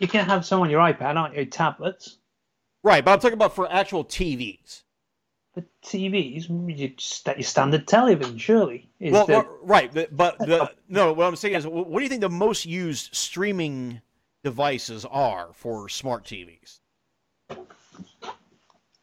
You 0.00 0.06
can 0.06 0.24
have 0.26 0.46
some 0.46 0.60
on 0.60 0.70
your 0.70 0.80
iPad, 0.80 1.16
aren't 1.16 1.36
you? 1.36 1.44
Tablets. 1.44 2.18
Right, 2.84 3.04
but 3.04 3.12
I'm 3.12 3.18
talking 3.18 3.34
about 3.34 3.54
for 3.54 3.70
actual 3.70 4.04
TVs. 4.04 4.82
The 5.54 5.64
TVs, 5.84 6.48
you 6.48 6.90
your 7.36 7.42
standard 7.42 7.88
television, 7.88 8.38
surely. 8.38 8.88
Is 9.00 9.12
Well, 9.12 9.26
the, 9.26 9.46
right, 9.62 9.92
but, 9.92 10.16
but 10.16 10.38
the 10.38 10.70
no, 10.88 11.12
what 11.12 11.26
I'm 11.26 11.34
saying 11.34 11.54
is, 11.54 11.66
what 11.66 11.92
do 11.92 12.02
you 12.02 12.08
think 12.08 12.20
the 12.20 12.28
most 12.28 12.64
used 12.64 13.14
streaming 13.14 14.00
devices 14.44 15.04
are 15.04 15.50
for 15.54 15.88
smart 15.88 16.24
TVs? 16.24 16.80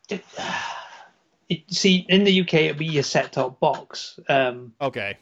it, 0.10 0.24
see, 1.70 2.06
in 2.10 2.24
the 2.24 2.42
UK, 2.42 2.54
it'd 2.56 2.78
be 2.78 2.86
your 2.86 3.04
set-top 3.04 3.60
box. 3.60 4.20
Um, 4.30 4.74
Okay, 4.82 5.18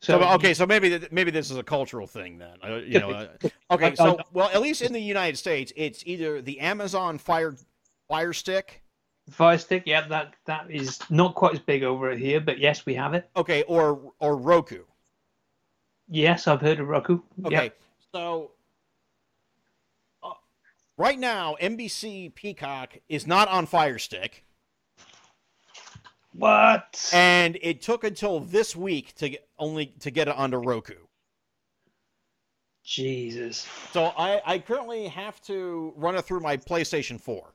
so, 0.00 0.20
so, 0.20 0.28
okay, 0.34 0.52
so 0.52 0.66
maybe 0.66 1.00
maybe 1.10 1.30
this 1.30 1.50
is 1.50 1.56
a 1.56 1.62
cultural 1.62 2.06
thing 2.06 2.38
then. 2.38 2.56
Uh, 2.62 2.76
you 2.76 3.00
know, 3.00 3.10
uh, 3.10 3.28
okay, 3.70 3.94
so 3.96 4.18
well, 4.32 4.50
at 4.52 4.60
least 4.60 4.82
in 4.82 4.92
the 4.92 5.00
United 5.00 5.36
States, 5.36 5.72
it's 5.76 6.02
either 6.06 6.42
the 6.42 6.60
Amazon 6.60 7.16
Fire 7.18 7.56
Fire 8.08 8.34
Stick, 8.34 8.82
Fire 9.30 9.56
Stick, 9.56 9.84
yeah, 9.86 10.06
that 10.08 10.34
that 10.44 10.70
is 10.70 10.98
not 11.08 11.34
quite 11.34 11.54
as 11.54 11.60
big 11.60 11.82
over 11.84 12.14
here, 12.14 12.40
but 12.40 12.58
yes, 12.58 12.84
we 12.84 12.94
have 12.94 13.14
it. 13.14 13.30
okay, 13.36 13.62
or 13.62 14.12
or 14.18 14.36
Roku. 14.36 14.84
Yes, 16.08 16.46
I've 16.46 16.60
heard 16.60 16.80
of 16.80 16.88
Roku. 16.88 17.20
Okay, 17.46 17.64
Yeah. 17.64 17.68
so 18.12 18.50
right 20.96 21.18
now, 21.18 21.56
NBC 21.60 22.34
Peacock 22.34 22.98
is 23.08 23.26
not 23.26 23.48
on 23.48 23.66
Fire 23.66 23.98
Stick. 23.98 24.44
What? 26.36 27.10
and 27.12 27.56
it 27.62 27.80
took 27.80 28.02
until 28.02 28.40
this 28.40 28.74
week 28.74 29.14
to 29.16 29.28
get 29.28 29.48
only 29.58 29.86
to 30.00 30.10
get 30.10 30.26
it 30.26 30.34
onto 30.36 30.56
Roku. 30.56 30.94
Jesus. 32.82 33.66
So 33.92 34.12
I, 34.18 34.42
I 34.44 34.58
currently 34.58 35.08
have 35.08 35.40
to 35.42 35.94
run 35.96 36.16
it 36.16 36.22
through 36.22 36.40
my 36.40 36.56
PlayStation 36.56 37.20
4 37.20 37.54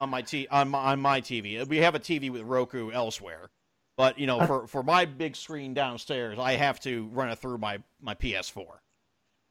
on 0.00 0.10
my 0.10 0.22
t 0.22 0.48
on 0.50 0.70
my, 0.70 0.78
on 0.78 1.00
my 1.00 1.20
TV. 1.20 1.66
We 1.68 1.76
have 1.78 1.94
a 1.94 2.00
TV 2.00 2.30
with 2.30 2.42
Roku 2.42 2.90
elsewhere, 2.90 3.50
but 3.96 4.18
you 4.18 4.26
know 4.26 4.40
uh, 4.40 4.46
for, 4.46 4.66
for 4.66 4.82
my 4.82 5.04
big 5.04 5.36
screen 5.36 5.74
downstairs, 5.74 6.38
I 6.38 6.52
have 6.52 6.80
to 6.80 7.08
run 7.12 7.28
it 7.28 7.38
through 7.38 7.58
my 7.58 7.78
my 8.00 8.14
PS4. 8.14 8.66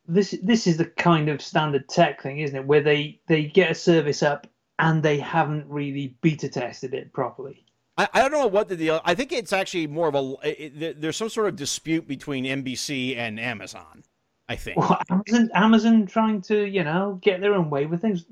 This 0.10 0.36
this 0.44 0.68
is 0.68 0.78
the 0.78 0.86
kind 0.86 1.30
of 1.30 1.42
standard 1.42 1.88
tech 1.88 2.22
thing, 2.22 2.40
isn't 2.40 2.56
it? 2.56 2.66
Where 2.66 2.82
they 2.82 3.20
they 3.28 3.44
get 3.46 3.72
a 3.72 3.76
service 3.76 4.24
up 4.24 4.48
and 4.80 5.04
they 5.04 5.18
haven't 5.20 5.68
really 5.68 6.16
beta 6.22 6.50
tested 6.50 6.94
it 6.94 7.14
properly. 7.14 7.66
I, 7.98 8.08
I 8.14 8.22
don't 8.22 8.32
know 8.32 8.48
what 8.48 8.70
the 8.70 8.76
deal. 8.78 9.02
I 9.04 9.14
think 9.14 9.32
it's 9.32 9.54
actually 9.54 9.88
more 9.88 10.08
of 10.08 10.16
a. 10.16 10.36
It, 10.44 11.02
there's 11.02 11.18
some 11.18 11.30
sort 11.30 11.48
of 11.48 11.56
dispute 11.56 12.08
between 12.08 12.46
NBC 12.46 13.16
and 13.18 13.40
Amazon. 13.40 14.04
I 14.48 14.56
think. 14.56 14.78
Well, 14.78 15.00
Amazon 15.12 15.50
Amazon 15.54 16.06
trying 16.08 16.42
to 16.44 16.66
you 16.66 16.84
know 16.84 17.20
get 17.22 17.40
their 17.42 17.54
own 17.54 17.70
way 17.70 17.86
with 17.86 18.02
things. 18.02 18.26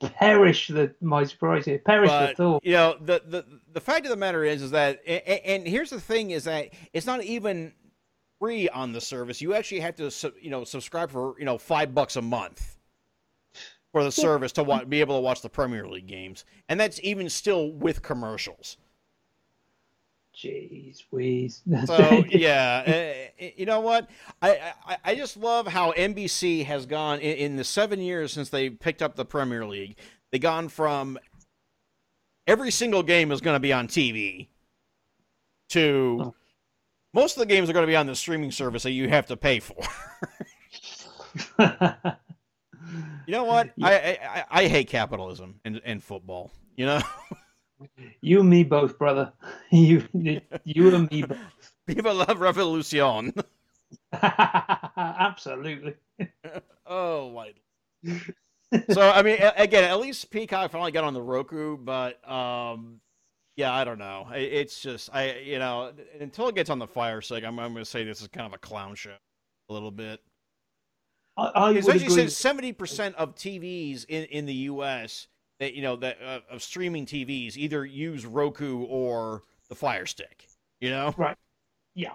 Perish 0.00 0.66
the 0.66 0.92
my 1.00 1.22
surprise 1.22 1.64
here. 1.64 1.78
Perish 1.78 2.10
the 2.10 2.34
thought. 2.36 2.64
you 2.64 2.72
know 2.72 2.96
the, 3.00 3.22
the 3.24 3.44
the 3.72 3.80
fact 3.80 4.04
of 4.04 4.10
the 4.10 4.16
matter 4.16 4.42
is 4.42 4.60
is 4.60 4.72
that 4.72 5.00
a- 5.06 5.30
a- 5.30 5.46
and 5.54 5.64
here's 5.64 5.90
the 5.90 6.00
thing 6.00 6.32
is 6.32 6.42
that 6.44 6.70
it's 6.92 7.06
not 7.06 7.22
even 7.22 7.72
free 8.42 8.68
on 8.70 8.92
the 8.92 9.00
service. 9.00 9.40
You 9.40 9.54
actually 9.54 9.78
have 9.80 9.94
to 9.96 10.10
you 10.40 10.50
know 10.50 10.64
subscribe 10.64 11.12
for 11.12 11.36
you 11.38 11.44
know 11.44 11.58
five 11.58 11.94
bucks 11.94 12.16
a 12.16 12.22
month 12.22 12.76
for 13.92 14.02
the 14.02 14.10
service 14.10 14.50
to 14.52 14.64
wa- 14.64 14.84
be 14.84 14.98
able 15.00 15.16
to 15.16 15.20
watch 15.20 15.42
the 15.42 15.48
premier 15.48 15.86
league 15.86 16.08
games. 16.08 16.44
And 16.68 16.80
that's 16.80 16.98
even 17.04 17.28
still 17.28 17.70
with 17.70 18.02
commercials. 18.02 18.78
Jeez, 20.34 21.04
Wheeze. 21.12 21.62
so 21.86 22.24
yeah 22.30 23.22
uh, 23.38 23.44
you 23.54 23.64
know 23.64 23.78
what? 23.80 24.10
I, 24.40 24.72
I 24.86 24.96
i 25.04 25.14
just 25.14 25.36
love 25.36 25.68
how 25.68 25.92
nbc 25.92 26.64
has 26.64 26.86
gone 26.86 27.20
in, 27.20 27.36
in 27.36 27.56
the 27.56 27.64
seven 27.64 28.00
years 28.00 28.32
since 28.32 28.48
they 28.48 28.70
picked 28.70 29.02
up 29.02 29.14
the 29.14 29.26
premier 29.26 29.66
league 29.66 29.94
they 30.30 30.38
gone 30.38 30.68
from 30.68 31.18
every 32.46 32.70
single 32.70 33.02
game 33.02 33.30
is 33.30 33.42
going 33.42 33.54
to 33.56 33.60
be 33.60 33.74
on 33.74 33.88
tv 33.88 34.48
to 35.68 36.18
Oh. 36.24 36.34
Most 37.14 37.36
of 37.36 37.40
the 37.40 37.46
games 37.46 37.68
are 37.68 37.72
going 37.72 37.82
to 37.84 37.90
be 37.90 37.96
on 37.96 38.06
the 38.06 38.14
streaming 38.14 38.50
service 38.50 38.82
that 38.84 38.92
you 38.92 39.08
have 39.08 39.26
to 39.26 39.36
pay 39.36 39.60
for 39.60 39.76
you 43.26 43.32
know 43.32 43.44
what 43.44 43.70
I, 43.82 43.94
I 43.94 44.18
I- 44.22 44.44
I 44.50 44.68
hate 44.68 44.88
capitalism 44.88 45.60
and, 45.64 45.80
and 45.84 46.02
football 46.02 46.52
you 46.76 46.86
know 46.86 47.00
you 48.20 48.40
and 48.40 48.48
me 48.50 48.64
both, 48.64 48.98
brother. 48.98 49.32
You 49.70 50.06
you 50.64 50.94
and 50.94 51.10
me 51.10 51.22
both. 51.22 51.38
people 51.86 52.14
love 52.14 52.40
revolution 52.40 53.32
Absolutely. 54.12 55.94
oh 56.86 57.30
my 57.30 57.52
so 58.90 59.02
I 59.02 59.22
mean, 59.22 59.38
again, 59.56 59.84
at 59.84 60.00
least 60.00 60.30
Peacock 60.30 60.70
finally 60.70 60.92
got 60.92 61.04
on 61.04 61.12
the 61.12 61.20
Roku, 61.20 61.76
but 61.76 62.26
um, 62.28 63.01
yeah, 63.56 63.72
I 63.72 63.84
don't 63.84 63.98
know. 63.98 64.26
It's 64.32 64.80
just 64.80 65.10
I, 65.12 65.38
you 65.38 65.58
know, 65.58 65.92
until 66.20 66.48
it 66.48 66.54
gets 66.54 66.70
on 66.70 66.78
the 66.78 66.86
Fire 66.86 67.20
Stick, 67.20 67.44
I'm, 67.44 67.58
I'm 67.58 67.72
going 67.72 67.84
to 67.84 67.90
say 67.90 68.04
this 68.04 68.22
is 68.22 68.28
kind 68.28 68.46
of 68.46 68.54
a 68.54 68.58
clown 68.58 68.94
show, 68.94 69.16
a 69.68 69.72
little 69.72 69.90
bit. 69.90 70.20
I, 71.36 71.46
I 71.46 71.72
Especially 71.72 72.08
since 72.08 72.36
seventy 72.36 72.72
percent 72.72 73.14
of 73.16 73.34
TVs 73.34 74.06
in 74.08 74.24
in 74.24 74.46
the 74.46 74.54
U.S. 74.54 75.28
that 75.60 75.74
you 75.74 75.82
know 75.82 75.96
that 75.96 76.18
uh, 76.24 76.40
of 76.50 76.62
streaming 76.62 77.06
TVs 77.06 77.56
either 77.56 77.84
use 77.84 78.24
Roku 78.24 78.84
or 78.84 79.42
the 79.68 79.74
Fire 79.74 80.06
Stick. 80.06 80.48
You 80.80 80.90
know, 80.90 81.14
Right. 81.16 81.36
Yeah. 81.94 82.14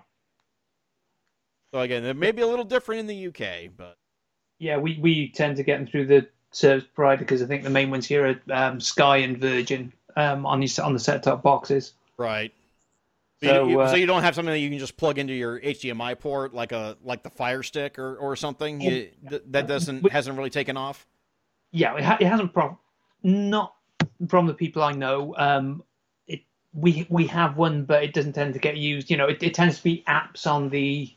so 1.73 1.79
again, 1.79 2.03
it 2.03 2.15
may 2.15 2.31
be 2.31 2.41
a 2.41 2.47
little 2.47 2.65
different 2.65 2.99
in 2.99 3.07
the 3.07 3.27
UK, 3.27 3.71
but 3.75 3.97
Yeah, 4.59 4.77
we, 4.77 4.99
we 5.01 5.31
tend 5.31 5.55
to 5.57 5.63
get 5.63 5.77
them 5.77 5.87
through 5.87 6.07
the 6.07 6.27
service 6.51 6.83
provider 6.93 7.19
because 7.19 7.41
I 7.41 7.45
think 7.45 7.63
the 7.63 7.69
main 7.69 7.89
ones 7.89 8.05
here 8.05 8.27
are 8.27 8.53
um, 8.53 8.81
Sky 8.81 9.17
and 9.17 9.37
Virgin 9.37 9.93
um, 10.17 10.45
on 10.45 10.59
these 10.59 10.77
on 10.79 10.91
the 10.93 10.99
set 10.99 11.23
top 11.23 11.41
boxes. 11.43 11.93
Right. 12.17 12.51
So, 13.41 13.47
So, 13.47 13.63
you, 13.65 13.69
you- 13.71 13.79
uh, 13.81 13.87
so 13.89 13.95
you 13.95 14.07
don't 14.07 14.23
have 14.23 14.33
something 14.35 14.51
that 14.51 14.59
you 14.59 14.69
can 14.69 14.79
just 14.79 14.97
plug 14.97 15.19
into 15.19 15.33
your 15.33 15.59
HDMI 15.61 16.19
port, 16.19 16.53
like 16.53 16.71
a 16.71 16.97
like 17.03 17.23
the 17.23 17.29
Fire 17.29 17.63
Stick 17.63 17.97
or, 17.99 18.15
or 18.17 18.35
something. 18.35 18.81
You, 18.81 19.09
th- 19.29 19.43
that 19.51 19.67
doesn't 19.67 20.01
we- 20.03 20.09
hasn't 20.09 20.35
really 20.37 20.49
taken 20.49 20.75
off. 20.75 21.05
Yeah, 21.71 21.95
it, 21.97 22.03
ha- 22.03 22.17
it 22.19 22.25
hasn't 22.27 22.51
pro- 22.53 22.77
not 23.23 23.75
from 24.27 24.47
the 24.47 24.53
people 24.53 24.81
I 24.83 24.93
know. 24.93 25.35
Um, 25.37 25.83
it 26.27 26.41
we 26.73 27.05
we 27.09 27.27
have 27.27 27.57
one, 27.57 27.83
but 27.85 28.03
it 28.03 28.13
doesn't 28.13 28.33
tend 28.33 28.53
to 28.55 28.59
get 28.59 28.77
used. 28.77 29.11
You 29.11 29.17
know, 29.17 29.27
it, 29.27 29.43
it 29.43 29.53
tends 29.53 29.77
to 29.77 29.83
be 29.83 30.03
apps 30.07 30.47
on 30.47 30.69
the 30.69 31.13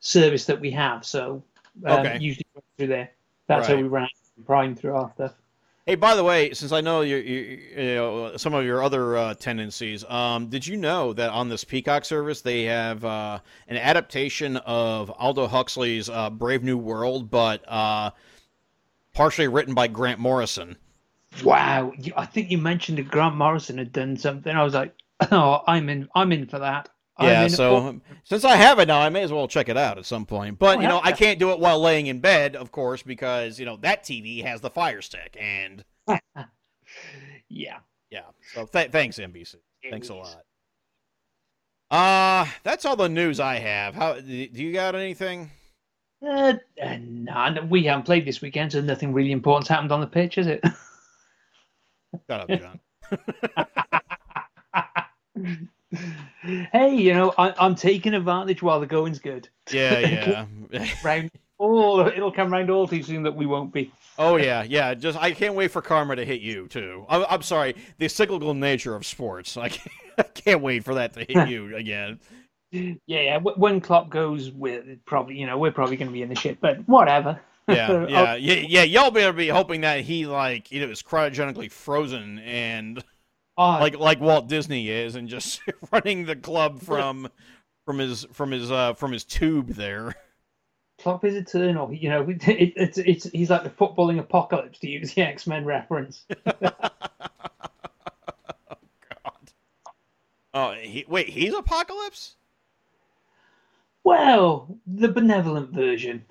service 0.00 0.44
that 0.46 0.60
we 0.60 0.70
have. 0.72 1.04
So 1.06 1.42
um, 1.86 2.00
Okay. 2.00 2.18
usually 2.20 2.44
through 2.76 2.88
there. 2.88 3.10
That's 3.46 3.66
how 3.66 3.76
we 3.76 3.84
ran 3.84 4.08
Prime 4.44 4.74
through 4.76 4.94
our 4.94 5.10
stuff. 5.14 5.32
Hey, 5.88 5.94
by 5.94 6.14
the 6.14 6.22
way, 6.22 6.52
since 6.52 6.70
I 6.70 6.82
know 6.82 7.00
you, 7.00 7.16
you, 7.16 7.60
you 7.74 7.94
know 7.94 8.36
some 8.36 8.52
of 8.52 8.62
your 8.62 8.82
other 8.82 9.16
uh, 9.16 9.32
tendencies, 9.32 10.04
um, 10.04 10.48
did 10.48 10.66
you 10.66 10.76
know 10.76 11.14
that 11.14 11.30
on 11.30 11.48
this 11.48 11.64
Peacock 11.64 12.04
service 12.04 12.42
they 12.42 12.64
have 12.64 13.06
uh, 13.06 13.38
an 13.68 13.78
adaptation 13.78 14.58
of 14.58 15.10
Aldous 15.18 15.50
Huxley's 15.50 16.10
uh, 16.10 16.28
Brave 16.28 16.62
New 16.62 16.76
World, 16.76 17.30
but 17.30 17.66
uh, 17.66 18.10
partially 19.14 19.48
written 19.48 19.72
by 19.72 19.86
Grant 19.86 20.20
Morrison? 20.20 20.76
Wow, 21.42 21.94
I 22.14 22.26
think 22.26 22.50
you 22.50 22.58
mentioned 22.58 22.98
that 22.98 23.08
Grant 23.08 23.36
Morrison 23.36 23.78
had 23.78 23.90
done 23.90 24.18
something. 24.18 24.54
I 24.54 24.64
was 24.64 24.74
like, 24.74 24.94
oh, 25.32 25.62
I'm 25.66 25.88
in. 25.88 26.06
I'm 26.14 26.32
in 26.32 26.48
for 26.48 26.58
that. 26.58 26.90
Yeah, 27.20 27.44
in- 27.44 27.50
so 27.50 28.00
since 28.24 28.44
I 28.44 28.56
have 28.56 28.78
it 28.78 28.86
now, 28.88 29.00
I 29.00 29.08
may 29.08 29.22
as 29.22 29.32
well 29.32 29.48
check 29.48 29.68
it 29.68 29.76
out 29.76 29.98
at 29.98 30.06
some 30.06 30.24
point. 30.26 30.58
But 30.58 30.78
Oh, 30.78 30.80
you 30.80 30.86
know, 30.88 31.00
hell 31.00 31.02
I 31.04 31.12
can't 31.12 31.38
do 31.38 31.50
it 31.52 31.58
while 31.58 31.80
laying 31.80 32.06
in 32.06 32.20
bed, 32.20 32.54
of 32.56 32.70
course, 32.70 33.02
because 33.02 33.58
you 33.58 33.66
know 33.66 33.76
that 33.78 34.04
TV 34.04 34.42
has 34.44 34.60
the 34.60 34.70
Fire 34.70 35.02
Stick, 35.02 35.36
and 35.40 35.84
yeah. 37.48 37.78
yeah. 38.10 38.20
So 38.54 38.66
th- 38.66 38.90
thanks, 38.90 39.18
NBC. 39.18 39.56
Thanks 39.90 40.08
a 40.10 40.14
lot. 40.14 40.42
Uh 41.90 42.46
that's 42.64 42.84
all 42.84 42.96
the 42.96 43.08
news 43.08 43.40
I 43.40 43.56
have. 43.56 43.94
How 43.94 44.20
do 44.20 44.26
you 44.32 44.72
got 44.72 44.94
anything? 44.94 45.50
Uh, 46.20 46.54
uh, 46.82 46.96
no, 47.00 47.66
we 47.70 47.84
haven't 47.84 48.02
played 48.04 48.26
this 48.26 48.40
weekend, 48.42 48.72
so 48.72 48.80
nothing 48.80 49.12
really 49.12 49.32
important's 49.32 49.68
happened 49.68 49.92
on 49.92 50.00
the 50.00 50.06
pitch, 50.06 50.36
is 50.36 50.48
it? 50.48 50.62
Shut 52.28 52.50
up, 52.50 52.50
Jon. 52.50 52.80
hey, 55.92 56.94
you 56.94 57.14
know, 57.14 57.32
I, 57.38 57.54
I'm 57.58 57.74
taking 57.74 58.14
advantage 58.14 58.62
while 58.62 58.80
the 58.80 58.86
going's 58.86 59.18
good. 59.18 59.48
Yeah, 59.70 59.98
yeah. 60.70 60.88
Round 61.02 61.30
all, 61.58 62.06
it'll 62.06 62.32
come 62.32 62.52
round 62.52 62.70
all 62.70 62.86
too 62.86 63.02
soon 63.02 63.22
that 63.24 63.34
we 63.34 63.46
won't 63.46 63.72
be. 63.72 63.92
Oh 64.18 64.36
yeah, 64.36 64.62
yeah. 64.62 64.94
Just 64.94 65.18
I 65.18 65.32
can't 65.32 65.54
wait 65.54 65.70
for 65.70 65.82
karma 65.82 66.16
to 66.16 66.24
hit 66.24 66.40
you 66.40 66.68
too. 66.68 67.04
I'm, 67.08 67.24
I'm 67.28 67.42
sorry, 67.42 67.74
the 67.98 68.08
cyclical 68.08 68.54
nature 68.54 68.94
of 68.94 69.06
sports. 69.06 69.56
I 69.56 69.68
can't, 69.68 69.94
I 70.18 70.22
can't 70.22 70.60
wait 70.60 70.84
for 70.84 70.94
that 70.94 71.12
to 71.14 71.20
hit 71.20 71.48
you 71.48 71.76
again. 71.76 72.20
Yeah, 72.70 72.94
yeah. 73.06 73.38
When 73.38 73.80
Klopp 73.80 74.10
goes, 74.10 74.50
we're 74.50 74.98
probably, 75.06 75.36
you 75.36 75.46
know, 75.46 75.56
we're 75.56 75.72
probably 75.72 75.96
going 75.96 76.08
to 76.08 76.12
be 76.12 76.20
in 76.20 76.28
the 76.28 76.34
shit, 76.34 76.60
but 76.60 76.86
whatever. 76.86 77.40
Yeah, 77.66 78.06
yeah, 78.08 78.34
yeah, 78.34 78.54
yeah. 78.54 78.82
Y'all 78.82 79.10
better 79.10 79.32
be 79.32 79.48
hoping 79.48 79.82
that 79.82 80.00
he 80.00 80.26
like 80.26 80.72
you 80.72 80.80
know 80.80 80.90
is 80.90 81.02
cryogenically 81.02 81.70
frozen 81.70 82.38
and 82.38 83.04
Oh, 83.58 83.70
like 83.70 83.98
like 83.98 84.20
Walt 84.20 84.46
Disney 84.46 84.88
is, 84.88 85.16
and 85.16 85.28
just 85.28 85.60
running 85.92 86.24
the 86.24 86.36
club 86.36 86.80
from 86.80 87.28
from 87.84 87.98
his 87.98 88.24
from 88.32 88.52
his 88.52 88.70
uh 88.70 88.94
from 88.94 89.10
his 89.10 89.24
tube 89.24 89.70
there. 89.70 90.14
Klopp 91.00 91.24
is 91.24 91.34
eternal. 91.34 91.92
You 91.92 92.08
know, 92.08 92.28
it, 92.28 92.72
it's 92.76 92.98
it's 92.98 93.24
he's 93.30 93.50
like 93.50 93.64
the 93.64 93.70
footballing 93.70 94.20
apocalypse 94.20 94.78
to 94.78 94.88
use 94.88 95.12
the 95.12 95.22
X 95.22 95.48
Men 95.48 95.64
reference. 95.64 96.24
God. 96.44 96.82
Oh, 100.54 100.72
he, 100.72 101.04
wait, 101.08 101.28
he's 101.28 101.52
Apocalypse. 101.52 102.36
Well, 104.04 104.78
the 104.86 105.08
benevolent 105.08 105.70
version. 105.70 106.24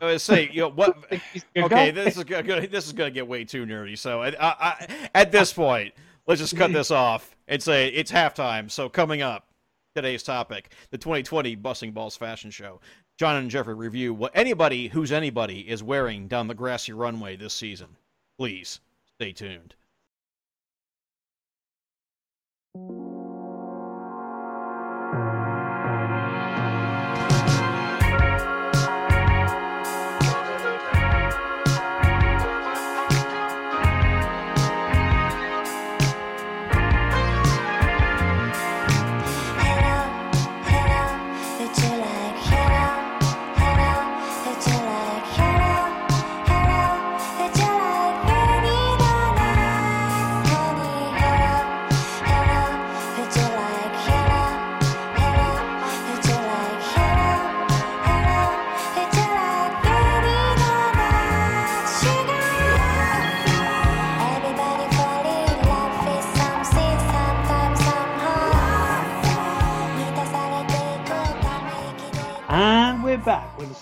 I 0.00 0.12
was 0.12 0.22
say, 0.22 0.50
you 0.52 0.60
know 0.60 0.70
what? 0.70 0.96
He's 1.32 1.44
a 1.56 1.60
good 1.60 1.72
Okay, 1.72 1.90
this 1.90 2.18
is 2.18 2.24
gonna 2.24 2.66
this 2.66 2.86
is 2.86 2.92
gonna 2.92 3.10
get 3.10 3.26
way 3.26 3.44
too 3.44 3.64
nerdy. 3.64 3.96
So 3.96 4.20
I, 4.22 4.28
I, 4.28 4.34
I, 4.60 5.08
at 5.14 5.32
this 5.32 5.52
point, 5.52 5.94
let's 6.26 6.40
just 6.40 6.56
cut 6.56 6.72
this 6.72 6.90
off 6.90 7.36
and 7.48 7.62
say 7.62 7.88
it's 7.88 8.12
halftime. 8.12 8.70
So 8.70 8.88
coming 8.88 9.22
up, 9.22 9.48
today's 9.94 10.22
topic: 10.22 10.72
the 10.90 10.98
2020 10.98 11.54
Busting 11.56 11.92
Balls 11.92 12.16
Fashion 12.16 12.50
Show. 12.50 12.80
Jon 13.16 13.36
and 13.36 13.50
Geoffrey 13.50 13.74
review 13.74 14.12
what 14.12 14.32
anybody 14.34 14.88
who's 14.88 15.12
anybody 15.12 15.60
is 15.60 15.84
wearing 15.84 16.26
down 16.26 16.48
the 16.48 16.54
grassy 16.54 16.92
runway 16.92 17.36
this 17.36 17.54
season. 17.54 17.96
Please 18.38 18.80
stay 19.14 19.32
tuned. 19.32 19.76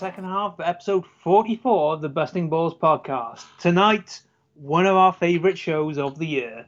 Second 0.03 0.25
half 0.25 0.59
of 0.59 0.59
episode 0.59 1.05
44 1.23 1.93
of 1.93 2.01
the 2.01 2.09
Busting 2.09 2.49
Balls 2.49 2.73
podcast. 2.73 3.45
Tonight, 3.57 4.19
one 4.53 4.85
of 4.85 4.97
our 4.97 5.13
favourite 5.13 5.57
shows 5.57 5.97
of 5.97 6.19
the 6.19 6.25
year, 6.25 6.65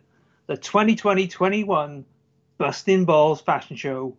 the 0.47 0.55
2020 0.55 1.27
21 1.27 2.05
Busting 2.57 3.03
Balls 3.03 3.41
Fashion 3.41 3.75
Show, 3.75 4.15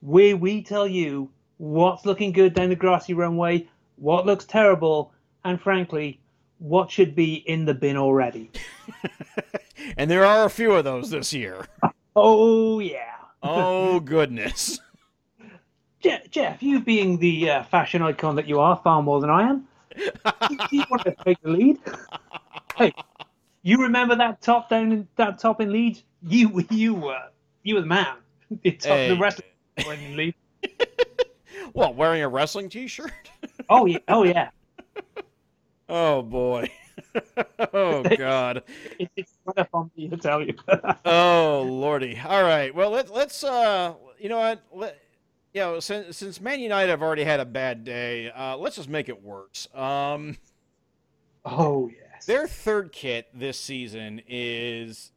where 0.00 0.34
we 0.34 0.62
tell 0.62 0.88
you 0.88 1.28
what's 1.58 2.06
looking 2.06 2.32
good 2.32 2.54
down 2.54 2.70
the 2.70 2.74
grassy 2.74 3.12
runway, 3.12 3.68
what 3.96 4.24
looks 4.24 4.46
terrible, 4.46 5.12
and 5.44 5.60
frankly, 5.60 6.18
what 6.56 6.90
should 6.90 7.14
be 7.14 7.34
in 7.34 7.66
the 7.66 7.74
bin 7.74 7.98
already. 7.98 8.50
and 9.98 10.10
there 10.10 10.24
are 10.24 10.46
a 10.46 10.50
few 10.50 10.72
of 10.72 10.84
those 10.84 11.10
this 11.10 11.34
year. 11.34 11.66
Oh, 12.16 12.78
yeah. 12.78 13.12
Oh 13.42 14.00
goodness. 14.00 14.80
Je- 16.02 16.22
Jeff, 16.30 16.62
you 16.62 16.80
being 16.80 17.18
the 17.18 17.50
uh, 17.50 17.62
fashion 17.64 18.02
icon 18.02 18.34
that 18.36 18.48
you 18.48 18.58
are, 18.60 18.80
far 18.82 19.02
more 19.02 19.20
than 19.20 19.30
I 19.30 19.48
am, 19.48 19.68
do 19.96 20.56
you 20.70 20.84
want 20.90 21.04
to 21.04 21.14
take 21.24 21.40
the 21.42 21.50
lead? 21.50 21.78
Hey, 22.76 22.92
you 23.62 23.78
remember 23.82 24.16
that 24.16 24.40
top 24.40 24.68
down 24.68 24.90
in 24.92 25.08
that 25.16 25.38
top 25.38 25.60
in 25.60 25.70
Leeds? 25.70 26.02
You 26.22 26.64
you 26.70 26.94
were 26.94 27.22
you 27.62 27.76
were 27.76 27.80
the 27.82 27.86
man. 27.86 28.16
The 28.62 28.72
top 28.72 28.92
Hey. 28.96 29.08
the 29.08 29.42
the 29.76 29.90
in 29.90 30.16
Leeds. 30.16 30.36
What, 31.72 31.94
wearing 31.94 32.22
a 32.22 32.28
wrestling 32.28 32.68
T-shirt? 32.68 33.12
Oh 33.70 33.86
yeah, 33.86 33.98
oh 34.08 34.24
yeah. 34.24 34.50
Oh 35.88 36.22
boy. 36.22 36.70
oh 37.74 38.02
god. 38.02 38.62
It, 38.98 39.10
it's 39.16 39.32
right 39.44 39.58
up 39.58 39.68
on 39.74 39.90
me 39.96 40.08
to 40.08 40.16
tell 40.16 40.42
you. 40.42 40.54
Oh 41.04 41.62
lordy. 41.68 42.18
All 42.24 42.42
right. 42.42 42.74
Well, 42.74 42.90
let, 42.90 43.12
let's. 43.12 43.44
Uh, 43.44 43.94
you 44.18 44.28
know 44.30 44.38
what? 44.38 44.62
Let, 44.72 45.01
you 45.52 45.60
know, 45.60 45.80
since 45.80 46.16
since 46.16 46.40
Man 46.40 46.60
United 46.60 46.90
have 46.90 47.02
already 47.02 47.24
had 47.24 47.40
a 47.40 47.44
bad 47.44 47.84
day, 47.84 48.30
uh, 48.30 48.56
let's 48.56 48.76
just 48.76 48.88
make 48.88 49.08
it 49.08 49.22
worse. 49.22 49.68
Um, 49.74 50.38
oh 51.44 51.88
yes. 51.88 52.24
their 52.26 52.46
third 52.48 52.92
kit 52.92 53.28
this 53.34 53.58
season 53.58 54.22
is. 54.26 55.12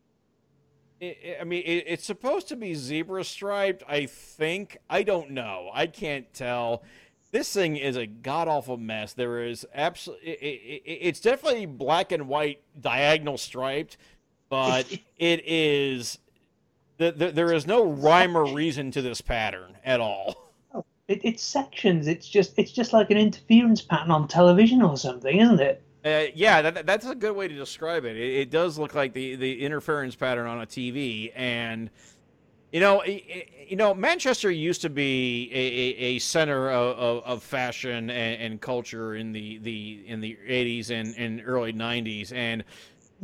I 1.01 1.37
I 1.41 1.43
mean, 1.43 1.63
it, 1.65 1.85
it's 1.87 2.05
supposed 2.05 2.49
to 2.49 2.55
be 2.55 2.73
zebra 2.73 3.23
striped. 3.23 3.83
I 3.87 4.07
think. 4.07 4.77
I 4.89 5.03
don't 5.03 5.31
know. 5.31 5.69
I 5.73 5.87
can't 5.87 6.31
tell. 6.33 6.83
This 7.31 7.51
thing 7.51 7.75
is 7.77 7.97
a 7.97 8.05
god 8.05 8.47
awful 8.47 8.77
mess. 8.77 9.13
There 9.13 9.41
is 9.43 9.65
absolutely. 9.73 10.31
It, 10.31 10.81
it, 10.85 10.89
it's 10.89 11.19
definitely 11.21 11.65
black 11.65 12.11
and 12.11 12.27
white 12.27 12.61
diagonal 12.79 13.37
striped, 13.37 13.97
but 14.49 14.85
it 15.17 15.43
is. 15.45 16.17
The, 16.97 17.11
the, 17.11 17.31
there 17.31 17.51
is 17.53 17.67
no 17.67 17.83
rhyme 17.85 18.37
or 18.37 18.45
reason 18.53 18.91
to 18.91 19.01
this 19.01 19.21
pattern 19.21 19.77
at 19.83 19.99
all. 19.99 20.51
It, 21.07 21.21
it's 21.23 21.43
sections. 21.43 22.07
It's 22.07 22.27
just 22.27 22.57
it's 22.57 22.71
just 22.71 22.91
like 22.93 23.11
an 23.11 23.17
interference 23.17 23.81
pattern 23.81 24.09
on 24.11 24.27
television 24.27 24.81
or 24.81 24.97
something, 24.97 25.37
isn't 25.39 25.59
it? 25.59 25.83
Uh, 26.03 26.31
yeah, 26.33 26.61
that, 26.61 26.85
that's 26.85 27.05
a 27.05 27.13
good 27.15 27.35
way 27.35 27.47
to 27.47 27.53
describe 27.55 28.05
it. 28.05 28.15
it. 28.15 28.33
It 28.41 28.49
does 28.51 28.77
look 28.79 28.93
like 28.95 29.13
the, 29.13 29.35
the 29.35 29.61
interference 29.63 30.15
pattern 30.15 30.47
on 30.47 30.61
a 30.61 30.65
TV, 30.65 31.31
and 31.35 31.89
you 32.71 32.79
know, 32.79 33.01
i- 33.01 33.23
i- 33.29 33.47
you 33.67 33.75
know, 33.75 33.93
Manchester 33.93 34.51
used 34.51 34.81
to 34.81 34.89
be 34.89 35.49
a, 35.51 35.57
a, 35.57 36.15
a 36.15 36.19
center 36.19 36.69
of, 36.69 36.97
of, 36.97 37.23
of 37.23 37.43
fashion 37.43 38.09
and, 38.11 38.41
and 38.41 38.61
culture 38.61 39.15
in 39.15 39.31
the, 39.31 39.57
the 39.59 40.03
in 40.07 40.21
the 40.21 40.37
'80s 40.47 40.89
and, 40.91 41.15
and 41.17 41.41
early 41.45 41.73
'90s, 41.73 42.31
and 42.31 42.63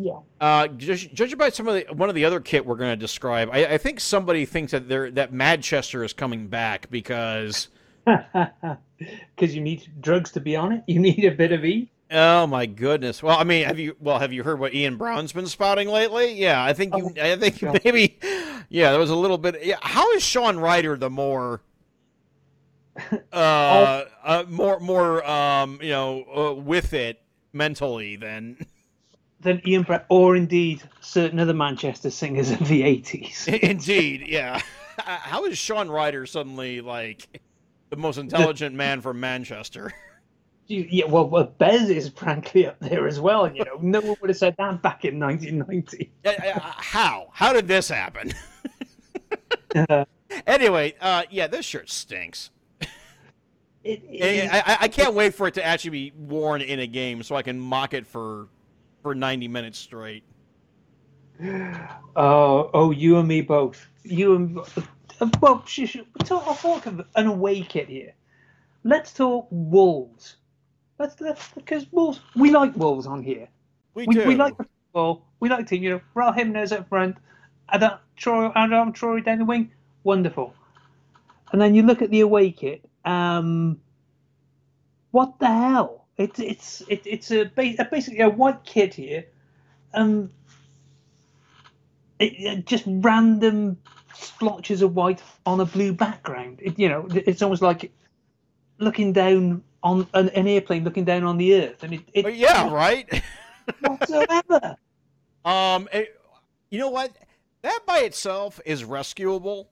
Yeah. 0.01 0.19
uh, 0.39 0.67
judge, 0.67 1.13
judging 1.13 1.37
by 1.37 1.49
some 1.49 1.67
of 1.67 1.75
the 1.75 1.93
one 1.93 2.09
of 2.09 2.15
the 2.15 2.25
other 2.25 2.39
kit 2.39 2.65
we're 2.65 2.75
going 2.75 2.91
to 2.91 2.95
describe, 2.95 3.49
I, 3.51 3.65
I 3.65 3.77
think 3.77 3.99
somebody 3.99 4.45
thinks 4.45 4.71
that 4.71 4.89
they're, 4.89 5.11
that 5.11 5.31
Manchester 5.33 6.03
is 6.03 6.13
coming 6.13 6.47
back 6.47 6.89
because. 6.89 7.67
Because 9.35 9.55
you 9.55 9.61
need 9.61 9.89
drugs 9.99 10.31
to 10.33 10.39
be 10.39 10.55
on 10.55 10.71
it. 10.71 10.83
You 10.85 10.99
need 10.99 11.25
a 11.25 11.31
bit 11.31 11.51
of 11.51 11.65
E. 11.65 11.89
Oh 12.11 12.45
my 12.45 12.65
goodness! 12.65 13.23
Well, 13.23 13.37
I 13.37 13.45
mean, 13.45 13.65
have 13.65 13.79
you 13.79 13.95
well 14.01 14.19
have 14.19 14.33
you 14.33 14.43
heard 14.43 14.59
what 14.59 14.73
Ian 14.73 14.97
Brown's 14.97 15.31
been 15.31 15.47
spouting 15.47 15.87
lately? 15.87 16.33
Yeah, 16.33 16.61
I 16.61 16.73
think 16.73 16.95
you. 16.95 17.13
I 17.19 17.37
think 17.37 17.59
God. 17.59 17.79
maybe. 17.85 18.19
Yeah, 18.67 18.91
there 18.91 18.99
was 18.99 19.09
a 19.09 19.15
little 19.15 19.37
bit. 19.37 19.63
Yeah, 19.63 19.77
how 19.81 20.11
is 20.11 20.21
Shaun 20.21 20.59
Ryder 20.59 20.97
the 20.97 21.09
more, 21.09 21.61
uh, 23.33 24.03
uh 24.23 24.43
more 24.49 24.79
more 24.81 25.25
um 25.25 25.79
you 25.81 25.89
know 25.89 26.23
uh, 26.23 26.53
with 26.53 26.93
it 26.93 27.21
mentally 27.53 28.17
than 28.17 28.57
Than 29.41 29.61
Ian 29.67 29.83
Brett, 29.83 30.05
or 30.09 30.35
indeed 30.35 30.83
certain 30.99 31.39
other 31.39 31.53
Manchester 31.53 32.11
singers 32.11 32.51
of 32.51 32.67
the 32.67 32.83
80s. 32.83 33.47
indeed. 33.61 34.25
Yeah, 34.27 34.61
how 34.99 35.45
is 35.45 35.57
Shaun 35.57 35.89
Ryder 35.89 36.25
suddenly 36.25 36.81
like 36.81 37.27
the 37.89 37.95
most 37.95 38.17
intelligent 38.17 38.75
man 38.75 39.01
from 39.01 39.19
Manchester? 39.19 39.93
Yeah, 40.67 41.05
well, 41.05 41.27
well, 41.27 41.53
Bez 41.57 41.89
is 41.89 42.09
frankly 42.09 42.65
up 42.65 42.79
there 42.79 43.05
as 43.07 43.19
well. 43.19 43.53
You 43.53 43.65
know, 43.65 43.77
no 43.81 43.99
one 43.99 44.15
would 44.21 44.29
have 44.29 44.37
said 44.37 44.55
that 44.57 44.81
back 44.81 45.03
in 45.03 45.19
1990. 45.19 46.11
Uh, 46.23 46.59
how 46.59 47.27
how 47.33 47.51
did 47.51 47.67
this 47.67 47.89
happen? 47.89 48.33
Uh, 49.73 50.03
anyway, 50.45 50.93
uh, 50.99 51.23
yeah, 51.29 51.47
this 51.47 51.65
shirt 51.65 51.89
stinks. 51.89 52.49
it, 53.85 54.03
it, 54.09 54.49
I, 54.51 54.79
I 54.81 54.87
can't 54.89 55.13
wait 55.13 55.33
for 55.33 55.47
it 55.47 55.53
to 55.53 55.65
actually 55.65 55.91
be 55.91 56.13
worn 56.17 56.61
in 56.61 56.79
a 56.79 56.87
game 56.87 57.23
so 57.23 57.37
I 57.37 57.41
can 57.41 57.57
mock 57.57 57.93
it 57.93 58.05
for 58.05 58.49
for 59.01 59.15
90 59.15 59.47
minutes 59.47 59.77
straight. 59.77 60.23
oh, 61.43 62.69
oh, 62.73 62.91
you 62.91 63.17
and 63.17 63.27
me 63.27 63.41
both. 63.41 63.87
You 64.03 64.35
and 64.35 64.59
uh, 64.59 65.27
well, 65.41 65.63
sh- 65.65 65.85
sh- 65.85 65.97
talk, 66.23 66.43
I'll 66.47 66.55
talk 66.55 66.85
of 66.85 67.05
an 67.15 67.27
away 67.27 67.61
kit 67.61 67.87
here. 67.87 68.13
Let's 68.83 69.13
talk 69.13 69.47
Wolves. 69.51 70.37
Let's, 70.99 71.19
let's 71.21 71.49
because 71.49 71.85
Wolves. 71.91 72.19
We 72.35 72.51
like 72.51 72.75
Wolves 72.75 73.07
on 73.07 73.23
here. 73.23 73.47
We, 73.93 74.05
We, 74.07 74.15
do. 74.15 74.27
we 74.27 74.35
like 74.35 74.57
the 74.57 74.65
football. 74.65 75.25
We 75.39 75.49
like 75.49 75.67
to, 75.67 75.77
you 75.77 75.89
know, 75.89 76.01
Raul 76.15 76.35
Jimenez 76.35 76.71
up 76.71 76.87
front, 76.89 77.17
Adama 77.73 77.99
Traoré, 78.17 78.53
Adama 78.53 78.93
Traoré 78.93 79.25
down 79.25 79.39
the 79.39 79.45
wing. 79.45 79.71
Wonderful. 80.03 80.53
And 81.51 81.61
then 81.61 81.75
you 81.75 81.83
look 81.83 82.01
at 82.01 82.11
the 82.11 82.21
away 82.21 82.51
kit. 82.51 82.83
Um, 83.03 83.79
what 85.11 85.39
the 85.39 85.47
hell? 85.47 86.00
It's 86.21 86.39
it's 86.39 86.81
it, 86.87 87.01
it's 87.05 87.31
a, 87.31 87.41
a 87.57 87.85
basically 87.85 88.19
a 88.21 88.29
white 88.29 88.63
kit 88.63 88.93
here. 88.93 89.25
Um, 89.93 90.29
it, 92.19 92.33
it- 92.37 92.65
just 92.65 92.83
random 92.87 93.77
splotches 94.13 94.81
of 94.81 94.95
white 94.95 95.21
on 95.45 95.59
a 95.59 95.65
blue 95.65 95.93
background. 95.93 96.59
It, 96.61 96.77
you 96.77 96.87
know, 96.89 97.07
it's 97.09 97.41
almost 97.41 97.61
like 97.61 97.91
looking 98.77 99.13
down 99.13 99.63
on 99.83 100.07
an, 100.13 100.29
an 100.29 100.47
airplane 100.47 100.83
looking 100.83 101.05
down 101.05 101.23
on 101.23 101.37
the 101.37 101.55
earth, 101.55 101.83
and 101.83 101.93
it, 101.93 102.01
it 102.13 102.35
yeah, 102.35 102.71
right. 102.73 103.23
whatsoever. 103.81 104.77
Um, 105.43 105.89
it- 105.91 106.17
you 106.69 106.79
know 106.79 106.89
what? 106.89 107.11
That 107.63 107.79
by 107.85 107.99
itself 107.99 108.59
is 108.65 108.83
rescuable. 108.85 109.69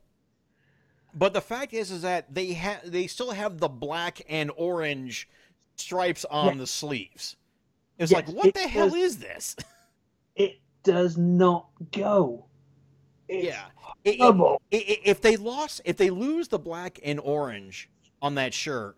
But 1.14 1.34
the 1.34 1.41
fact 1.41 1.74
is, 1.74 1.89
is 1.91 2.02
that 2.04 2.34
they 2.36 2.54
have 2.54 2.91
they 2.91 3.08
still 3.08 3.32
have 3.32 3.60
the 3.60 3.68
black 3.68 4.22
and 4.30 4.52
orange 4.58 5.28
stripes 5.80 6.26
on 6.26 6.48
Yeah. 6.48 6.54
the 6.56 6.68
sleeves. 6.68 7.36
It's 7.98 8.12
Yes, 8.12 8.28
like, 8.28 8.36
what 8.36 8.48
it 8.48 8.54
the 8.54 8.68
hell 8.68 8.94
is 8.96 9.18
this? 9.18 9.56
it 10.36 10.60
does 10.84 11.18
not 11.18 11.68
go. 11.92 12.46
It's 13.28 13.46
yeah. 13.46 13.66
I- 14.06 14.10
I- 14.12 14.16
horrible. 14.20 14.62
I- 14.72 14.76
I- 14.78 15.02
if 15.06 15.22
they 15.22 15.36
lost, 15.38 15.82
if 15.86 15.98
they 15.98 16.10
lose 16.10 16.48
the 16.48 16.60
black 16.60 17.00
and 17.04 17.20
orange 17.20 17.90
on 18.22 18.36
that 18.36 18.54
shirt, 18.54 18.98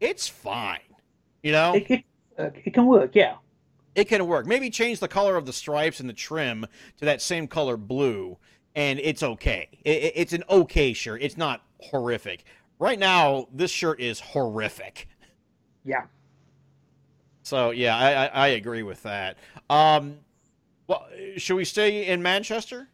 it's 0.00 0.28
fine. 0.28 0.80
You 1.42 1.52
know, 1.52 1.74
It, 1.74 1.90
it, 1.90 2.04
uh, 2.38 2.50
it 2.64 2.74
can 2.74 2.86
work, 2.86 3.14
yeah. 3.14 3.36
it 3.94 4.06
can 4.08 4.26
work. 4.26 4.46
Maybe 4.46 4.68
change 4.70 4.98
the 4.98 5.08
color 5.08 5.36
of 5.36 5.46
the 5.46 5.52
stripes 5.52 6.00
and 6.00 6.08
the 6.08 6.12
trim 6.12 6.66
to 6.98 7.04
that 7.04 7.22
same 7.22 7.46
color 7.46 7.76
blue, 7.76 8.36
and 8.74 8.98
it's 8.98 9.22
okay. 9.22 9.68
It's 9.84 10.32
an 10.32 10.42
okay 10.50 10.92
shirt. 10.92 11.22
It's 11.22 11.36
not 11.36 11.62
horrific. 11.80 12.44
Right 12.78 12.98
now, 12.98 13.46
this 13.52 13.70
shirt 13.70 14.00
is 14.00 14.20
horrific. 14.20 15.08
Yeah. 15.86 16.04
So 17.42 17.70
yeah, 17.70 17.96
I, 17.96 18.12
I, 18.12 18.26
I 18.26 18.46
agree 18.48 18.82
with 18.82 19.02
that. 19.04 19.38
Um, 19.70 20.18
well, 20.88 21.06
should 21.36 21.54
we 21.56 21.64
stay 21.64 22.06
in 22.06 22.22
Manchester? 22.22 22.88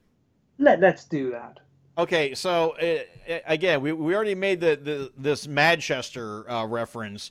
Let, 0.59 0.81
let's 0.81 1.05
do 1.05 1.31
that. 1.31 1.59
Okay, 1.99 2.35
so 2.35 2.77
uh, 2.77 3.39
again, 3.47 3.81
we, 3.83 3.93
we 3.93 4.15
already 4.15 4.35
made 4.35 4.61
the, 4.61 4.77
the 4.83 5.13
this 5.17 5.47
Manchester 5.47 6.51
uh, 6.51 6.67
reference 6.67 7.31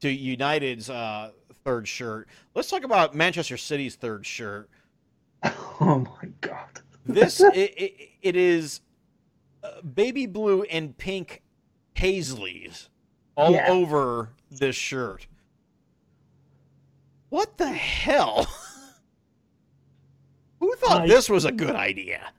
to 0.00 0.10
United's 0.10 0.90
uh, 0.90 1.30
third 1.64 1.88
shirt. 1.88 2.28
Let's 2.54 2.68
talk 2.68 2.84
about 2.84 3.14
Manchester 3.14 3.56
City's 3.56 3.94
third 3.94 4.26
shirt. 4.26 4.68
Oh 5.80 5.98
my 5.98 6.28
god. 6.40 6.80
This 7.04 7.40
it, 7.54 7.74
it, 7.76 8.10
it 8.22 8.36
is 8.36 8.82
uh, 9.64 9.80
baby 9.82 10.26
blue 10.26 10.62
and 10.62 10.96
pink 10.96 11.42
paisleys 11.96 12.88
all 13.36 13.52
Yeah. 13.52 13.68
over 13.70 14.30
this 14.50 14.76
shirt. 14.76 15.26
What 17.30 17.56
the 17.58 17.68
hell? 17.72 18.46
Who 20.60 20.74
thought 20.76 21.02
I- 21.02 21.06
this 21.06 21.28
was 21.28 21.44
a 21.44 21.52
good 21.52 21.74
idea? 21.76 22.30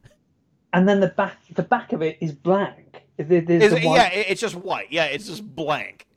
And 0.71 0.87
then 0.89 0.99
the 0.99 1.07
back 1.07 1.37
the 1.53 1.61
back 1.63 1.93
of 1.93 2.01
it 2.01 2.17
is 2.19 2.31
blank. 2.31 3.03
There's 3.17 3.47
Is 3.49 3.71
the 3.71 3.77
it- 3.77 3.83
yeah, 3.83 4.09
it's 4.11 4.41
just 4.41 4.55
white. 4.55 4.87
Yeah, 4.91 5.05
it's 5.05 5.27
just 5.27 5.43
blank. 5.55 6.07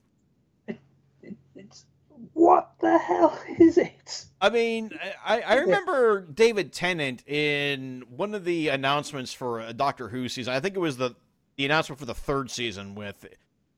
It's 1.55 1.85
what 2.33 2.72
the 2.81 2.99
hell 2.99 3.39
is 3.59 3.77
it? 3.79 4.24
I 4.41 4.51
mean, 4.51 4.91
I, 5.24 5.41
I 5.41 5.55
remember 5.57 6.20
David 6.22 6.72
Tennant 6.72 7.27
in 7.27 8.05
one 8.09 8.35
of 8.35 8.45
the 8.45 8.68
announcements 8.68 9.33
for 9.33 9.61
a 9.61 9.72
Doctor 9.72 10.09
Who 10.09 10.29
season. 10.29 10.55
I 10.55 10.61
think 10.61 10.77
it 10.77 10.81
was 10.81 10.97
the 10.97 11.14
the 11.57 11.64
announcement 11.66 11.99
for 11.99 12.07
the 12.07 12.14
third 12.14 12.51
season 12.51 12.95
with 12.95 13.27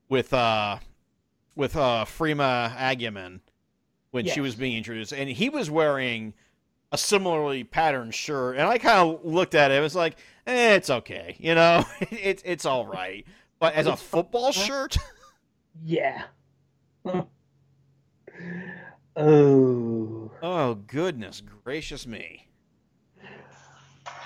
with 0.09 0.33
uh 0.33 0.77
with 1.55 1.75
uh 1.75 2.05
Freema 2.07 2.75
Agyeman 2.75 3.39
when 4.11 4.25
she 4.25 4.41
was 4.41 4.55
being 4.55 4.75
introduced, 4.77 5.11
and 5.13 5.29
he 5.29 5.49
was 5.49 5.69
wearing 5.69 6.33
a 6.91 6.97
similarly 6.97 7.63
patterned 7.63 8.15
shirt, 8.15 8.55
and 8.57 8.67
I 8.67 8.77
kind 8.79 8.97
of 9.15 9.23
looked 9.25 9.53
at 9.55 9.69
it. 9.71 9.75
It 9.77 9.81
was 9.81 9.95
like, 9.95 10.17
eh, 10.47 10.73
it's 10.75 10.89
okay, 10.89 11.35
you 11.39 11.53
know, 11.55 11.83
it's 12.11 12.41
it's 12.45 12.65
all 12.65 12.85
right. 12.87 13.25
But 13.59 13.73
as 13.75 13.87
a 13.87 13.95
football 13.97 14.51
shirt, 14.53 14.97
Yeah. 15.83 16.23
oh. 19.15 20.31
oh 20.41 20.75
goodness 20.87 21.41
gracious 21.63 22.07
me. 22.07 22.47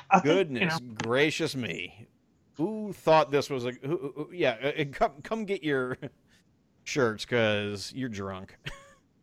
I 0.10 0.20
think, 0.20 0.26
you 0.26 0.32
Goodness 0.32 0.80
know, 0.80 0.94
gracious 1.04 1.56
me! 1.56 2.08
Who 2.58 2.94
thought 2.94 3.32
this 3.32 3.50
was 3.50 3.66
a? 3.66 3.72
Who, 3.72 4.14
who- 4.16 4.30
yeah, 4.32 4.58
uh, 4.64 4.82
uh, 4.82 4.86
come 4.92 5.12
come 5.24 5.46
get 5.46 5.64
your 5.64 5.98
shirts 6.84 7.26
because 7.26 7.92
you're 7.96 8.10
drunk. 8.10 8.58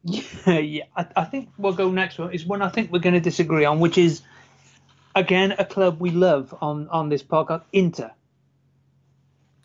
Yeah, 0.05 0.23
yeah. 0.59 0.85
I, 0.97 1.07
I 1.17 1.25
think 1.25 1.51
we'll 1.59 1.73
go 1.73 1.91
next 1.91 2.19
one 2.19 2.33
is 2.33 2.45
one 2.45 2.63
I 2.63 2.69
think 2.69 2.91
we're 2.93 3.01
going 3.01 3.15
to 3.15 3.21
disagree 3.21 3.65
on, 3.65 3.81
which 3.81 3.99
is 3.99 4.23
again 5.15 5.55
a 5.59 5.65
club 5.65 6.01
we 6.01 6.11
love 6.11 6.55
on 6.61 6.89
on 6.89 7.09
this 7.09 7.23
podcast, 7.23 7.63
Inter. 7.73 8.11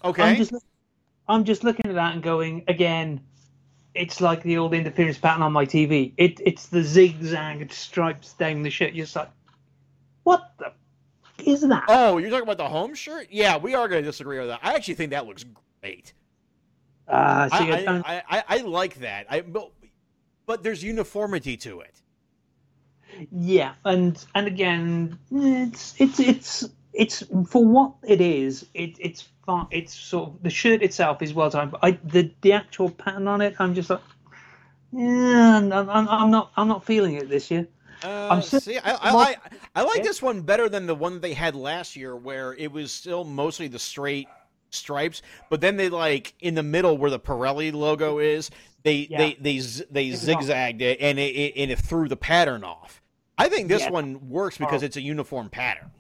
Okay, 0.04 0.24
I'm 0.24 0.36
just 0.36 0.54
I'm 1.28 1.44
just 1.46 1.64
looking 1.64 1.88
at 1.88 1.96
that 1.96 2.14
and 2.14 2.24
going 2.24 2.64
again. 2.68 3.22
It's 3.94 4.20
like 4.20 4.44
the 4.44 4.58
old 4.58 4.74
interference 4.74 5.18
pattern 5.18 5.42
on 5.42 5.54
my 5.54 5.66
TV. 5.66 6.12
It 6.18 6.42
it's 6.44 6.68
the 6.68 6.84
zigzag 6.84 7.72
stripes 7.72 8.34
down 8.34 8.62
the 8.64 8.70
shirt. 8.70 8.94
You're 8.94 9.06
just 9.06 9.16
like, 9.16 9.32
what 10.24 10.52
the 10.60 10.74
is 11.44 11.62
that? 11.62 11.86
oh, 11.88 12.18
you're 12.18 12.30
talking 12.30 12.44
about 12.44 12.58
the 12.58 12.68
home 12.68 12.94
shirt? 12.94 13.28
Yeah, 13.30 13.58
we 13.58 13.74
are 13.74 13.88
going 13.88 14.04
to 14.04 14.10
disagree 14.10 14.40
on 14.40 14.48
that. 14.48 14.60
I 14.64 14.74
actually 14.74 14.96
think 14.96 15.12
that 15.12 15.26
looks 15.26 15.46
great. 15.82 16.14
See, 17.08 17.14
I 17.14 17.86
I, 17.88 17.98
I, 17.98 18.24
I, 18.30 18.44
I 18.50 18.58
like 18.62 18.96
that. 19.00 19.28
I 19.30 19.42
but, 19.42 19.72
but 20.46 20.64
there's 20.64 20.84
uniformity 20.84 21.58
to 21.58 21.82
it. 21.82 22.02
Yeah, 23.32 23.74
and 23.86 24.24
and 24.36 24.48
again, 24.48 25.18
it's 25.32 25.96
it's 26.00 26.20
it's 26.20 26.66
it's 26.94 27.24
for 27.48 27.64
what 27.66 27.94
it 28.08 28.20
is. 28.22 28.66
It 28.74 28.98
it's 29.00 29.28
fun. 29.46 29.68
It's 29.72 29.94
sort 29.94 30.30
of 30.30 30.44
the 30.44 30.50
shirt 30.50 30.82
itself 30.82 31.22
is 31.22 31.34
well 31.34 31.50
done, 31.50 31.70
but 31.70 31.80
I 31.84 31.92
the 32.04 32.32
the 32.42 32.54
actual 32.54 32.90
pattern 32.90 33.28
on 33.28 33.42
it, 33.42 33.56
I'm 33.60 33.74
just 33.76 33.90
like, 33.90 34.02
yeah, 34.92 35.58
I'm, 35.58 35.72
I'm, 35.72 36.10
I'm 36.10 36.32
not 36.32 36.52
I'm 36.58 36.68
not 36.68 36.84
feeling 36.84 37.16
it 37.16 37.30
this 37.30 37.50
year. 37.52 37.68
Uh, 38.04 38.42
so- 38.42 38.60
see, 38.60 38.78
I, 38.78 38.92
I, 38.92 38.98
I, 39.12 39.36
I 39.76 39.84
like 39.84 39.98
Yeah. 39.98 40.04
this 40.04 40.22
one 40.22 40.42
better 40.42 40.68
than 40.68 40.86
the 40.86 40.96
one 40.96 41.22
they 41.22 41.34
had 41.34 41.56
last 41.56 41.96
year, 41.96 42.16
where 42.16 42.54
it 42.54 42.72
was 42.72 42.92
still 42.92 43.24
mostly 43.24 43.68
the 43.68 43.80
straight 43.80 44.28
stripes, 44.76 45.22
but 45.50 45.62
then 45.62 45.78
they 45.78 45.90
like 45.90 46.34
in 46.40 46.56
the 46.56 46.64
middle 46.64 46.98
where 46.98 47.10
the 47.12 47.20
Pirelli 47.20 47.74
logo 47.74 48.20
is, 48.20 48.52
they 48.84 49.08
Yeah. 49.10 49.18
they 49.18 49.34
they 49.40 49.58
they 49.92 50.08
It's 50.08 50.22
zigzagged 50.22 50.82
it 50.82 51.00
and 51.02 51.18
it, 51.20 51.36
it 51.36 51.54
and 51.58 51.72
it 51.72 51.80
threw 51.80 52.08
the 52.08 52.18
pattern 52.18 52.64
off. 52.64 53.02
I 53.38 53.50
think 53.50 53.68
this 53.68 53.82
Yeah. 53.84 53.90
one 53.92 54.30
works 54.30 54.58
because 54.58 54.84
Oh. 54.84 54.86
it's 54.86 54.98
a 54.98 55.02
uniform 55.02 55.50
pattern. 55.50 55.92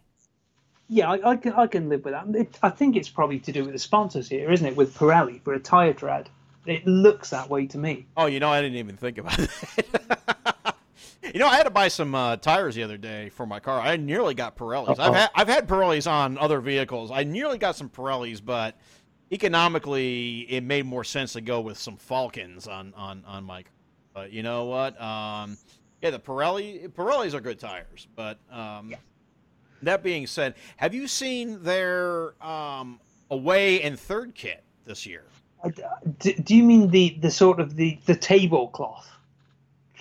Yeah, 0.87 1.09
I, 1.11 1.31
I 1.31 1.35
can 1.35 1.53
I 1.53 1.65
can 1.67 1.89
live 1.89 2.05
with 2.05 2.13
that. 2.13 2.27
It, 2.39 2.59
I 2.61 2.69
think 2.69 2.95
it's 2.95 3.09
probably 3.09 3.39
to 3.39 3.51
do 3.51 3.63
with 3.63 3.73
the 3.73 3.79
sponsors 3.79 4.29
here, 4.29 4.51
isn't 4.51 4.65
it? 4.67 4.75
With 4.77 4.95
Pirelli 4.95 5.41
for 5.43 5.53
a 5.55 5.59
tire 5.59 5.93
tread, 5.93 6.29
it 6.67 6.85
looks 6.85 7.31
that 7.31 7.49
way 7.49 7.65
to 7.67 7.77
me. 7.79 8.05
Oh, 8.15 8.27
you 8.27 8.39
know, 8.39 8.49
I 8.49 8.61
didn't 8.61 8.77
even 8.77 8.95
think 8.95 9.17
about 9.17 9.35
that. 9.37 10.54
You 11.33 11.39
know, 11.39 11.47
I 11.47 11.55
had 11.55 11.63
to 11.63 11.69
buy 11.71 11.87
some 11.87 12.13
uh, 12.15 12.37
tires 12.37 12.75
the 12.75 12.83
other 12.83 12.97
day 12.97 13.29
for 13.29 13.45
my 13.45 13.59
car. 13.59 13.79
I 13.79 13.97
nearly 13.97 14.33
got 14.33 14.55
Pirellis. 14.57 14.89
Uh-oh. 14.99 15.03
I've 15.03 15.15
had 15.15 15.29
I've 15.35 15.47
had 15.47 15.67
Pirellis 15.67 16.09
on 16.09 16.37
other 16.37 16.59
vehicles. 16.61 17.11
I 17.11 17.23
nearly 17.23 17.57
got 17.57 17.75
some 17.75 17.89
Pirellis, 17.89 18.43
but 18.43 18.77
economically, 19.31 20.41
it 20.49 20.63
made 20.63 20.85
more 20.85 21.03
sense 21.03 21.33
to 21.33 21.41
go 21.41 21.61
with 21.61 21.77
some 21.77 21.97
Falcons 21.97 22.67
on 22.67 22.93
on 22.95 23.23
on 23.25 23.43
my. 23.43 23.63
car. 23.63 23.71
But 24.13 24.31
you 24.31 24.43
know 24.43 24.65
what? 24.65 24.99
Um, 25.01 25.57
yeah, 26.01 26.11
the 26.11 26.19
Pirelli 26.19 26.87
Pirellis 26.89 27.33
are 27.33 27.41
good 27.41 27.59
tires. 27.59 28.07
But 28.15 28.39
um, 28.49 28.95
that 29.81 30.03
being 30.03 30.25
said, 30.25 30.55
have 30.77 30.93
you 30.93 31.07
seen 31.07 31.61
their 31.63 32.41
um, 32.41 33.01
away 33.29 33.81
and 33.81 33.99
third 33.99 34.33
kit 34.33 34.63
this 34.85 35.05
year? 35.05 35.25
Do, 36.19 36.33
do 36.33 36.55
you 36.55 36.63
mean 36.63 36.91
the, 36.91 37.17
the 37.19 37.31
sort 37.31 37.59
of 37.59 37.75
the, 37.75 37.99
the 38.05 38.15
tablecloth? 38.15 39.09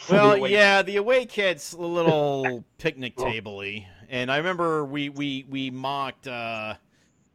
The 0.08 0.12
Well, 0.14 0.32
away- 0.32 0.52
yeah, 0.52 0.82
the 0.82 0.96
away 0.96 1.26
kit's 1.26 1.72
a 1.72 1.78
little 1.80 2.64
picnic 2.78 3.16
table-y, 3.16 3.86
and 4.08 4.30
I 4.30 4.36
remember 4.38 4.84
we 4.84 5.08
we 5.08 5.44
we 5.48 5.70
mocked 5.70 6.26
uh, 6.26 6.74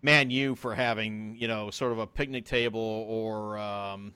Man 0.02 0.30
U 0.30 0.56
for 0.56 0.76
having 0.76 1.36
you 1.40 1.48
know 1.48 1.70
sort 1.72 1.92
of 1.92 2.00
a 2.00 2.08
picnic 2.08 2.46
table, 2.46 2.80
or 3.08 3.58
um, 3.58 4.14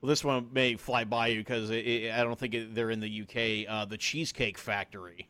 well, 0.00 0.08
this 0.08 0.24
one 0.24 0.48
may 0.52 0.76
fly 0.76 1.04
by 1.04 1.28
you 1.28 1.40
because 1.40 1.70
I 1.70 2.22
don't 2.24 2.38
think 2.38 2.54
it, 2.54 2.74
they're 2.74 2.90
in 2.90 3.00
the 3.00 3.22
UK. 3.22 3.70
Uh, 3.72 3.84
the 3.84 3.96
Cheesecake 3.96 4.58
Factory. 4.58 5.28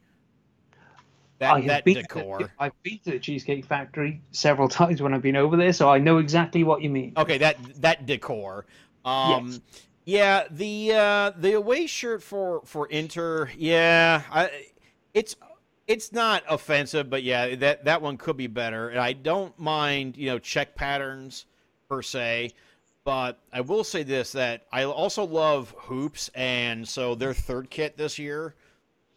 That 1.38 1.54
I 1.54 1.58
have 1.58 1.66
that 1.68 1.84
been 1.84 1.94
decor. 1.94 2.38
To, 2.38 2.50
I've 2.58 2.82
been 2.84 3.00
to 3.04 3.10
the 3.12 3.18
Cheesecake 3.18 3.64
Factory 3.66 4.22
several 4.30 4.68
times 4.80 5.02
when 5.02 5.12
I've 5.12 5.22
been 5.22 5.36
over 5.36 5.56
there, 5.56 5.72
so 5.72 5.90
I 5.90 5.98
know 5.98 6.18
exactly 6.18 6.62
what 6.64 6.82
you 6.82 6.90
mean. 6.90 7.12
Okay, 7.16 7.38
that 7.38 7.56
that 7.82 8.06
decor. 8.06 8.64
Um, 9.04 9.48
Yes. 9.50 9.60
Yeah, 10.04 10.44
the 10.50 10.92
uh, 10.92 11.30
the 11.36 11.52
away 11.52 11.86
shirt 11.86 12.22
for 12.22 12.62
for 12.64 12.86
Inter, 12.86 13.50
yeah, 13.56 14.22
I, 14.30 14.50
it's 15.14 15.36
it's 15.86 16.12
not 16.12 16.42
offensive, 16.48 17.08
but 17.08 17.22
yeah, 17.22 17.54
that 17.56 17.84
that 17.84 18.02
one 18.02 18.16
could 18.16 18.36
be 18.36 18.48
better. 18.48 18.88
And 18.88 18.98
I 18.98 19.12
don't 19.12 19.56
mind, 19.58 20.16
you 20.16 20.26
know, 20.26 20.38
check 20.40 20.74
patterns 20.74 21.46
per 21.88 22.02
se, 22.02 22.52
but 23.04 23.38
I 23.52 23.60
will 23.60 23.84
say 23.84 24.02
this 24.02 24.32
that 24.32 24.66
I 24.72 24.84
also 24.84 25.24
love 25.24 25.72
hoops, 25.78 26.30
and 26.34 26.88
so 26.88 27.14
their 27.14 27.34
third 27.34 27.70
kit 27.70 27.96
this 27.96 28.18
year 28.18 28.54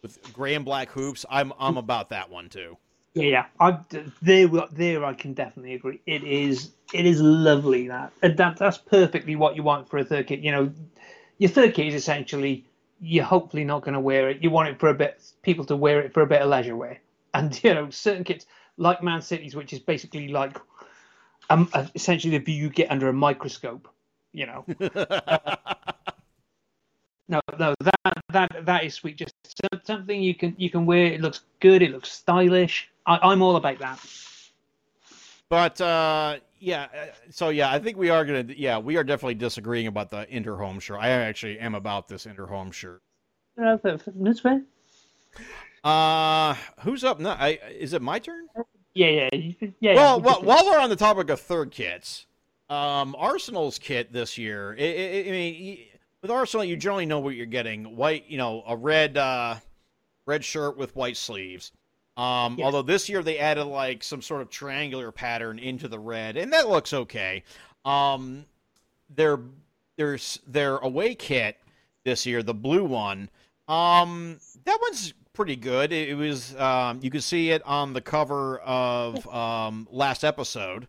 with 0.02 0.32
gray 0.32 0.54
and 0.54 0.64
black 0.64 0.90
hoops, 0.90 1.24
I'm 1.28 1.52
I'm 1.58 1.76
about 1.78 2.10
that 2.10 2.30
one 2.30 2.48
too. 2.48 2.76
Yeah, 3.16 3.24
yeah. 3.26 3.46
I 3.60 3.80
there 4.22 4.48
there 4.72 5.04
I 5.04 5.14
can 5.14 5.34
definitely 5.34 5.74
agree. 5.74 6.02
It 6.06 6.24
is 6.24 6.72
it 6.94 7.06
is 7.06 7.20
lovely 7.22 7.88
that 7.88 8.12
and 8.22 8.36
that 8.38 8.58
that's 8.58 8.78
perfectly 8.78 9.36
what 9.36 9.56
you 9.56 9.64
want 9.64 9.88
for 9.88 9.98
a 9.98 10.04
third 10.04 10.28
kit. 10.28 10.40
You 10.40 10.52
know, 10.52 10.72
your 11.38 11.50
third 11.50 11.74
kit 11.74 11.88
is 11.88 11.94
essentially 11.94 12.66
you're 13.00 13.24
hopefully 13.24 13.64
not 13.64 13.82
going 13.84 13.94
to 13.94 14.00
wear 14.00 14.30
it. 14.30 14.42
You 14.42 14.50
want 14.50 14.70
it 14.70 14.80
for 14.80 14.90
a 14.90 14.94
bit 14.94 15.22
people 15.42 15.64
to 15.66 15.76
wear 15.76 16.00
it 16.02 16.14
for 16.14 16.22
a 16.22 16.26
bit 16.28 16.42
of 16.42 16.50
leisure 16.50 16.76
wear. 16.76 17.00
And 17.34 17.62
you 17.62 17.74
know, 17.74 17.90
certain 17.90 18.24
kits 18.24 18.46
like 18.78 19.02
Man 19.02 19.22
City's, 19.22 19.56
which 19.56 19.74
is 19.74 19.80
basically 19.80 20.28
like 20.28 20.58
um, 21.50 21.70
essentially 21.94 22.38
the 22.38 22.44
view 22.44 22.54
you 22.54 22.70
get 22.70 22.90
under 22.90 23.08
a 23.08 23.14
microscope. 23.14 23.88
You 24.32 24.46
know. 24.46 24.66
No, 27.28 27.40
no, 27.58 27.74
that 27.80 28.22
that 28.30 28.66
that 28.66 28.84
is 28.84 28.94
sweet. 28.94 29.16
Just 29.16 29.34
something 29.84 30.22
you 30.22 30.34
can 30.34 30.54
you 30.58 30.70
can 30.70 30.86
wear. 30.86 31.06
It 31.06 31.20
looks 31.20 31.40
good. 31.60 31.82
It 31.82 31.90
looks 31.90 32.12
stylish. 32.12 32.88
I, 33.06 33.18
I'm 33.22 33.42
all 33.42 33.56
about 33.56 33.78
that. 33.80 34.00
But 35.48 35.80
uh, 35.80 36.36
yeah, 36.58 36.84
uh, 36.84 37.06
so 37.30 37.48
yeah, 37.48 37.70
I 37.70 37.78
think 37.78 37.96
we 37.96 38.10
are 38.10 38.24
gonna. 38.24 38.46
Yeah, 38.56 38.78
we 38.78 38.96
are 38.96 39.04
definitely 39.04 39.34
disagreeing 39.34 39.86
about 39.86 40.10
the 40.10 40.26
Inter 40.34 40.56
home 40.56 40.78
shirt. 40.78 40.98
I 41.00 41.08
actually 41.10 41.58
am 41.58 41.74
about 41.74 42.08
this 42.08 42.26
Inter 42.26 42.46
home 42.46 42.70
shirt. 42.70 43.02
Uh, 43.60 43.76
That's 43.82 44.40
fair. 44.40 44.62
Uh, 45.82 46.54
who's 46.80 47.04
up 47.04 47.20
now? 47.20 47.36
I, 47.38 47.58
is 47.78 47.92
it 47.92 48.02
my 48.02 48.18
turn? 48.18 48.48
Yeah, 48.94 49.28
yeah, 49.32 49.56
yeah. 49.80 49.94
Well, 49.94 50.18
yeah. 50.18 50.24
well, 50.24 50.42
while 50.42 50.64
we're 50.64 50.78
on 50.78 50.90
the 50.90 50.96
topic 50.96 51.30
of 51.30 51.40
third 51.40 51.70
kits, 51.70 52.26
um, 52.68 53.14
Arsenal's 53.18 53.78
kit 53.78 54.12
this 54.12 54.36
year. 54.36 54.76
I, 54.78 54.82
I, 54.82 55.28
I 55.28 55.30
mean, 55.30 55.64
y- 55.64 55.95
with 56.26 56.36
Arsenal, 56.36 56.64
you 56.64 56.76
generally 56.76 57.06
know 57.06 57.20
what 57.20 57.36
you're 57.36 57.46
getting: 57.46 57.96
white, 57.96 58.24
you 58.28 58.36
know, 58.36 58.64
a 58.66 58.76
red, 58.76 59.16
uh, 59.16 59.56
red 60.26 60.44
shirt 60.44 60.76
with 60.76 60.94
white 60.96 61.16
sleeves. 61.16 61.72
Um. 62.16 62.58
Although 62.60 62.82
this 62.82 63.08
year 63.08 63.22
they 63.22 63.38
added 63.38 63.64
like 63.64 64.02
some 64.02 64.22
sort 64.22 64.42
of 64.42 64.50
triangular 64.50 65.12
pattern 65.12 65.58
into 65.58 65.86
the 65.86 65.98
red, 65.98 66.36
and 66.36 66.52
that 66.52 66.68
looks 66.68 66.92
okay. 66.92 67.44
Um, 67.84 68.44
their 69.14 69.38
there's 69.96 70.40
their 70.46 70.78
away 70.78 71.14
kit 71.14 71.58
this 72.04 72.26
year, 72.26 72.42
the 72.42 72.54
blue 72.54 72.84
one. 72.84 73.30
Um, 73.68 74.38
that 74.64 74.78
one's 74.80 75.12
pretty 75.32 75.56
good. 75.56 75.92
It, 75.92 76.08
it 76.08 76.14
was 76.14 76.56
um, 76.56 77.00
you 77.02 77.10
could 77.10 77.22
see 77.22 77.50
it 77.50 77.62
on 77.64 77.92
the 77.92 78.00
cover 78.00 78.58
of 78.60 79.28
um, 79.28 79.86
last 79.90 80.24
episode 80.24 80.88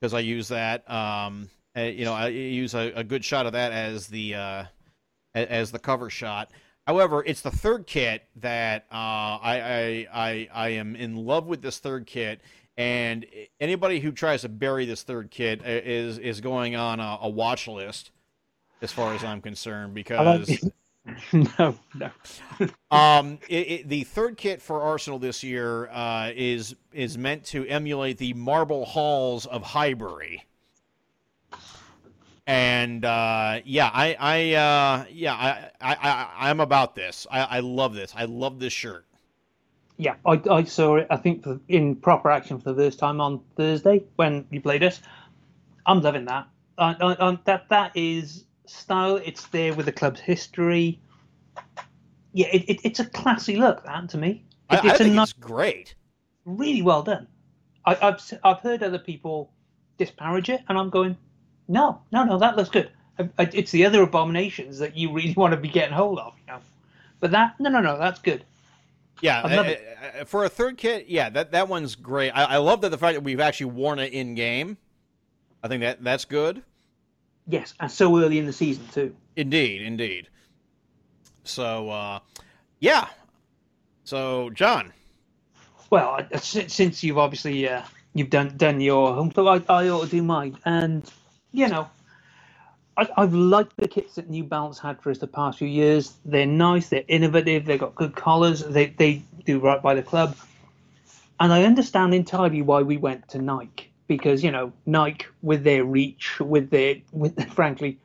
because 0.00 0.12
I 0.12 0.20
use 0.20 0.48
that. 0.48 0.90
Um, 0.90 1.48
uh, 1.76 1.82
you 1.82 2.04
know, 2.04 2.12
I 2.12 2.28
use 2.28 2.74
a, 2.74 2.92
a 2.94 3.04
good 3.04 3.24
shot 3.24 3.46
of 3.46 3.52
that 3.52 3.72
as 3.72 4.06
the 4.08 4.34
uh, 4.34 4.64
as 5.34 5.72
the 5.72 5.78
cover 5.78 6.10
shot. 6.10 6.50
However, 6.86 7.24
it's 7.24 7.40
the 7.40 7.50
third 7.50 7.86
kit 7.86 8.28
that 8.36 8.86
uh, 8.92 8.94
I, 8.94 9.60
I 9.62 10.06
I 10.12 10.48
I 10.52 10.68
am 10.70 10.94
in 10.96 11.16
love 11.16 11.46
with 11.46 11.62
this 11.62 11.78
third 11.78 12.06
kit, 12.06 12.40
and 12.76 13.26
anybody 13.60 14.00
who 14.00 14.12
tries 14.12 14.42
to 14.42 14.48
bury 14.48 14.84
this 14.84 15.02
third 15.02 15.30
kit 15.30 15.64
is 15.64 16.18
is 16.18 16.40
going 16.40 16.76
on 16.76 17.00
a, 17.00 17.18
a 17.22 17.28
watch 17.28 17.66
list, 17.66 18.10
as 18.82 18.92
far 18.92 19.14
as 19.14 19.24
I'm 19.24 19.40
concerned, 19.40 19.94
because 19.94 20.62
no, 21.32 21.76
no. 21.94 22.10
um, 22.90 23.38
it, 23.48 23.70
it, 23.70 23.88
the 23.88 24.04
third 24.04 24.36
kit 24.36 24.62
for 24.62 24.82
Arsenal 24.82 25.18
this 25.18 25.42
year 25.42 25.88
uh, 25.88 26.30
is 26.34 26.76
is 26.92 27.18
meant 27.18 27.44
to 27.46 27.66
emulate 27.66 28.18
the 28.18 28.34
marble 28.34 28.84
halls 28.84 29.46
of 29.46 29.62
Highbury. 29.62 30.44
And 32.46 33.04
uh, 33.04 33.60
yeah, 33.64 33.90
I, 33.92 34.16
I 34.20 34.52
uh, 34.54 35.04
yeah, 35.10 35.34
I, 35.34 35.70
I, 35.80 35.94
I, 35.94 36.50
I'm 36.50 36.60
about 36.60 36.94
this. 36.94 37.26
I, 37.30 37.40
I 37.42 37.60
love 37.60 37.94
this. 37.94 38.12
I 38.14 38.24
love 38.26 38.58
this 38.60 38.72
shirt. 38.72 39.06
Yeah, 39.96 40.16
I, 40.26 40.40
I 40.50 40.64
saw 40.64 40.96
it. 40.96 41.06
I 41.10 41.16
think 41.16 41.44
for, 41.44 41.60
in 41.68 41.96
proper 41.96 42.30
action 42.30 42.58
for 42.58 42.72
the 42.72 42.82
first 42.82 42.98
time 42.98 43.20
on 43.20 43.40
Thursday 43.56 44.04
when 44.16 44.46
you 44.50 44.60
played 44.60 44.82
us. 44.82 45.00
I'm 45.86 46.00
loving 46.02 46.26
that. 46.26 46.48
I, 46.78 46.96
I, 47.00 47.30
I, 47.30 47.38
that 47.44 47.68
that 47.70 47.92
is 47.96 48.44
style. 48.66 49.16
It's 49.16 49.46
there 49.48 49.74
with 49.74 49.86
the 49.86 49.92
club's 49.92 50.20
history. 50.20 51.00
Yeah, 52.32 52.48
it, 52.52 52.64
it, 52.68 52.80
it's 52.84 53.00
a 53.00 53.06
classy 53.06 53.56
look. 53.56 53.84
That 53.84 54.08
to 54.10 54.18
me, 54.18 54.44
I, 54.68 54.76
It- 54.76 54.84
I 54.86 54.92
it's 54.92 55.00
a 55.00 55.04
think 55.04 55.14
nice, 55.14 55.28
it's 55.28 55.32
great. 55.32 55.94
really 56.44 56.82
well 56.82 57.02
done. 57.02 57.26
I, 57.86 57.96
I've 58.00 58.20
I've 58.44 58.60
heard 58.60 58.82
other 58.82 58.98
people 58.98 59.52
disparage 59.98 60.48
it, 60.50 60.62
and 60.68 60.78
I'm 60.78 60.90
going, 60.90 61.16
no, 61.68 62.00
no, 62.12 62.24
no, 62.24 62.38
that 62.38 62.56
looks 62.56 62.70
good. 62.70 62.90
I, 63.18 63.28
I, 63.38 63.50
it's 63.52 63.70
the 63.70 63.84
other 63.86 64.02
abominations 64.02 64.78
that 64.78 64.96
you 64.96 65.12
really 65.12 65.32
want 65.36 65.52
to 65.52 65.56
be 65.56 65.68
getting 65.68 65.94
hold 65.94 66.18
of, 66.18 66.34
you 66.40 66.52
know. 66.52 66.60
But 67.20 67.30
that, 67.30 67.58
no, 67.58 67.70
no, 67.70 67.80
no, 67.80 67.98
that's 67.98 68.20
good. 68.20 68.44
Yeah, 69.20 69.42
I 69.42 69.56
uh, 69.56 69.74
uh, 70.20 70.24
for 70.24 70.44
a 70.44 70.48
third 70.48 70.76
kit, 70.76 71.06
yeah, 71.08 71.30
that 71.30 71.52
that 71.52 71.68
one's 71.68 71.94
great. 71.94 72.30
I, 72.30 72.44
I 72.44 72.56
love 72.56 72.80
that 72.80 72.90
the 72.90 72.98
fact 72.98 73.14
that 73.14 73.22
we've 73.22 73.40
actually 73.40 73.66
worn 73.66 73.98
it 73.98 74.12
in 74.12 74.34
game. 74.34 74.76
I 75.62 75.68
think 75.68 75.82
that 75.82 76.02
that's 76.02 76.24
good. 76.24 76.62
Yes, 77.46 77.74
and 77.80 77.90
so 77.90 78.18
early 78.18 78.38
in 78.38 78.46
the 78.46 78.52
season 78.52 78.84
too. 78.92 79.14
Indeed, 79.36 79.82
indeed. 79.82 80.28
So, 81.44 81.90
uh, 81.90 82.18
yeah. 82.80 83.08
So, 84.04 84.50
Jon, 84.50 84.92
Well, 85.90 86.20
since 86.36 87.02
you've 87.02 87.18
obviously 87.18 87.68
uh, 87.68 87.82
you've 88.14 88.30
done 88.30 88.56
done 88.56 88.80
your 88.80 89.14
home, 89.14 89.32
so 89.34 89.46
I, 89.46 89.62
I 89.68 89.88
ought 89.88 90.04
to 90.04 90.10
do 90.10 90.22
mine. 90.22 90.58
And 90.64 91.10
you 91.54 91.68
know, 91.68 91.88
I, 92.96 93.08
I've 93.16 93.32
liked 93.32 93.76
the 93.76 93.88
kits 93.88 94.16
that 94.16 94.28
New 94.28 94.42
Balance 94.42 94.78
had 94.78 95.00
for 95.00 95.10
us 95.10 95.18
the 95.18 95.28
past 95.28 95.58
few 95.58 95.68
years. 95.68 96.14
They're 96.24 96.46
nice, 96.46 96.88
they're 96.88 97.04
innovative, 97.06 97.64
they've 97.64 97.78
got 97.78 97.94
good 97.94 98.14
collars, 98.16 98.64
they 98.64 98.86
they 98.86 99.22
do 99.46 99.60
right 99.60 99.80
by 99.80 99.94
the 99.94 100.02
club, 100.02 100.36
and 101.38 101.52
I 101.52 101.62
understand 101.62 102.12
entirely 102.12 102.60
why 102.60 102.82
we 102.82 102.96
went 102.96 103.28
to 103.30 103.38
Nike 103.38 103.90
because 104.08 104.42
you 104.42 104.50
know 104.50 104.72
Nike 104.84 105.26
with 105.42 105.62
their 105.62 105.84
reach, 105.84 106.40
with 106.40 106.70
their 106.70 106.96
with 107.12 107.52
frankly, 107.54 107.98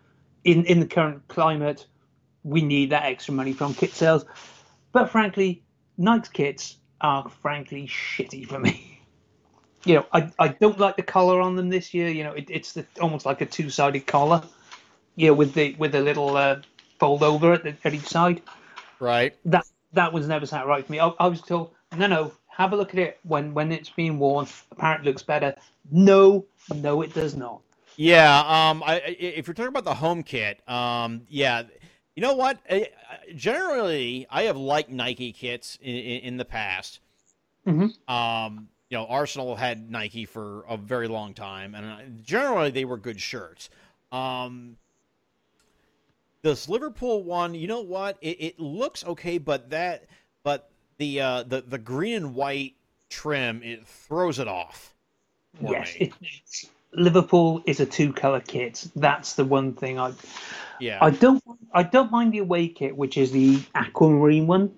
in 0.44 0.66
in 0.66 0.80
the 0.80 0.88
current 0.88 1.28
climate, 1.28 1.88
we 2.44 2.62
need 2.62 2.92
that 2.92 3.04
extra 3.04 3.34
money 3.34 3.54
from 3.54 3.74
kit 3.74 3.92
sales. 3.92 4.26
But 4.92 5.10
frankly, 5.10 5.64
Nike's 5.98 6.30
kits 6.30 6.78
are 7.02 7.30
frankly 7.42 7.88
shitty 7.88 8.48
for 8.48 8.60
me. 8.60 8.96
You 9.86 9.96
know, 9.96 10.06
I, 10.14 10.30
I 10.40 10.48
don't 10.50 10.78
like 10.80 10.98
the 10.98 11.04
collar 11.04 11.40
on 11.42 11.56
them 11.56 11.70
this 11.70 11.94
year. 11.94 12.10
You 12.10 12.24
know, 12.26 12.34
it, 12.34 12.48
it's 12.50 12.74
the, 12.74 12.86
almost 13.02 13.26
like 13.26 13.42
a 13.42 13.46
two 13.46 13.70
sided 13.70 14.06
collar. 14.08 14.44
You 15.16 15.28
know, 15.28 15.34
with 15.34 15.54
the 15.54 15.76
with 15.78 15.96
a 15.96 16.02
little 16.02 16.36
uh, 16.38 16.62
fold 17.00 17.24
over 17.24 17.54
at, 17.54 17.64
the, 17.64 17.76
at 17.84 17.94
each 17.94 18.08
side. 18.08 18.42
right? 19.00 19.36
That 19.46 19.66
that 19.94 20.12
was 20.14 20.28
never 20.28 20.46
sat 20.46 20.68
right 20.68 20.86
for 20.86 20.92
me. 20.92 21.00
I, 21.00 21.08
I 21.20 21.28
was 21.28 21.42
told, 21.42 21.72
no, 21.98 22.08
no, 22.08 22.32
have 22.48 22.74
a 22.74 22.76
look 22.76 22.94
at 22.94 23.00
it 23.00 23.20
when 23.24 23.54
when 23.54 23.72
it's 23.72 23.90
being 23.90 24.20
worn. 24.20 24.48
Apparently, 24.72 25.10
it 25.10 25.12
looks 25.14 25.24
better. 25.24 25.56
No, 25.92 26.46
no, 26.76 27.02
it 27.02 27.14
does 27.14 27.36
not. 27.36 27.62
Yeah. 27.96 28.40
Um. 28.40 28.84
I, 28.86 28.96
I- 28.96 29.18
if 29.20 29.48
you're 29.48 29.54
talking 29.54 29.70
about 29.70 29.86
the 29.86 29.96
home 29.96 30.24
kit, 30.24 30.62
um. 30.70 31.22
Yeah. 31.30 31.64
You 32.16 32.22
know 32.22 32.34
what? 32.34 32.60
Generally, 33.36 34.28
I 34.30 34.44
have 34.44 34.58
liked 34.58 34.90
Nike 34.90 35.32
kits 35.32 35.78
in, 35.82 35.96
in, 35.96 36.20
in 36.22 36.38
the 36.38 36.46
past. 36.46 37.00
Mhm. 37.68 37.92
Um. 38.10 38.68
You 38.90 38.98
know, 38.98 39.06
Arsenal 39.06 39.56
had 39.56 39.92
Nike 39.92 40.26
for 40.26 40.64
a 40.68 40.78
very 40.78 41.08
long 41.08 41.34
time, 41.34 41.76
and 41.76 41.86
uh, 41.86 41.98
generally 42.24 42.72
they 42.72 42.86
were 42.86 42.98
good 42.98 43.20
shirts. 43.20 43.70
Um. 44.12 44.78
This 46.42 46.70
Liverpool 46.70 47.24
one, 47.24 47.54
you 47.54 47.68
know 47.68 47.82
what? 47.82 48.18
It, 48.22 48.38
it 48.42 48.60
looks 48.62 49.06
okay, 49.06 49.40
but 49.40 49.72
that, 49.72 50.06
but 50.42 50.70
the 50.98 51.20
uh, 51.20 51.44
the 51.44 51.62
the 51.62 51.78
green 51.78 52.16
and 52.16 52.34
white 52.34 52.76
trim 53.10 53.62
it 53.64 53.86
throws 53.86 54.40
it 54.40 54.48
off. 54.48 54.94
yes, 55.62 55.94
me. 55.96 56.08
it, 56.08 56.14
it's, 56.22 56.70
Liverpool 56.94 57.62
is 57.66 57.82
a 57.82 57.86
two 57.86 58.14
color 58.14 58.40
kit. 58.40 58.88
That's 58.96 59.34
the 59.34 59.44
one 59.44 59.74
thing 59.74 60.00
I 60.00 60.14
yeah. 60.80 61.00
I 61.02 61.10
don't 61.10 61.44
I 61.74 61.84
don't 61.84 62.10
mind 62.10 62.32
the 62.34 62.40
away 62.40 62.70
kit, 62.70 62.96
which 62.96 63.18
is 63.18 63.32
the 63.32 63.62
aquamarine 63.76 64.48
one, 64.48 64.72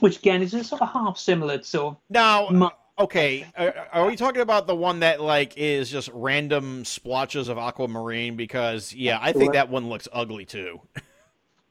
which 0.00 0.18
again 0.18 0.42
is 0.42 0.52
a 0.54 0.62
sort 0.64 0.82
of 0.82 0.92
half 0.92 1.16
similar 1.16 1.62
sort 1.62 1.94
of. 1.94 2.00
Now, 2.10 2.48
mu- 2.50 2.68
okay, 2.98 3.46
are, 3.56 3.74
are 3.92 4.06
we 4.06 4.16
talking 4.16 4.42
about 4.42 4.66
the 4.66 4.74
one 4.76 5.00
that 5.00 5.20
like 5.20 5.54
is 5.56 5.90
just 5.90 6.10
random 6.12 6.84
splotches 6.84 7.48
of 7.48 7.58
aquamarine? 7.58 8.36
Because 8.36 8.94
yeah, 8.94 9.18
I 9.20 9.32
think 9.32 9.52
that 9.52 9.68
one 9.70 9.88
looks 9.88 10.08
ugly 10.12 10.44
too. 10.44 10.80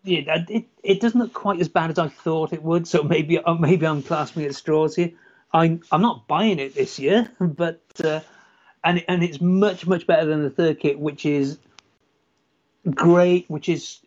Yeah, 0.04 0.44
it 0.50 0.66
it 0.84 1.02
doesn't 1.02 1.20
look 1.20 1.34
quite 1.34 1.60
as 1.62 1.70
bad 1.70 1.92
as 1.92 2.00
I 2.00 2.08
thought 2.10 2.54
it 2.54 2.64
would. 2.64 2.88
So 2.88 3.04
maybe 3.04 3.40
uh, 3.40 3.56
maybe 3.56 3.88
I'm 3.88 4.04
clasping 4.04 4.46
at 4.46 4.56
straws 4.56 4.96
here. 4.96 5.12
I'm 5.54 5.82
I'm 5.92 6.02
not 6.02 6.28
buying 6.28 6.60
it 6.60 6.76
this 6.76 7.00
year, 7.00 7.32
but 7.40 7.82
uh, 8.04 8.22
and 8.84 9.04
and 9.08 9.24
it's 9.24 9.42
much 9.42 9.88
much 9.88 10.08
better 10.08 10.26
than 10.26 10.44
the 10.44 10.50
third 10.50 10.80
kit, 10.80 11.00
which 11.00 11.26
is 11.26 11.58
great, 12.94 13.50
which 13.50 13.70
is 13.70 14.00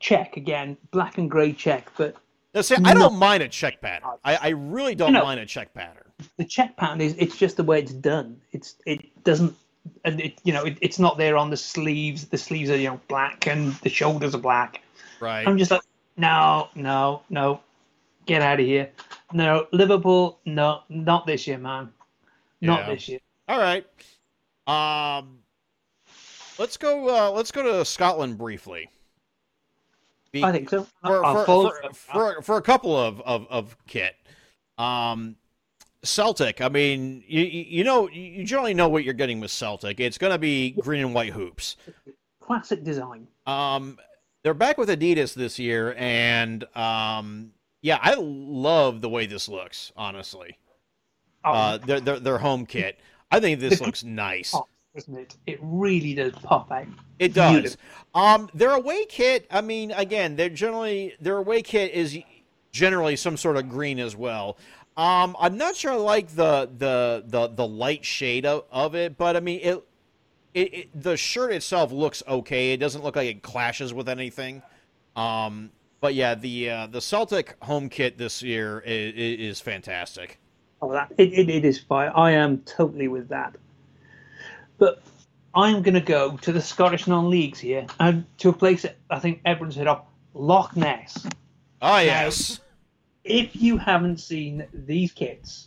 check 0.00 0.36
again, 0.36 0.76
black 0.90 1.18
and 1.18 1.30
grey 1.30 1.52
check, 1.52 1.90
but 1.96 2.16
Now, 2.54 2.60
see, 2.62 2.76
I 2.84 2.94
No. 2.94 3.00
don't 3.00 3.16
mind 3.18 3.42
a 3.42 3.48
check 3.48 3.80
pattern. 3.80 4.10
I, 4.24 4.36
I 4.36 4.48
really 4.50 4.94
don't 4.94 5.12
No. 5.12 5.22
mind 5.22 5.40
a 5.40 5.46
check 5.46 5.74
pattern. 5.74 6.05
The 6.36 6.44
check 6.44 6.76
pattern 6.76 7.00
is 7.00 7.14
it's 7.18 7.36
just 7.36 7.56
the 7.56 7.64
way 7.64 7.78
it's 7.78 7.92
done. 7.92 8.40
It's 8.52 8.76
it 8.86 9.24
doesn't 9.24 9.54
and 10.04 10.20
it 10.20 10.38
you 10.44 10.52
know 10.52 10.64
it, 10.64 10.78
it's 10.80 10.98
not 10.98 11.18
there 11.18 11.36
on 11.36 11.50
the 11.50 11.56
sleeves. 11.56 12.26
The 12.26 12.38
sleeves 12.38 12.70
are 12.70 12.76
you 12.76 12.88
know 12.88 13.00
black 13.08 13.46
and 13.46 13.72
the 13.76 13.88
shoulders 13.88 14.34
are 14.34 14.40
black. 14.40 14.82
Right. 15.20 15.46
I'm 15.46 15.58
just 15.58 15.70
like 15.70 15.82
no 16.16 16.68
no 16.74 17.22
no, 17.30 17.60
get 18.26 18.42
out 18.42 18.60
of 18.60 18.66
here. 18.66 18.90
No 19.32 19.66
Liverpool 19.72 20.38
no 20.44 20.82
not 20.88 21.26
this 21.26 21.46
year 21.46 21.58
man, 21.58 21.92
not 22.60 22.80
Yeah. 22.80 22.94
this 22.94 23.08
year. 23.08 23.20
All 23.48 23.58
right. 23.58 23.86
Um, 24.66 25.38
let's 26.58 26.76
go. 26.76 27.08
Uh, 27.08 27.30
let's 27.30 27.52
go 27.52 27.62
to 27.62 27.84
Scotland 27.84 28.36
briefly. 28.36 28.90
Be- 30.32 30.42
I 30.42 30.50
think 30.50 30.68
so. 30.68 30.86
for, 31.04 31.44
for, 31.44 31.92
for, 31.92 32.42
for 32.42 32.56
a 32.56 32.62
couple 32.62 32.96
of, 32.96 33.20
of, 33.20 33.46
of 33.48 33.76
kit. 33.86 34.16
Um, 34.76 35.36
Celtic. 36.06 36.60
I 36.60 36.68
mean, 36.68 37.22
you 37.26 37.42
you 37.42 37.84
know 37.84 38.08
you 38.08 38.44
generally 38.44 38.74
know 38.74 38.88
what 38.88 39.04
you're 39.04 39.14
getting 39.14 39.40
with 39.40 39.50
Celtic. 39.50 40.00
It's 40.00 40.18
going 40.18 40.32
to 40.32 40.38
be 40.38 40.70
green 40.72 41.04
and 41.04 41.14
white 41.14 41.32
hoops. 41.32 41.76
classic 42.40 42.84
design. 42.84 43.26
Um, 43.46 43.98
they're 44.42 44.54
back 44.54 44.78
with 44.78 44.88
Adidas 44.88 45.34
this 45.34 45.58
year, 45.58 45.94
and 45.98 46.64
um, 46.76 47.52
yeah, 47.82 47.98
I 48.00 48.14
love 48.18 49.00
the 49.00 49.08
way 49.08 49.26
this 49.26 49.48
looks. 49.48 49.92
Honestly, 49.96 50.58
Oh, 51.44 51.52
uh, 51.52 51.78
their, 51.78 52.00
their 52.00 52.18
their 52.20 52.38
home 52.38 52.66
kit. 52.66 52.98
I 53.30 53.40
think 53.40 53.60
this 53.60 53.80
looks 53.80 54.04
nice. 54.04 54.54
doesn't 54.94 55.16
it? 55.16 55.36
It 55.46 55.58
really 55.62 56.14
does 56.14 56.32
pop 56.42 56.70
out. 56.72 56.86
It 57.18 57.34
does. 57.34 57.52
Beautiful. 57.52 57.80
Um, 58.14 58.50
their 58.54 58.70
away 58.70 59.04
kit. 59.06 59.46
I 59.50 59.60
mean, 59.60 59.90
again, 59.92 60.36
they're 60.36 60.48
generally 60.48 61.14
their 61.20 61.36
away 61.38 61.62
kit 61.62 61.92
is 61.92 62.18
generally 62.72 63.16
some 63.16 63.36
sort 63.36 63.56
of 63.56 63.68
green 63.68 63.98
as 63.98 64.14
well. 64.16 64.58
Um, 64.96 65.36
I'm 65.38 65.58
not 65.58 65.76
sure 65.76 65.92
I 65.92 65.96
like 65.96 66.28
the 66.28 66.70
the 66.76 67.24
the, 67.26 67.48
the 67.48 67.66
light 67.66 68.04
shade 68.04 68.46
of, 68.46 68.64
of 68.70 68.94
it, 68.94 69.18
but 69.18 69.36
I 69.36 69.40
mean 69.40 69.60
it, 69.62 69.84
it. 70.54 70.74
It 70.74 71.02
the 71.02 71.16
shirt 71.16 71.52
itself 71.52 71.92
looks 71.92 72.22
okay. 72.26 72.72
It 72.72 72.78
doesn't 72.78 73.04
look 73.04 73.16
like 73.16 73.28
it 73.28 73.42
clashes 73.42 73.92
with 73.92 74.08
anything. 74.08 74.62
Um, 75.14 75.70
but 76.00 76.14
yeah, 76.14 76.34
the 76.34 76.70
uh, 76.70 76.86
the 76.86 77.00
Celtic 77.00 77.56
home 77.62 77.88
kit 77.88 78.16
this 78.16 78.42
year 78.42 78.82
is, 78.86 79.56
is 79.56 79.60
fantastic. 79.60 80.38
Oh, 80.80 80.92
that 80.92 81.12
it, 81.18 81.32
it, 81.32 81.48
it 81.50 81.64
is 81.64 81.78
fire. 81.80 82.12
I 82.14 82.32
am 82.32 82.58
totally 82.62 83.08
with 83.08 83.28
that. 83.28 83.56
But 84.78 85.02
I'm 85.54 85.82
going 85.82 85.94
to 85.94 86.00
go 86.00 86.36
to 86.36 86.52
the 86.52 86.60
Scottish 86.60 87.06
non-leagues 87.06 87.58
here 87.58 87.86
and 87.98 88.26
to 88.38 88.50
a 88.50 88.52
place 88.52 88.82
that 88.82 88.96
I 89.08 89.18
think 89.18 89.40
everyone's 89.46 89.76
heard 89.76 89.88
of, 89.88 90.02
Loch 90.34 90.76
Ness. 90.76 91.26
Oh 91.80 91.98
yes, 91.98 92.60
If 93.26 93.56
you 93.56 93.76
haven't 93.76 94.18
seen 94.20 94.66
these 94.72 95.12
kits, 95.12 95.66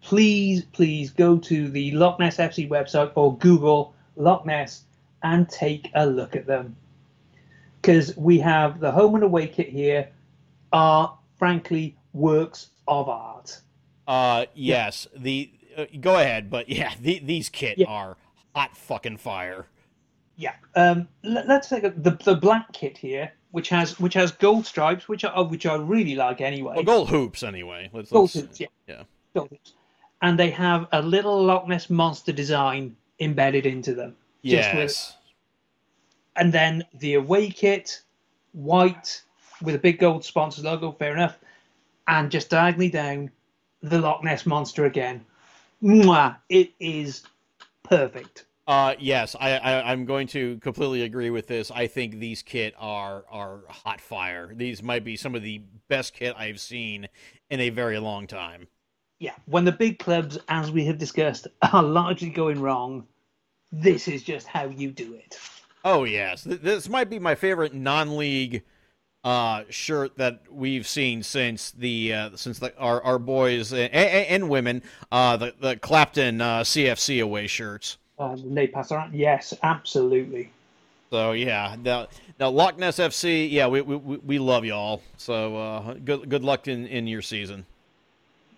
please, 0.00 0.64
please 0.72 1.10
go 1.10 1.36
to 1.38 1.68
the 1.70 1.90
Loch 1.92 2.18
Ness 2.18 2.38
FC 2.38 2.68
website 2.68 3.12
or 3.14 3.36
Google 3.36 3.94
Loch 4.16 4.46
Ness 4.46 4.84
and 5.22 5.48
take 5.48 5.90
a 5.94 6.06
look 6.06 6.34
at 6.34 6.46
them. 6.46 6.76
Because 7.80 8.16
we 8.16 8.38
have 8.38 8.80
the 8.80 8.90
home 8.90 9.14
and 9.16 9.24
away 9.24 9.46
kit 9.48 9.68
here 9.68 10.08
are 10.72 11.16
frankly 11.38 11.96
works 12.12 12.68
of 12.88 13.08
art. 13.08 13.60
uh, 14.08 14.46
yes. 14.54 15.06
The 15.16 15.50
uh, 15.76 15.84
go 16.00 16.16
ahead, 16.16 16.50
but 16.50 16.68
yeah, 16.68 16.94
the, 17.00 17.18
these 17.20 17.48
kit 17.48 17.78
Yeah. 17.78 17.86
are 17.88 18.16
hot 18.54 18.76
fucking 18.76 19.18
fire. 19.18 19.66
Yeah. 20.36 20.54
Um, 20.74 21.08
let, 21.22 21.48
us 21.50 21.68
take 21.68 21.84
a, 21.84 21.90
the 21.90 22.12
the 22.24 22.34
black 22.34 22.72
kit 22.72 22.96
here, 22.98 23.32
which 23.52 23.68
has 23.68 23.98
which 24.00 24.14
has 24.14 24.32
gold 24.32 24.66
stripes, 24.66 25.08
which 25.08 25.24
are 25.24 25.44
which 25.44 25.64
I 25.66 25.76
really 25.76 26.14
like 26.16 26.40
anyway. 26.40 26.74
Well, 26.76 26.84
gold 26.84 27.08
hoops 27.10 27.42
anyway. 27.42 27.88
Let's, 27.92 28.10
Gold 28.10 28.34
let's- 28.34 28.46
hoops, 28.46 28.60
yeah. 28.60 28.66
yeah. 28.88 29.02
Gold 29.34 29.50
hoops. 29.50 29.74
And 30.20 30.38
they 30.38 30.50
have 30.50 30.86
a 30.92 31.00
little 31.02 31.42
Loch 31.44 31.66
Ness 31.68 31.88
monster 31.90 32.32
design 32.32 32.96
embedded 33.20 33.66
into 33.66 33.94
them. 33.94 34.16
Just 34.44 34.74
with- 34.74 34.82
Yes. 34.90 35.16
and 36.36 36.52
then 36.52 36.84
the 36.94 37.14
away 37.14 37.50
kit, 37.50 38.02
white 38.52 39.22
with 39.62 39.74
a 39.74 39.78
big 39.78 39.98
gold 39.98 40.24
sponsor 40.24 40.62
logo, 40.62 40.92
fair 40.92 41.12
enough, 41.12 41.38
and 42.08 42.30
just 42.30 42.50
diagonally 42.50 42.88
down 42.90 43.30
the 43.82 43.98
Loch 44.00 44.22
Ness 44.24 44.46
monster 44.46 44.84
again. 44.86 45.24
Mwah! 45.82 46.36
It 46.48 46.72
is 46.80 47.22
perfect. 47.82 48.46
Uh, 48.66 48.94
yes, 48.98 49.34
I, 49.38 49.56
I 49.56 49.90
I'm 49.90 50.04
going 50.04 50.28
to 50.28 50.58
completely 50.58 51.02
agree 51.02 51.30
with 51.30 51.48
this. 51.48 51.70
I 51.70 51.88
think 51.88 52.18
these 52.18 52.42
kit 52.42 52.74
are 52.78 53.24
are 53.28 53.62
hot 53.68 54.00
fire. 54.00 54.52
These 54.54 54.82
might 54.82 55.04
be 55.04 55.16
some 55.16 55.34
of 55.34 55.42
the 55.42 55.62
best 55.88 56.14
kit 56.14 56.34
I've 56.38 56.60
seen 56.60 57.08
in 57.50 57.60
a 57.60 57.70
very 57.70 57.98
long 57.98 58.26
time. 58.26 58.68
Yeah, 59.18 59.34
when 59.46 59.64
the 59.64 59.72
big 59.72 59.98
clubs, 59.98 60.38
as 60.48 60.70
we 60.70 60.84
have 60.86 60.98
discussed, 60.98 61.48
are 61.72 61.82
largely 61.82 62.30
going 62.30 62.60
wrong, 62.60 63.06
this 63.72 64.06
is 64.06 64.22
just 64.22 64.46
how 64.46 64.66
you 64.66 64.92
do 64.92 65.14
it. 65.14 65.38
Oh 65.84 66.04
yes, 66.04 66.44
this 66.44 66.88
might 66.88 67.10
be 67.10 67.18
my 67.18 67.34
favorite 67.34 67.74
non-league 67.74 68.62
uh, 69.24 69.64
shirt 69.70 70.16
that 70.18 70.42
we've 70.50 70.86
seen 70.86 71.24
since 71.24 71.72
the 71.72 72.14
uh, 72.14 72.30
since 72.36 72.60
the, 72.60 72.76
our 72.78 73.02
our 73.02 73.18
boys 73.18 73.72
and, 73.72 73.92
and, 73.92 74.26
and 74.26 74.48
women 74.48 74.82
uh, 75.10 75.36
the 75.36 75.54
the 75.58 75.76
Clapton 75.76 76.40
uh, 76.40 76.60
CFC 76.60 77.20
away 77.22 77.48
shirts. 77.48 77.98
Uh, 78.18 78.36
they 78.44 78.66
pass 78.66 78.92
around. 78.92 79.14
Yes, 79.14 79.54
absolutely. 79.62 80.50
So 81.10 81.32
yeah, 81.32 81.76
now, 81.82 82.06
now 82.40 82.48
Loch 82.50 82.78
Ness 82.78 82.98
FC, 82.98 83.50
yeah, 83.50 83.66
we 83.66 83.80
we, 83.82 83.96
we- 83.96 84.38
love 84.38 84.64
y'all. 84.64 85.02
So 85.18 85.56
uh, 85.56 85.94
good 85.94 86.28
good 86.28 86.42
luck 86.44 86.68
in, 86.68 86.86
in 86.86 87.06
your 87.06 87.22
season. 87.22 87.66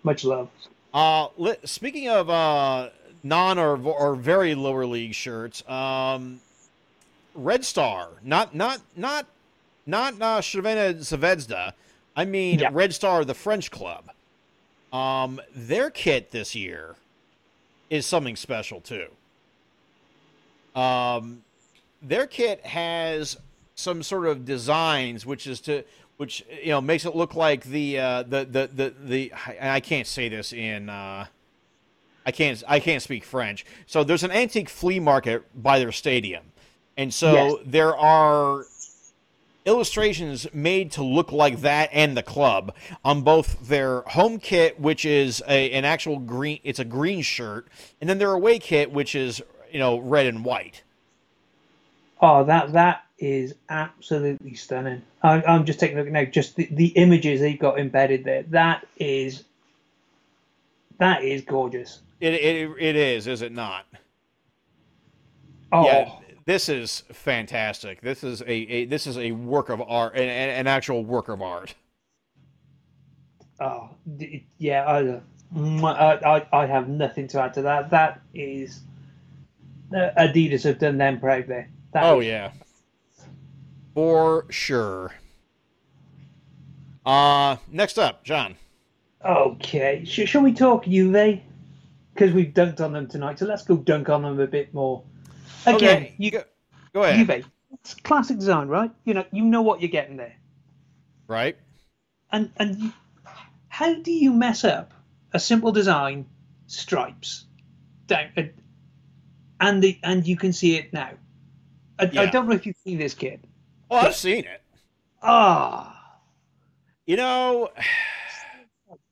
Much 0.03 0.23
love. 0.23 0.49
Uh, 0.93 1.27
li- 1.37 1.57
speaking 1.65 2.07
of 2.09 2.29
uh, 2.29 2.89
non 3.23 3.57
or 3.59 3.77
or 3.85 4.15
very 4.15 4.55
lower 4.55 4.85
league 4.85 5.13
shirts, 5.13 5.67
um, 5.69 6.39
Red 7.33 7.65
Star, 7.65 8.09
not 8.23 8.55
not 8.55 8.79
not 8.95 9.25
not 9.85 10.13
uh, 10.21 10.39
Zvezda. 10.41 11.73
I 12.15 12.23
mean 12.23 12.59
Yeah. 12.59 12.69
Red 12.71 12.93
Star, 12.93 13.25
the 13.25 13.33
French 13.33 13.71
club. 13.71 14.11
Um, 14.93 15.41
their 15.53 15.89
kit 15.89 16.31
this 16.31 16.55
year 16.55 16.95
is 17.89 18.05
something 18.05 18.37
special 18.37 18.79
too. 18.79 19.07
Um, 20.75 21.43
their 22.01 22.27
kit 22.27 22.65
has 22.65 23.37
some 23.75 24.03
sort 24.03 24.27
of 24.27 24.45
designs, 24.45 25.25
which 25.25 25.47
is 25.47 25.59
to 25.61 25.83
which 26.17 26.45
you 26.61 26.69
know 26.69 26.81
makes 26.81 27.05
it 27.05 27.15
look 27.15 27.35
like 27.35 27.63
the 27.65 27.99
uh, 27.99 28.23
the, 28.23 28.45
the 28.45 28.69
the 28.73 28.93
the 29.03 29.33
I 29.61 29.79
can't 29.79 30.07
say 30.07 30.29
this 30.29 30.53
in 30.53 30.89
uh, 30.89 31.25
I 32.25 32.31
can't 32.31 32.61
I 32.67 32.79
can't 32.79 33.01
speak 33.01 33.23
French. 33.23 33.65
So 33.85 34.03
there's 34.03 34.23
an 34.23 34.31
antique 34.31 34.69
flea 34.69 34.99
market 34.99 35.43
by 35.61 35.79
their 35.79 35.91
stadium, 35.91 36.43
and 36.97 37.13
so 37.13 37.33
Yes. 37.33 37.55
there 37.65 37.95
are 37.97 38.65
illustrations 39.65 40.45
made 40.53 40.91
to 40.91 41.03
look 41.03 41.31
like 41.31 41.61
that 41.61 41.89
and 41.91 42.15
the 42.15 42.21
club 42.21 42.73
on 43.03 43.23
both 43.23 43.67
their 43.67 44.01
home 44.01 44.37
kit, 44.37 44.79
which 44.79 45.05
is 45.05 45.41
a, 45.47 45.71
an 45.71 45.83
actual 45.85 46.19
green. 46.19 46.59
It's 46.63 46.79
a 46.79 46.85
green 46.85 47.21
shirt, 47.23 47.67
and 47.99 48.09
then 48.09 48.19
their 48.19 48.31
away 48.31 48.59
kit, 48.59 48.91
which 48.91 49.15
is 49.15 49.41
you 49.75 49.79
know 49.79 49.97
red 49.97 50.25
and 50.25 50.45
white. 50.45 50.83
Oh, 52.21 52.45
that 52.45 52.71
that 52.71 53.03
is 53.19 53.55
absolutely 53.67 54.53
stunning. 54.53 55.01
I, 55.21 55.43
I'm 55.43 55.65
just 55.65 55.81
taking 55.81 55.97
a 55.97 56.01
look 56.01 56.11
now. 56.13 56.23
Just 56.23 56.55
the, 56.55 56.69
the 56.71 56.87
images 56.87 57.41
they've 57.41 57.59
got 57.59 57.77
embedded 57.77 58.23
there. 58.23 58.43
That 58.43 58.87
is 58.97 59.43
that 60.97 61.25
is 61.25 61.41
gorgeous. 61.41 61.99
It 62.21 62.35
it, 62.35 62.71
it 62.79 62.95
is, 62.95 63.27
is 63.27 63.41
it 63.41 63.51
not? 63.51 63.85
Oh, 65.73 65.85
Yeah, 65.85 66.09
this 66.45 66.69
is 66.69 67.03
fantastic. 67.11 67.99
This 67.99 68.23
is 68.23 68.39
a, 68.43 68.49
a 68.49 68.85
this 68.85 69.07
is 69.07 69.17
a 69.17 69.33
work 69.33 69.67
of 69.67 69.81
art, 69.81 70.15
an, 70.15 70.29
an 70.29 70.67
actual 70.67 71.03
work 71.03 71.27
of 71.27 71.41
art. 71.41 71.75
oh, 73.59 73.89
d- 74.15 74.45
yeah. 74.57 75.21
I, 75.53 76.21
I 76.37 76.47
I 76.53 76.65
have 76.65 76.87
nothing 76.87 77.27
to 77.29 77.41
add 77.41 77.53
to 77.55 77.63
that. 77.63 77.89
That 77.89 78.21
is 78.33 78.79
Adidas 79.91 80.63
have 80.63 80.79
done 80.79 80.97
them 80.97 81.19
proud 81.19 81.47
there. 81.47 81.69
That 81.93 82.03
Oh 82.03 82.19
is- 82.19 82.27
yeah, 82.27 82.51
for 83.93 84.45
sure. 84.49 85.11
Uh, 87.05 87.57
next 87.71 87.97
up, 87.99 88.23
Jon. 88.23 88.55
Okay, 89.23 90.03
Sh- 90.05 90.27
shall 90.27 90.41
we 90.41 90.53
talk 90.53 90.85
Juve? 90.85 91.39
Because 92.13 92.33
we've 92.33 92.53
dunked 92.53 92.79
on 92.79 92.93
them 92.93 93.07
tonight, 93.07 93.39
so 93.39 93.45
let's 93.45 93.63
go 93.63 93.75
dunk 93.75 94.09
on 94.09 94.21
them 94.23 94.39
a 94.39 94.47
bit 94.47 94.73
more. 94.73 95.03
Again, 95.65 95.75
Okay, 96.03 96.15
you 96.17 96.31
go, 96.31 96.43
go 96.93 97.03
ahead. 97.03 97.27
Juve, 97.27 97.45
it's 97.73 97.93
classic 97.95 98.37
design, 98.37 98.67
right? 98.67 98.91
You 99.03 99.13
know, 99.15 99.25
you 99.31 99.43
know 99.43 99.61
what 99.61 99.81
you're 99.81 99.89
getting 99.89 100.17
there, 100.17 100.35
Right? 101.27 101.57
and 102.31 102.51
and 102.57 102.77
you, 102.79 102.93
how 103.67 103.95
do 103.95 104.11
you 104.11 104.31
mess 104.33 104.63
up 104.63 104.93
a 105.33 105.39
simple 105.39 105.71
design, 105.71 106.25
stripes, 106.67 107.45
down, 108.07 108.29
uh, 108.37 108.43
and 109.59 109.81
the 109.81 109.99
and 110.03 110.25
you 110.27 110.37
can 110.37 110.53
see 110.53 110.75
it 110.77 110.93
now. 110.93 111.11
I, 111.97 112.03
I 112.17 112.25
don't 112.25 112.47
know 112.47 112.55
if 112.55 112.65
you've 112.65 112.77
seen 112.83 112.97
this 112.97 113.13
kid. 113.13 113.47
Oh, 113.89 113.97
I've 113.97 114.15
seen 114.15 114.43
it. 114.45 114.61
Ah, 115.21 116.19
You 117.05 117.17
know, 117.17 117.69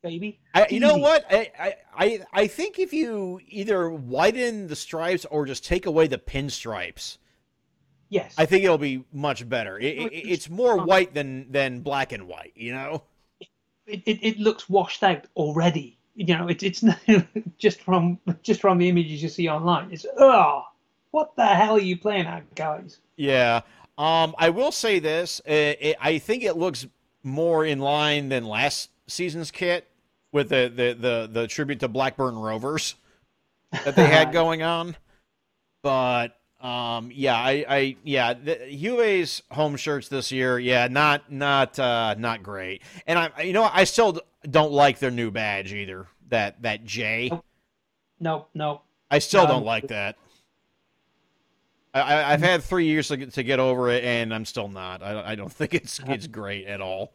baby. 0.02 0.40
I, 0.54 0.68
you 0.70 0.80
know 0.80 0.98
what? 0.98 1.26
I, 1.30 1.52
I, 1.58 1.76
I, 1.96 2.20
I 2.34 2.48
think 2.48 2.78
if 2.78 2.94
you 2.94 3.40
either 3.48 3.90
widen 3.90 4.68
the 4.68 4.76
stripes 4.76 5.26
or 5.26 5.46
just 5.46 5.66
take 5.66 5.86
away 5.86 6.08
the 6.08 6.18
pinstripes, 6.18 7.18
Yes. 8.10 8.36
I 8.38 8.46
think 8.46 8.64
it'll 8.64 8.78
be 8.78 9.06
much 9.12 9.50
better. 9.50 9.80
It, 9.80 9.98
it, 9.98 10.14
it's 10.14 10.48
more 10.48 10.86
white 10.86 11.16
than 11.16 11.52
than 11.52 11.80
black 11.80 12.12
and 12.12 12.28
white. 12.28 12.54
You 12.56 12.74
know? 12.74 13.04
it, 13.88 14.04
it, 14.06 14.20
it 14.22 14.40
looks 14.40 14.70
washed 14.70 15.02
out 15.02 15.26
already. 15.36 15.98
You 16.16 16.26
know, 16.26 16.48
it, 16.48 16.64
it's 16.64 16.84
not, 16.84 17.00
just 17.58 17.82
from 17.82 18.20
just 18.42 18.62
from 18.62 18.78
the 18.78 18.90
images 18.90 19.24
you 19.24 19.30
see 19.30 19.48
online. 19.48 19.90
It's 19.92 20.06
oh, 20.18 20.64
what 21.12 21.36
the 21.36 21.46
hell 21.46 21.76
are 21.76 21.80
you 21.80 21.98
playing 21.98 22.26
at, 22.26 22.54
guys? 22.56 23.00
Yeah. 23.16 23.62
Um, 23.98 24.34
I 24.40 24.50
will 24.50 24.72
say 24.72 25.00
this. 25.00 25.40
It, 25.46 25.78
it, 25.80 25.98
I 26.02 26.18
think 26.18 26.44
it 26.44 26.58
looks 26.58 26.88
more 27.24 27.66
in 27.66 27.80
line 27.80 28.30
than 28.30 28.46
last 28.46 28.90
season's 29.08 29.52
kit 29.52 29.88
with 30.32 30.50
the 30.50 30.72
the 30.76 30.94
the, 31.00 31.30
the 31.32 31.48
tribute 31.48 31.80
to 31.82 31.88
Blackburn 31.88 32.38
Rovers 32.38 32.96
that 33.72 33.96
they 33.96 34.08
had 34.08 34.32
going 34.34 34.64
on. 34.64 34.96
But 35.82 36.36
um, 36.60 37.12
yeah, 37.14 37.36
I, 37.36 37.66
I 37.68 37.96
yeah, 38.04 38.34
the, 38.34 38.60
Juve's 38.72 39.44
home 39.52 39.76
shirts 39.76 40.08
this 40.08 40.32
year, 40.32 40.58
yeah, 40.58 40.88
not 40.88 41.32
not 41.32 41.78
uh, 41.78 42.16
not 42.18 42.42
great. 42.42 42.82
And 43.06 43.20
I, 43.20 43.42
you 43.44 43.54
know, 43.54 43.70
I 43.72 43.84
still 43.84 44.20
don't 44.50 44.72
like 44.72 45.00
their 45.00 45.12
new 45.12 45.32
badge 45.32 45.74
either. 45.74 46.08
That 46.30 46.62
that 46.62 46.86
J. 46.86 47.32
No, 48.20 48.48
no. 48.54 48.82
I 49.12 49.20
still 49.20 49.44
No. 49.44 49.50
don't 49.50 49.66
like 49.66 49.88
that. 49.90 50.16
I, 51.94 52.02
I, 52.02 52.34
I've 52.34 52.42
had 52.42 52.64
three 52.64 52.86
years 52.86 53.10
to 53.10 53.18
get, 53.18 53.34
to 53.34 53.44
get 53.44 53.60
over 53.60 53.90
it, 53.90 54.04
and 54.04 54.34
I'm 54.34 54.46
still 54.46 54.68
not. 54.68 55.04
I, 55.04 55.32
I 55.32 55.36
don't 55.36 55.52
think 55.52 55.74
it's 55.74 56.00
it's 56.08 56.28
great 56.28 56.66
at 56.68 56.82
all. 56.82 57.12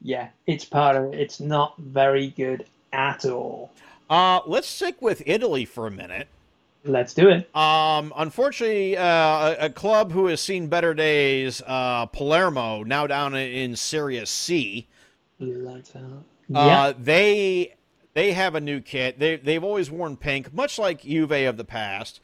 Yeah, 0.00 0.28
it's 0.46 0.64
part 0.64 0.96
of 0.96 1.12
it. 1.12 1.20
It's 1.20 1.40
not 1.40 1.76
very 1.78 2.28
good 2.30 2.66
at 2.92 3.24
all. 3.24 3.70
Uh, 4.10 4.40
let's 4.46 4.68
stick 4.68 5.00
with 5.00 5.22
Italy 5.26 5.64
for 5.64 5.86
a 5.86 5.90
minute. 5.90 6.28
Let's 6.84 7.14
do 7.14 7.28
it. 7.28 7.54
Um, 7.56 8.12
unfortunately, 8.16 8.96
uh, 8.96 9.04
a, 9.04 9.56
a 9.66 9.70
club 9.70 10.10
who 10.10 10.26
has 10.26 10.40
seen 10.40 10.66
better 10.66 10.92
days, 10.94 11.62
uh, 11.64 12.06
Palermo, 12.06 12.82
now 12.82 13.06
down 13.06 13.34
in, 13.36 13.48
in 13.52 13.76
Serie 13.76 14.20
C. 14.26 14.88
Let's, 15.46 15.94
uh, 15.96 16.00
yeah. 16.48 16.92
They 16.98 17.74
they 18.14 18.32
have 18.32 18.54
a 18.54 18.60
new 18.60 18.80
kit. 18.80 19.18
They 19.18 19.36
they've 19.36 19.62
always 19.64 19.90
worn 19.90 20.16
pink, 20.16 20.52
much 20.52 20.78
like 20.78 21.02
Juve 21.02 21.32
of 21.32 21.56
the 21.56 21.64
past. 21.64 22.20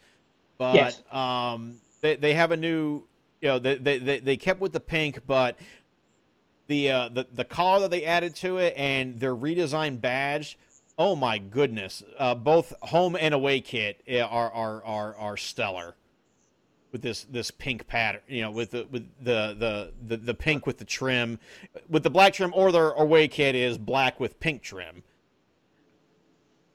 But 0.59 0.75
Yes. 0.75 1.03
um, 1.13 1.77
they 2.01 2.17
they 2.17 2.35
have 2.35 2.51
a 2.53 2.57
new. 2.57 3.05
You 3.41 3.49
know, 3.49 3.59
they 3.59 3.77
they 3.77 3.99
they, 3.99 4.21
they 4.21 4.37
kept 4.37 4.61
with 4.61 4.73
the 4.73 4.81
pink, 4.81 5.21
but 5.27 5.59
the 6.67 6.91
uh, 6.91 7.09
the 7.09 7.27
the 7.33 7.45
collar 7.45 7.81
that 7.83 7.91
they 7.91 8.05
added 8.05 8.35
to 8.37 8.59
it 8.59 8.75
and 8.77 9.19
their 9.21 9.35
redesigned 9.35 10.01
badge. 10.01 10.59
Oh 10.99 11.15
my 11.15 11.39
goodness! 11.39 12.03
Uh, 12.19 12.35
both 12.35 12.73
home 12.83 13.17
and 13.19 13.33
away 13.33 13.61
kit 13.61 14.03
uh, 14.11 14.19
are 14.19 14.51
are 14.53 14.85
are 14.85 15.17
are 15.17 15.37
stellar 15.37 15.95
with 16.93 17.03
this 17.03 17.25
this 17.25 17.51
pink 17.51 17.87
pattern. 17.87 18.23
You 18.29 18.43
know, 18.43 18.51
with 18.51 18.71
the 18.73 18.87
with 18.91 19.09
the 19.21 19.55
the 19.59 19.93
the, 20.07 20.17
the 20.17 20.35
pink 20.35 20.67
with 20.67 20.79
the 20.79 20.85
trim, 20.85 21.39
with 21.89 22.03
the 22.03 22.11
black 22.11 22.33
trim, 22.35 22.53
or 22.55 22.73
their 22.73 22.91
away 22.91 23.29
kit 23.29 23.55
is 23.55 23.79
black 23.79 24.21
with 24.21 24.41
pink 24.41 24.63
trim. 24.63 25.03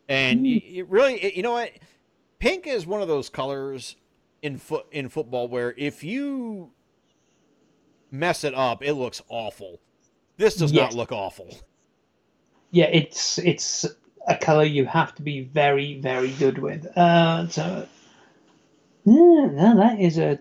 And 0.09 0.45
you, 0.45 0.86
really, 0.86 1.36
you 1.36 1.43
know 1.43 1.53
what? 1.53 1.72
Pink 2.39 2.68
is 2.68 2.86
one 2.86 3.01
of 3.01 3.07
those 3.07 3.30
colors 3.30 3.95
in 4.41 4.57
foot 4.57 4.86
in 4.91 5.09
football 5.09 5.47
where 5.47 5.74
if 5.78 6.03
you 6.03 6.72
mess 8.11 8.43
it 8.43 8.53
up, 8.53 8.84
it 8.84 8.93
looks 8.93 9.22
awful. 9.30 9.80
This 10.38 10.55
does 10.55 10.74
not 10.74 10.93
look 10.93 11.11
awful. 11.11 11.47
yeah, 12.72 12.86
it's 12.86 13.38
it's 13.39 13.86
a 14.28 14.38
color 14.38 14.64
you 14.64 14.86
have 14.86 15.16
to 15.16 15.22
be 15.22 15.41
very 15.41 15.99
very 15.99 16.32
good 16.32 16.57
with. 16.57 16.86
Uh, 16.97 17.47
so 17.47 17.88
yeah, 19.06 19.47
no, 19.51 19.76
that 19.78 19.99
is 19.99 20.18
a 20.18 20.39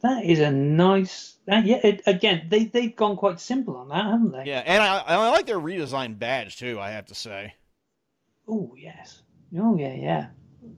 that 0.00 0.24
is 0.24 0.38
a 0.40 0.50
nice. 0.50 1.36
Uh, 1.50 1.62
yeah, 1.64 1.80
it, 1.82 2.02
again, 2.06 2.46
they 2.50 2.64
they've 2.66 2.94
gone 2.94 3.16
quite 3.16 3.40
simple 3.40 3.76
on 3.76 3.88
that, 3.88 4.04
haven't 4.04 4.32
they? 4.32 4.44
Yeah, 4.44 4.62
and 4.64 4.82
I, 4.82 4.98
I 4.98 5.30
like 5.30 5.46
their 5.46 5.58
redesigned 5.58 6.18
badge 6.18 6.56
too. 6.58 6.78
I 6.80 6.90
have 6.90 7.06
to 7.06 7.14
say. 7.14 7.54
Oh 8.46 8.74
yes. 8.78 9.22
Oh 9.58 9.76
yeah, 9.76 9.94
yeah. 9.94 10.26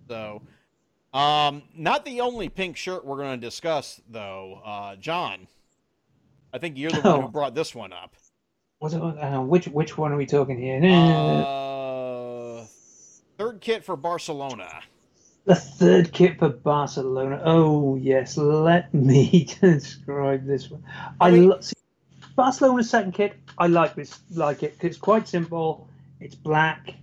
So, 0.09 0.43
um, 1.13 1.63
not 1.77 2.05
the 2.05 2.21
only 2.21 2.49
pink 2.49 2.77
shirt 2.77 3.05
we're 3.05 3.17
going 3.17 3.41
to 3.41 3.47
discuss, 3.47 4.01
though. 4.09 4.61
Uh, 4.65 4.97
Jon, 4.97 5.49
I 6.55 6.59
think 6.59 6.79
you're 6.79 6.93
the 6.93 7.01
one 7.01 7.21
who 7.21 7.27
Oh. 7.27 7.31
brought 7.31 7.55
this 7.55 7.75
one 7.75 7.93
up. 7.93 8.15
What's 8.79 8.95
it, 8.95 9.03
uh, 9.03 9.41
which 9.43 9.67
which 9.67 9.99
one 9.99 10.13
are 10.13 10.17
we 10.17 10.25
talking 10.27 10.59
here? 10.59 10.81
Uh, 10.83 12.65
third 13.37 13.61
kit 13.61 13.85
for 13.85 13.97
Barcelona. 13.97 14.81
The 15.51 15.57
third 15.57 16.13
kit 16.13 16.39
for 16.39 16.49
Barcelona. 16.49 17.43
Oh 17.45 17.97
yes, 17.97 18.37
let 18.37 18.95
me 18.95 19.49
describe 19.61 20.47
this 20.47 20.71
one. 20.71 20.85
I, 21.21 21.31
lo- 21.31 21.61
see, 21.61 21.75
Barcelona's 22.37 22.89
second 22.89 23.15
kit. 23.15 23.35
I 23.59 23.67
like 23.67 23.97
this. 23.97 24.21
Like 24.31 24.63
it. 24.63 24.77
It's 24.81 24.97
quite 24.97 25.27
simple. 25.27 25.89
It's 26.21 26.37
black, 26.37 26.95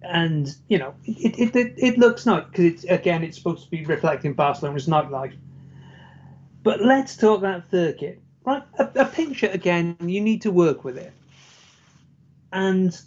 and 0.00 0.48
you 0.68 0.78
know 0.78 0.94
it 1.04 1.38
it 1.38 1.54
it, 1.54 1.74
it 1.76 1.98
looks 1.98 2.24
nice 2.24 2.44
because 2.44 2.64
it's 2.64 2.84
again 2.84 3.22
it's 3.22 3.36
supposed 3.36 3.64
to 3.64 3.70
be 3.70 3.84
reflecting 3.84 4.32
Barcelona's 4.32 4.86
nightlife. 4.86 5.36
But 6.62 6.80
let's 6.80 7.18
talk 7.18 7.42
that 7.42 7.68
third 7.68 7.98
kit. 7.98 8.22
Right, 8.46 8.62
a, 8.78 8.90
a 8.94 9.04
pink 9.04 9.36
shirt 9.36 9.54
again. 9.54 9.98
You 10.00 10.22
need 10.22 10.40
to 10.42 10.50
work 10.50 10.84
with 10.84 10.96
it, 10.96 11.12
and 12.50 12.98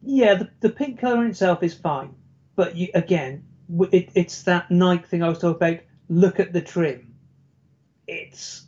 yeah, 0.00 0.36
the, 0.36 0.48
the 0.60 0.70
pink 0.70 1.00
color 1.00 1.22
in 1.22 1.32
itself 1.32 1.62
is 1.62 1.74
fine. 1.74 2.14
But 2.54 2.76
you, 2.76 2.88
again, 2.94 3.45
it, 3.92 4.10
it's 4.14 4.42
that 4.42 4.70
Nike 4.70 5.06
thing 5.06 5.22
I 5.22 5.28
was 5.28 5.38
talking 5.38 5.56
about. 5.56 5.80
Look 6.08 6.40
at 6.40 6.52
the 6.52 6.60
trim. 6.60 7.14
It's 8.06 8.66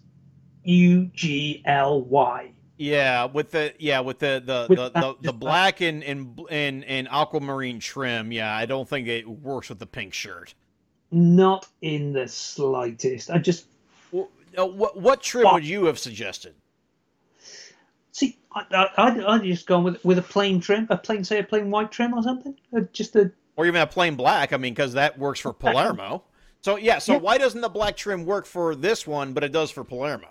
U 0.64 1.07
G 1.14 1.62
L 1.64 2.03
Y. 2.03 2.53
Yeah, 2.76 3.24
with 3.26 3.51
the 3.51 3.74
yeah 3.78 4.01
with 4.01 4.18
the 4.18 4.42
the 4.44 4.66
With 4.68 4.78
the, 4.78 4.90
the, 4.90 5.16
the 5.20 5.32
black 5.32 5.80
and 5.80 6.03
and 6.05 6.40
and 6.51 6.84
and 6.84 7.09
aquamarine 7.11 7.80
trim. 7.80 8.32
Yeah, 8.32 8.55
I 8.55 8.66
don't 8.66 8.88
think 8.88 9.09
it 9.09 9.28
works 9.28 9.68
with 9.68 9.78
the 9.78 9.86
pink 9.86 10.14
shirt. 10.14 10.55
Not 11.11 11.66
in 11.80 12.12
the 12.12 12.28
slightest. 12.28 13.30
I 13.30 13.38
just 13.38 13.66
Well, 14.12 14.28
uh, 14.57 14.66
what 14.66 15.01
what 15.01 15.22
trim 15.22 15.44
Fuck. 15.44 15.55
would 15.55 15.66
you 15.66 15.86
have 15.86 15.99
suggested? 15.99 16.55
see. 18.12 18.38
I 18.53 18.64
I 18.70 19.07
I'd, 19.07 19.24
I'd 19.24 19.42
just 19.44 19.66
gone 19.66 19.84
with 19.84 20.05
with 20.05 20.18
a 20.18 20.22
plain 20.22 20.61
trim, 20.61 20.86
a 20.90 20.96
plain 20.96 21.24
say 21.24 21.38
a 21.38 21.44
plain 21.44 21.70
white 21.70 21.90
trim 21.90 22.14
or 22.14 22.22
something. 22.22 22.57
Uh, 22.76 22.80
just 22.92 23.16
a 23.16 23.32
Or 23.59 23.67
even 23.67 23.83
a 23.83 23.87
plain 23.87 24.15
black? 24.15 24.55
I 24.55 24.57
mean, 24.57 24.73
because 24.73 24.95
that 24.95 25.19
works 25.19 25.41
for 25.41 25.53
Palermo. 25.53 26.23
So 26.63 26.77
yeah, 26.77 26.99
so 26.99 27.15
Yeah. 27.15 27.19
why 27.19 27.39
doesn't 27.39 27.61
the 27.61 27.69
black 27.69 27.97
trim 27.97 28.25
work 28.25 28.47
for 28.47 28.75
this 28.75 29.07
one, 29.07 29.35
but 29.35 29.45
it 29.45 29.53
does 29.53 29.71
for 29.71 29.85
Palermo? 29.85 30.29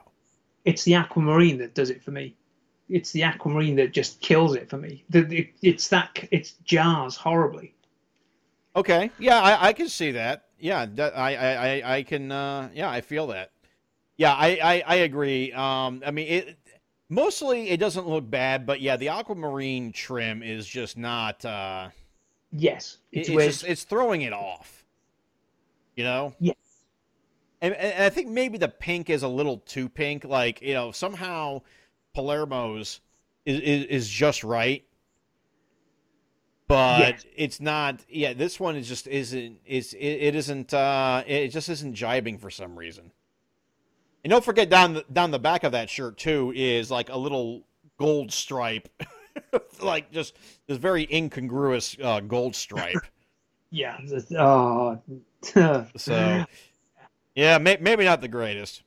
it's 0.66 0.84
the 0.84 0.96
aquamarine 0.96 1.58
that 1.60 1.74
does 1.74 1.90
it 1.90 2.04
for 2.04 2.12
me. 2.12 2.36
It's 2.90 3.12
the 3.12 3.24
aquamarine 3.24 3.78
that 3.78 3.94
just 3.94 4.20
kills 4.20 4.56
it 4.56 4.70
for 4.70 4.78
me. 4.78 5.06
The, 5.10 5.20
it, 5.40 5.50
it's 5.62 5.88
that 5.90 6.28
it 6.32 6.52
jars 6.66 7.16
horribly. 7.16 7.74
Okay, 8.76 9.10
yeah, 9.18 9.42
I, 9.42 9.68
I 9.70 9.74
can 9.74 9.88
see 9.88 10.12
that. 10.12 10.46
Yeah, 10.60 10.86
that, 10.96 11.18
I, 11.18 11.36
I, 11.36 11.52
I, 11.54 11.98
I 11.98 12.04
can. 12.04 12.32
Uh, 12.32 12.70
yeah, 12.74 12.90
I 12.90 13.02
feel 13.02 13.28
that. 13.28 13.52
Yeah, 14.18 14.34
I, 14.34 14.60
I, 14.62 14.84
I 14.86 14.96
agree. 14.96 15.54
Um, 15.54 16.02
I 16.06 16.12
mean, 16.12 16.28
it 16.28 16.58
mostly 17.10 17.70
it 17.70 17.78
doesn't 17.80 18.08
look 18.08 18.30
bad, 18.30 18.66
but 18.66 18.82
yeah, 18.82 18.98
the 18.98 19.10
aquamarine 19.10 19.94
trim 19.94 20.44
is 20.44 20.68
just 20.68 20.98
not. 20.98 21.46
Uh, 21.46 21.90
Yes, 22.58 22.98
it's 23.12 23.30
it's 23.30 23.46
just 23.46 23.64
it's 23.64 23.84
throwing 23.84 24.22
it 24.24 24.34
off. 24.34 24.84
You 25.96 26.04
know. 26.04 26.34
Yes. 26.40 26.56
And, 27.62 27.74
and 27.74 28.04
I 28.04 28.10
think 28.10 28.28
maybe 28.30 28.58
the 28.58 28.68
pink 28.68 29.10
is 29.10 29.24
a 29.24 29.28
little 29.28 29.58
too 29.58 29.90
pink. 29.90 30.24
Like 30.26 30.62
you 30.62 30.74
know, 30.74 30.92
somehow 30.92 31.62
Palermo's 32.16 33.00
is 33.46 33.60
is, 33.60 33.86
is 33.86 34.10
just 34.10 34.44
right, 34.44 34.84
but 36.68 37.00
Yes. 37.00 37.26
it's 37.36 37.62
not. 37.62 38.02
Yeah, 38.10 38.34
this 38.34 38.60
one 38.60 38.76
is 38.76 38.88
just 38.88 39.08
isn't. 39.08 39.60
Is 39.66 39.94
it, 39.94 40.00
it 40.00 40.36
isn't. 40.36 40.74
Uh, 40.74 41.24
it 41.26 41.50
just 41.50 41.70
isn't 41.70 41.96
jibing 41.96 42.40
for 42.40 42.50
some 42.50 42.78
reason. 42.78 43.12
And 44.24 44.32
don't 44.32 44.44
forget 44.44 44.70
down 44.70 44.96
the, 44.96 45.06
down 45.12 45.32
the 45.32 45.40
back 45.40 45.64
of 45.64 45.72
that 45.72 45.90
shirt 45.90 46.18
too 46.18 46.52
is 46.56 46.92
like 46.92 47.10
a 47.10 47.18
little 47.18 47.64
gold 47.98 48.32
stripe, 48.32 48.90
like 49.82 50.12
just 50.12 50.38
this 50.68 50.78
very 50.78 51.08
incongruous 51.12 51.98
uh, 52.02 52.20
gold 52.22 52.56
stripe. 52.56 52.98
Yeah. 53.70 53.98
Oh. 54.38 55.02
So 55.98 56.46
yeah, 57.36 57.58
may, 57.60 57.78
maybe 57.80 58.06
not 58.06 58.22
the 58.22 58.28
greatest. 58.28 58.84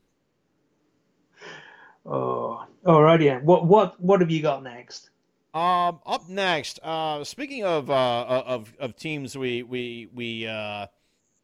oh. 2.05 2.65
Alrighty. 2.85 3.25
Then. 3.25 3.45
What 3.45 3.67
what 3.67 4.01
what 4.01 4.21
have 4.21 4.31
you 4.31 4.43
got 4.43 4.63
next? 4.63 5.11
Um, 5.53 6.01
up 6.07 6.29
next, 6.29 6.79
uh, 6.83 7.25
speaking 7.25 7.65
of 7.65 7.91
uh, 7.91 8.43
of 8.47 8.73
of 8.79 8.97
teams 8.97 9.37
we 9.37 9.63
we 9.65 10.09
we 10.15 10.47
uh, 10.47 10.87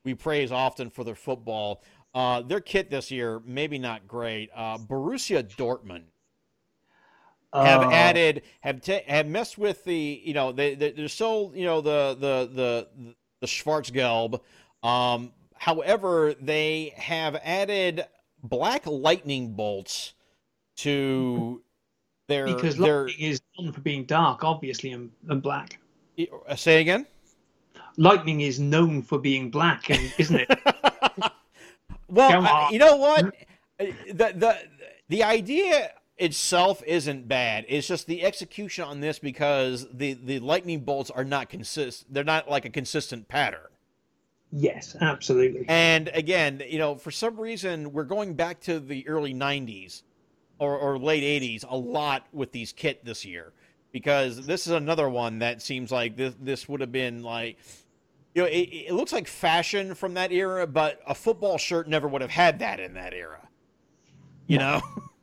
we 0.04 0.14
praise 0.14 0.52
often 0.52 0.90
for 0.90 1.04
their 1.04 1.14
football. 1.14 1.82
Uh, 2.14 2.40
their 2.40 2.60
kit 2.60 2.88
this 2.88 3.10
year, 3.10 3.42
maybe 3.44 3.78
not 3.78 4.08
great. 4.08 4.48
Uh, 4.54 4.78
Borussia 4.78 5.42
Dortmund 5.42 6.04
have 7.52 7.82
Uh, 7.82 7.90
added 7.90 8.42
have 8.60 8.80
ta 8.80 8.98
have 9.06 9.26
messed 9.26 9.56
with 9.58 9.84
the 9.84 10.20
you 10.24 10.34
know 10.34 10.52
they, 10.52 10.74
they 10.74 10.90
they're 10.92 11.08
still 11.08 11.52
you 11.54 11.64
know 11.64 11.80
the 11.80 12.16
the 12.18 12.50
the 12.52 13.14
the 13.40 13.46
Schwarzgelb. 13.46 14.40
Um, 14.82 15.32
however, 15.54 16.34
they 16.40 16.92
have 16.96 17.36
added 17.42 18.04
black 18.42 18.86
lightning 18.86 19.54
bolts 19.54 20.14
to 20.78 21.62
their 22.28 22.46
because 22.46 22.76
their. 22.76 23.04
lightning 23.06 23.30
is 23.30 23.40
known 23.58 23.72
for 23.72 23.80
being 23.80 24.04
dark, 24.04 24.44
obviously, 24.44 24.92
and, 24.92 25.10
and 25.28 25.42
black. 25.42 25.78
uh, 26.48 26.56
Say 26.56 26.80
again. 26.80 27.06
Lightning 27.98 28.42
is 28.42 28.60
known 28.60 29.00
for 29.02 29.18
being 29.18 29.50
black, 29.50 29.88
and 29.90 30.12
isn't 30.18 30.40
it? 30.40 30.50
Well, 32.08 32.46
I- 32.46 32.70
you 32.70 32.78
know 32.78 32.96
what? 32.96 33.24
Uh, 33.80 33.86
The 34.08 34.32
the 34.36 34.58
the 35.08 35.22
idea 35.24 35.92
itself 36.18 36.82
isn't 36.86 37.28
bad. 37.28 37.66
It's 37.68 37.86
just 37.86 38.06
the 38.06 38.22
execution 38.24 38.84
on 38.84 39.00
this 39.00 39.18
because 39.18 39.86
the 39.92 40.14
the 40.14 40.40
lightning 40.40 40.80
bolts 40.80 41.10
are 41.10 41.24
not 41.24 41.48
consist. 41.48 42.06
They're 42.12 42.24
not 42.24 42.48
like 42.48 42.64
a 42.64 42.70
consistent 42.70 43.28
pattern. 43.28 43.68
yes, 44.52 44.96
absolutely. 45.00 45.66
And 45.68 46.08
again, 46.14 46.62
you 46.68 46.78
know, 46.78 46.94
for 46.96 47.10
some 47.10 47.38
reason, 47.38 47.92
we're 47.92 48.04
going 48.04 48.34
back 48.34 48.60
to 48.62 48.80
the 48.80 49.06
early 49.08 49.34
'90s 49.34 50.02
or, 50.58 50.76
or 50.78 50.98
late 50.98 51.22
'80s 51.22 51.64
a 51.68 51.76
lot 51.76 52.26
with 52.32 52.52
these 52.52 52.72
kit 52.72 53.04
this 53.04 53.24
year 53.24 53.52
because 53.92 54.46
this 54.46 54.66
is 54.66 54.72
another 54.72 55.08
one 55.08 55.40
that 55.40 55.60
seems 55.60 55.90
like 55.90 56.16
this 56.16 56.34
this 56.40 56.68
would 56.68 56.80
have 56.80 56.92
been 56.92 57.22
like. 57.22 57.58
You 58.34 58.42
know, 58.42 58.48
it, 58.48 58.68
it 58.68 58.92
looks 58.92 59.14
like 59.14 59.26
fashion 59.28 59.94
from 59.94 60.12
that 60.14 60.30
era, 60.30 60.66
but 60.66 61.00
a 61.06 61.14
football 61.14 61.56
shirt 61.56 61.88
never 61.88 62.06
would 62.06 62.20
have 62.20 62.30
had 62.30 62.58
that 62.58 62.80
in 62.80 62.92
that 62.92 63.14
era. 63.14 63.48
You 64.46 64.58
know? 64.58 64.82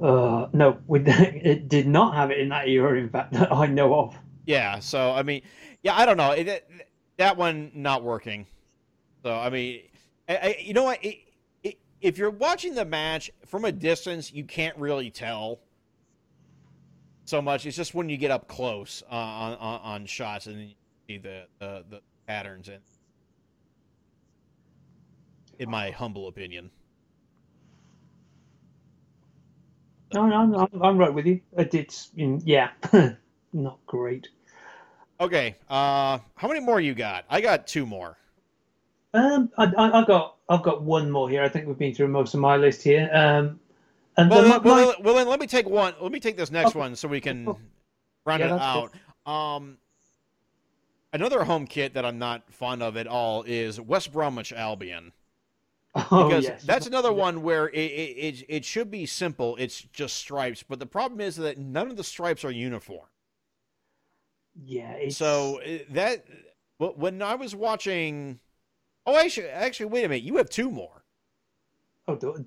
Uh, 0.00 0.48
no, 0.52 0.78
we, 0.86 1.00
it 1.06 1.68
did 1.68 1.86
not 1.86 2.14
have 2.14 2.30
it 2.30 2.38
in 2.38 2.48
that 2.50 2.68
era. 2.68 2.98
In 2.98 3.08
fact, 3.08 3.32
that 3.32 3.52
I 3.52 3.66
know 3.66 3.94
of. 3.98 4.16
Yeah. 4.44 4.78
So 4.78 5.12
I 5.12 5.22
mean, 5.22 5.42
yeah, 5.82 5.96
I 5.96 6.04
don't 6.06 6.16
know. 6.16 6.32
It, 6.32 6.48
it- 6.48 6.70
that 7.18 7.38
one 7.38 7.70
not 7.74 8.02
working. 8.02 8.46
So 9.22 9.32
I 9.34 9.48
mean, 9.48 9.80
I, 10.28 10.36
I, 10.36 10.56
you 10.60 10.74
know 10.74 10.84
what? 10.84 11.02
It, 11.02 11.18
if 12.02 12.18
you're 12.18 12.28
watching 12.30 12.74
the 12.74 12.84
match 12.84 13.30
from 13.46 13.64
a 13.64 13.72
distance, 13.72 14.30
you 14.30 14.44
can't 14.44 14.76
really 14.76 15.10
tell 15.10 15.60
so 17.24 17.40
much. 17.40 17.64
It's 17.64 17.76
just 17.76 17.94
when 17.94 18.10
you 18.10 18.18
get 18.18 18.30
up 18.30 18.48
close 18.48 19.02
uh, 19.10 19.14
on, 19.14 19.52
on 19.54 19.80
on 19.80 20.06
shots 20.06 20.46
and 20.46 20.60
you 20.60 20.74
see 21.08 21.16
the 21.18 21.46
the, 21.58 21.84
the 21.88 22.00
patterns 22.26 22.68
in. 22.68 22.78
In 25.58 25.70
my 25.70 25.90
humble 25.90 26.28
opinion. 26.28 26.70
No, 30.16 30.26
no, 30.26 30.46
no 30.46 30.68
I'm, 30.72 30.82
I'm 30.82 30.98
right 30.98 31.12
with 31.12 31.26
you. 31.26 31.40
It 31.58 31.70
did, 31.70 31.88
mm, 31.90 32.40
yeah, 32.44 32.70
not 33.52 33.78
great. 33.86 34.28
Okay. 35.20 35.56
Uh, 35.68 36.18
how 36.34 36.48
many 36.48 36.60
more 36.60 36.80
you 36.80 36.94
got? 36.94 37.24
I 37.28 37.40
got 37.42 37.66
two 37.66 37.84
more. 37.84 38.16
Um, 39.12 39.50
I, 39.58 39.64
I, 39.76 40.00
I've 40.00 40.06
got, 40.06 40.36
I've 40.48 40.62
got 40.62 40.82
one 40.82 41.10
more 41.10 41.28
here. 41.28 41.42
I 41.42 41.48
think 41.48 41.66
we've 41.66 41.78
been 41.78 41.94
through 41.94 42.08
most 42.08 42.32
of 42.34 42.40
my 42.40 42.56
list 42.56 42.82
here. 42.82 43.10
Um, 43.12 43.60
and 44.16 44.30
Well, 44.30 44.40
then 44.42 44.50
then, 44.50 44.50
my- 44.50 44.58
well, 44.58 44.86
my- 44.86 44.92
then- 44.92 45.14
well, 45.14 45.24
let 45.26 45.40
me 45.40 45.46
take 45.46 45.68
one. 45.68 45.94
Let 46.00 46.12
me 46.12 46.20
take 46.20 46.36
this 46.36 46.50
next 46.50 46.70
Okay. 46.70 46.78
one 46.78 46.96
so 46.96 47.08
we 47.08 47.20
can 47.20 47.48
Oh. 47.48 47.58
round 48.24 48.40
Yeah, 48.40 48.54
it 48.56 48.60
out. 48.60 48.92
that's 48.92 49.04
Um, 49.26 49.76
another 51.12 51.44
home 51.44 51.66
kit 51.66 51.92
that 51.94 52.04
I'm 52.06 52.18
not 52.18 52.50
fond 52.52 52.82
of 52.82 52.96
at 52.96 53.06
all 53.06 53.42
is 53.42 53.78
West 53.80 54.12
Bromwich 54.12 54.52
Albion 54.52 55.12
oh, 56.10 56.28
because 56.28 56.44
yes. 56.44 56.62
that's 56.64 56.86
another 56.86 57.12
one 57.12 57.42
where 57.42 57.68
it, 57.68 57.74
it 57.78 58.44
it 58.48 58.64
should 58.64 58.90
be 58.90 59.06
simple. 59.06 59.56
It's 59.56 59.80
just 59.80 60.16
stripes, 60.16 60.62
but 60.62 60.78
the 60.78 60.86
problem 60.86 61.20
is 61.20 61.36
that 61.36 61.58
none 61.58 61.90
of 61.90 61.96
the 61.96 62.04
stripes 62.04 62.44
are 62.44 62.50
uniform. 62.50 63.06
Yeah, 64.64 64.92
it's, 64.92 65.16
So 65.16 65.60
uh, 65.62 65.78
that 65.90 66.24
wh- 66.78 66.98
when 66.98 67.20
I 67.22 67.34
was 67.34 67.54
watching, 67.54 68.40
oh, 69.06 69.16
actually, 69.18 69.48
actually, 69.48 69.86
wait 69.86 70.04
a 70.04 70.08
minute, 70.08 70.24
you 70.24 70.36
have 70.38 70.48
two 70.50 70.70
more. 70.70 71.04
oh, 72.08 72.16
do- 72.16 72.44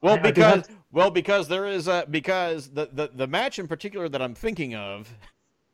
Well, 0.00 0.14
I- 0.14 0.18
I 0.18 0.22
because 0.22 0.66
have- 0.66 0.78
well, 0.92 1.10
because 1.10 1.48
there 1.48 1.66
is 1.66 1.88
a 1.88 2.06
because 2.10 2.70
the, 2.70 2.88
the 2.92 3.10
the 3.14 3.26
match 3.26 3.58
in 3.58 3.66
particular 3.68 4.08
that 4.08 4.22
I'm 4.22 4.34
thinking 4.34 4.74
of, 4.74 5.08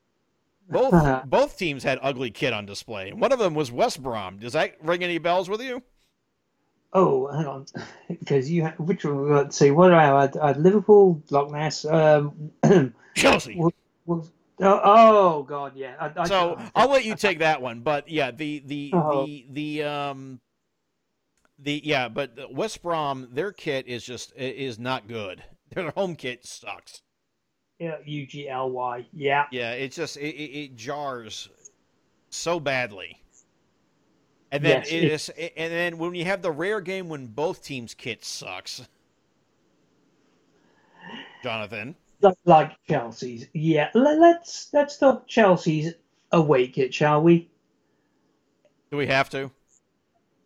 both 0.71 1.25
both 1.27 1.57
teams 1.59 1.83
had 1.83 1.99
ugly 2.03 2.31
kit 2.31 2.53
on 2.53 2.65
display. 2.67 3.13
One 3.13 3.33
of 3.33 3.39
them 3.39 3.55
was 3.55 3.71
West 3.73 4.03
Brom. 4.03 4.39
Does 4.39 4.53
that 4.55 4.77
ring 4.83 5.03
any 5.05 5.19
bells 5.19 5.49
with 5.49 5.61
you? 5.61 5.83
Oh, 6.93 7.27
hang 7.29 7.47
on, 7.47 7.67
because 8.09 8.51
you, 8.51 8.67
which 8.79 9.05
one? 9.05 9.31
Let's 9.31 9.57
see, 9.57 9.71
what 9.71 9.89
do 9.89 9.95
I 9.95 10.21
had, 10.23 10.37
I 10.37 10.49
had 10.49 10.57
Liverpool, 10.59 11.23
Loch 11.31 11.51
Ness. 11.51 11.85
Um, 11.85 12.51
Chelsea. 13.15 13.57
Well, 13.57 13.73
well, 14.07 14.29
oh, 14.61 14.81
oh, 14.85 15.43
God, 15.45 15.73
yeah. 15.77 15.95
I, 16.01 16.11
I, 16.23 16.27
So 16.27 16.57
I- 16.59 16.71
I'll 16.75 16.91
let 16.91 17.05
you 17.05 17.15
take 17.15 17.39
that 17.41 17.61
one. 17.63 17.81
But 17.81 18.09
yeah, 18.09 18.31
the 18.31 18.63
the 18.67 18.91
Oh. 18.95 19.25
the 19.27 19.47
the 19.51 19.83
um 19.85 20.41
the 21.59 21.81
yeah, 21.85 22.09
but 22.09 22.33
West 22.53 22.83
Brom 22.83 23.29
their 23.33 23.53
kit 23.53 23.87
is 23.87 24.05
just 24.05 24.33
is 24.37 24.79
not 24.79 25.07
good. 25.09 25.43
Their 25.75 25.91
home 25.93 26.17
kit 26.17 26.45
sucks. 26.45 27.03
yeah, 27.79 27.97
U 28.05 28.27
G 28.27 28.49
L 28.49 28.71
Y. 28.71 29.07
Yeah. 29.13 29.45
Yeah, 29.53 29.73
it's 29.73 29.95
just 29.95 30.17
it, 30.17 30.35
it, 30.35 30.51
it 30.65 30.77
jars 30.77 31.49
so 32.31 32.59
badly. 32.59 33.23
And 34.53 34.65
then 34.65 34.83
Yes, 34.85 34.89
it 34.91 35.05
is, 35.05 35.29
and 35.57 35.73
then 35.73 35.99
when 35.99 36.15
you 36.15 36.25
have 36.25 36.43
the 36.43 36.51
rare 36.51 36.81
game 36.81 37.09
when 37.09 37.27
both 37.27 37.63
teams' 37.63 37.95
kit 37.95 38.25
sucks, 38.25 38.83
Jonathan. 41.43 41.95
Like- 42.21 42.37
like 42.45 42.73
Chelsea's. 42.89 43.47
Yeah, 43.55 43.89
let, 43.95 44.19
let's 44.19 44.69
let's 44.73 44.99
talk 44.99 45.27
Chelsea's 45.27 45.95
away 46.33 46.69
kit, 46.69 46.93
shall 46.93 47.23
we? 47.23 47.49
Do 48.91 48.97
we 48.99 49.07
have 49.07 49.31
to? 49.31 49.51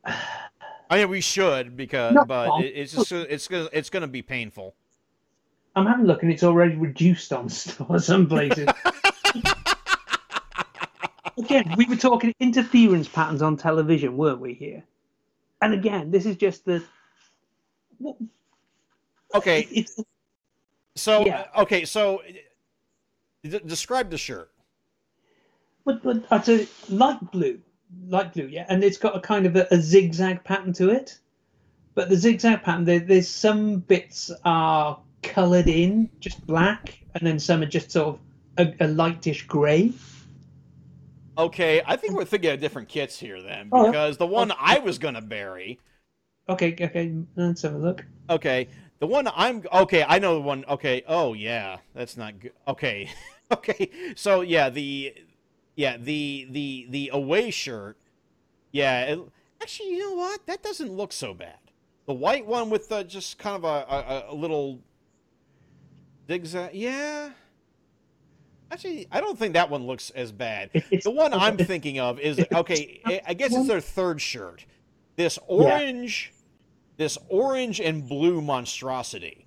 I 0.04 0.98
mean, 0.98 1.08
we 1.08 1.20
should 1.20 1.76
because, 1.76 2.14
No. 2.14 2.24
but 2.24 2.62
it, 2.62 2.74
it's 2.76 2.92
just 2.92 3.10
it's 3.10 3.48
gonna 3.48 3.68
it's 3.72 3.90
gonna 3.90 4.06
be 4.06 4.22
painful. 4.22 4.74
I'm 5.74 5.86
having 5.86 6.04
a 6.04 6.08
look, 6.08 6.22
and 6.22 6.30
it's 6.30 6.44
already 6.44 6.76
reduced 6.76 7.32
on 7.32 7.48
some 7.98 8.28
places. 8.28 8.68
again, 11.38 11.74
we 11.76 11.86
were 11.86 11.96
talking 11.96 12.34
interference 12.40 13.08
patterns 13.08 13.42
on 13.42 13.56
television, 13.56 14.16
weren't 14.16 14.40
we? 14.40 14.54
Here, 14.54 14.82
and 15.62 15.74
again, 15.74 16.10
this 16.10 16.26
is 16.26 16.36
just 16.36 16.64
the. 16.64 16.82
what- 17.98 18.16
Okay, 19.34 19.66
It's 19.72 19.98
so 20.94 21.26
Yeah. 21.26 21.46
okay, 21.58 21.84
so 21.84 22.22
d- 23.42 23.58
describe 23.66 24.10
the 24.10 24.18
shirt. 24.18 24.48
but, 25.84 26.02
but 26.04 26.18
uh, 26.30 26.36
it's 26.36 26.48
a 26.48 26.68
light 26.94 27.18
blue, 27.32 27.60
light 28.06 28.32
blue, 28.32 28.46
yeah, 28.46 28.64
and 28.68 28.84
it's 28.84 28.96
got 28.96 29.16
a 29.16 29.20
kind 29.20 29.44
of 29.44 29.56
a, 29.56 29.66
a 29.72 29.78
zigzag 29.80 30.44
pattern 30.44 30.72
to 30.74 30.90
it. 30.90 31.18
But 31.96 32.10
the 32.10 32.16
zigzag 32.16 32.62
pattern, 32.62 32.84
there, 32.84 33.00
there's 33.00 33.28
some 33.28 33.78
bits 33.80 34.30
are 34.44 35.00
coloured 35.24 35.68
in, 35.68 36.10
just 36.20 36.46
black, 36.46 36.96
and 37.16 37.26
then 37.26 37.40
some 37.40 37.62
are 37.62 37.66
just 37.66 37.90
sort 37.90 38.08
of 38.08 38.20
a, 38.58 38.84
a 38.84 38.88
lightish 38.88 39.46
grey. 39.48 39.92
Okay, 41.36 41.82
I 41.84 41.96
think 41.96 42.14
we're 42.14 42.24
thinking 42.24 42.50
of 42.50 42.60
different 42.60 42.88
kits 42.88 43.18
here 43.18 43.42
then, 43.42 43.68
Oh, 43.72 43.86
because 43.86 44.16
the 44.16 44.26
one 44.26 44.52
I 44.58 44.78
was 44.78 44.98
gonna 44.98 45.22
bury. 45.22 45.80
Okay, 46.48 46.76
okay, 46.80 47.14
let's 47.36 47.62
have 47.62 47.74
a 47.74 47.78
look. 47.78 48.04
Okay, 48.30 48.68
the 49.00 49.06
one 49.06 49.28
I'm 49.34 49.64
okay. 49.72 50.04
I 50.06 50.18
know 50.18 50.34
the 50.34 50.40
one. 50.40 50.64
Okay. 50.68 51.02
Oh 51.06 51.32
yeah, 51.32 51.78
that's 51.94 52.16
not 52.16 52.38
good. 52.38 52.52
Okay, 52.68 53.10
okay. 53.52 53.90
So 54.16 54.42
yeah, 54.42 54.70
the 54.70 55.14
yeah 55.74 55.96
the 55.96 56.46
the 56.50 56.86
the 56.90 57.10
away 57.12 57.50
shirt. 57.50 57.96
Yeah, 58.72 59.02
it, 59.04 59.20
actually, 59.60 59.90
you 59.90 59.98
know 59.98 60.14
what? 60.14 60.46
That 60.46 60.62
doesn't 60.62 60.92
look 60.92 61.12
so 61.12 61.34
bad. 61.34 61.58
The 62.06 62.14
white 62.14 62.46
one 62.46 62.70
with 62.70 62.88
the, 62.88 63.02
just 63.02 63.38
kind 63.38 63.56
of 63.56 63.64
a, 63.64 64.26
a, 64.28 64.32
a 64.32 64.34
little 64.34 64.80
zigzag. 66.28 66.74
Yeah. 66.74 67.30
Actually, 68.74 69.06
I 69.12 69.20
don't 69.20 69.38
think 69.38 69.54
that 69.54 69.70
one 69.70 69.86
looks 69.86 70.10
as 70.10 70.32
bad. 70.32 70.68
It's- 70.74 71.04
The 71.04 71.12
one 71.12 71.32
I'm 71.32 71.56
thinking 71.56 72.00
of 72.00 72.18
is 72.18 72.44
okay. 72.52 73.00
I- 73.24 73.34
guess 73.34 73.54
it's 73.54 73.68
their 73.68 73.80
third 73.80 74.20
shirt. 74.20 74.64
This 75.14 75.38
Yeah. 75.48 75.54
orange, 75.56 76.32
this 76.96 77.16
orange 77.28 77.80
and 77.80 78.08
blue 78.08 78.40
monstrosity. 78.42 79.46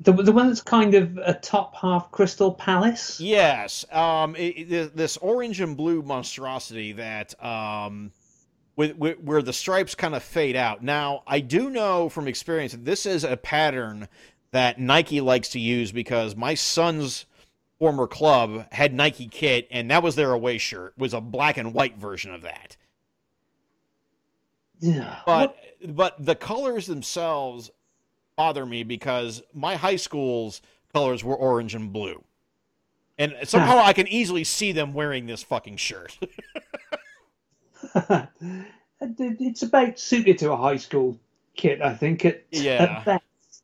The, 0.00 0.12
the 0.12 0.30
one 0.30 0.46
that's 0.46 0.62
kind 0.62 0.94
of 0.94 1.18
a 1.18 1.34
top 1.34 1.74
half 1.74 2.12
Crystal 2.12 2.54
Palace. 2.54 3.18
Yes, 3.18 3.84
um, 3.90 4.36
it- 4.36 4.94
this 4.96 5.16
orange 5.16 5.60
and 5.60 5.76
blue 5.76 6.02
monstrosity 6.02 6.92
that 6.92 7.34
um, 7.44 8.12
with, 8.76 8.96
with 8.96 9.18
where 9.18 9.42
the 9.42 9.52
stripes 9.52 9.96
kind 9.96 10.14
of 10.14 10.22
fade 10.22 10.54
out. 10.54 10.84
Now, 10.84 11.24
I 11.26 11.40
do 11.40 11.68
know 11.68 12.08
from 12.08 12.28
experience 12.28 12.70
that 12.70 12.84
this 12.84 13.06
is 13.06 13.24
a 13.24 13.36
pattern 13.36 14.06
that 14.52 14.78
Nike 14.78 15.20
likes 15.20 15.48
to 15.48 15.58
use 15.58 15.90
because 15.90 16.36
my 16.36 16.54
son's 16.54 17.26
former 17.78 18.06
club 18.06 18.66
had 18.72 18.94
Nike 18.94 19.26
kit, 19.28 19.68
and 19.70 19.90
that 19.90 20.02
was 20.02 20.16
their 20.16 20.32
away 20.32 20.58
shirt. 20.58 20.94
Was 20.98 21.14
a 21.14 21.20
black 21.20 21.56
and 21.56 21.72
white 21.74 21.96
version 21.96 22.32
of 22.34 22.42
that. 22.42 22.76
Yeah. 24.80 25.20
But 25.26 25.56
but 25.86 26.24
the 26.24 26.34
colors 26.34 26.86
themselves 26.86 27.70
bother 28.36 28.64
me 28.64 28.82
because 28.84 29.42
my 29.52 29.76
high 29.76 29.96
school's 29.96 30.62
colors 30.92 31.24
were 31.24 31.36
orange 31.36 31.74
and 31.74 31.92
blue. 31.92 32.22
And 33.18 33.34
somehow 33.44 33.78
I 33.78 33.92
can 33.92 34.06
easily 34.06 34.44
see 34.44 34.70
them 34.70 34.94
wearing 34.94 35.26
this 35.26 35.42
fucking 35.42 35.76
shirt. 35.76 36.16
It's 39.00 39.62
about 39.62 39.98
suited 39.98 40.38
to 40.38 40.52
a 40.52 40.56
high 40.56 40.76
school 40.76 41.18
kit, 41.56 41.80
I 41.80 41.94
think. 41.94 42.24
At, 42.24 42.44
Yeah. 42.50 42.96
at 42.98 43.04
best. 43.04 43.62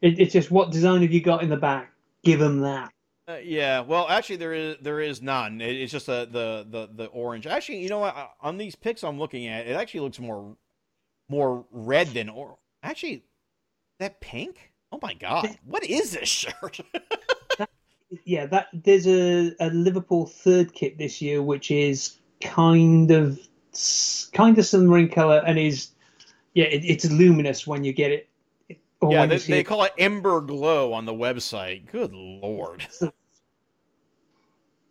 It, 0.00 0.18
it's 0.18 0.32
just 0.32 0.50
what 0.50 0.72
design 0.72 1.02
have 1.02 1.12
you 1.12 1.20
got 1.20 1.42
in 1.42 1.48
the 1.48 1.56
back? 1.56 1.92
Give 2.24 2.40
them 2.40 2.60
that. 2.60 2.92
Uh, 3.28 3.36
yeah, 3.42 3.80
well, 3.80 4.08
actually, 4.08 4.36
there 4.36 4.52
is 4.52 4.76
there 4.80 5.00
is 5.00 5.22
none. 5.22 5.60
It, 5.60 5.76
it's 5.76 5.92
just 5.92 6.06
the, 6.06 6.26
the 6.30 6.66
the 6.68 6.90
the 6.92 7.06
orange. 7.06 7.46
Actually, 7.46 7.78
you 7.78 7.88
know 7.88 8.00
what? 8.00 8.16
Uh, 8.16 8.26
On 8.40 8.56
these 8.56 8.74
pics 8.74 9.04
I'm 9.04 9.18
looking 9.18 9.46
at, 9.46 9.66
it 9.66 9.72
actually 9.76 10.00
looks 10.00 10.18
more 10.18 10.56
more 11.28 11.64
red 11.70 12.08
than 12.08 12.28
or. 12.28 12.58
Actually, 12.82 13.24
that 14.00 14.20
pink. 14.20 14.72
Oh 14.90 14.98
my 15.00 15.14
god, 15.14 15.56
what 15.64 15.84
is 15.84 16.12
this 16.12 16.28
shirt? 16.28 16.80
Yeah, 18.24 18.44
that 18.46 18.68
there's 18.74 19.06
a, 19.06 19.54
a 19.58 19.70
Liverpool 19.70 20.26
third 20.26 20.74
kit 20.74 20.98
this 20.98 21.22
year, 21.22 21.42
which 21.42 21.70
is 21.70 22.18
kind 22.42 23.10
of 23.10 23.38
kind 24.32 24.58
of 24.58 24.66
submarine 24.66 25.08
color 25.08 25.42
and 25.46 25.58
is 25.58 25.92
yeah, 26.52 26.66
it, 26.66 26.84
it's 26.84 27.10
luminous 27.10 27.66
when 27.66 27.84
you 27.84 27.92
get 27.94 28.12
it. 28.12 28.28
Or 29.02 29.12
yeah, 29.12 29.26
they, 29.26 29.38
they 29.38 29.64
call 29.64 29.82
it 29.82 29.92
Ember 29.98 30.40
Glow 30.40 30.92
on 30.92 31.04
the 31.04 31.12
website. 31.12 31.90
Good 31.90 32.12
lord. 32.14 32.86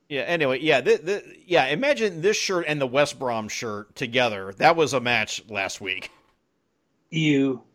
Yeah. 0.10 0.24
Anyway, 0.24 0.60
yeah, 0.60 0.82
the, 0.82 0.98
the, 0.98 1.36
yeah. 1.46 1.68
Imagine 1.68 2.22
this 2.22 2.36
shirt 2.36 2.66
and 2.68 2.82
the 2.82 2.86
West 2.86 3.18
Brom 3.18 3.48
shirt 3.48 3.96
together. 3.96 4.54
That 4.58 4.76
was 4.76 4.92
a 4.92 5.00
match 5.00 5.42
last 5.48 5.80
week. 5.80 6.12
You. 7.10 7.62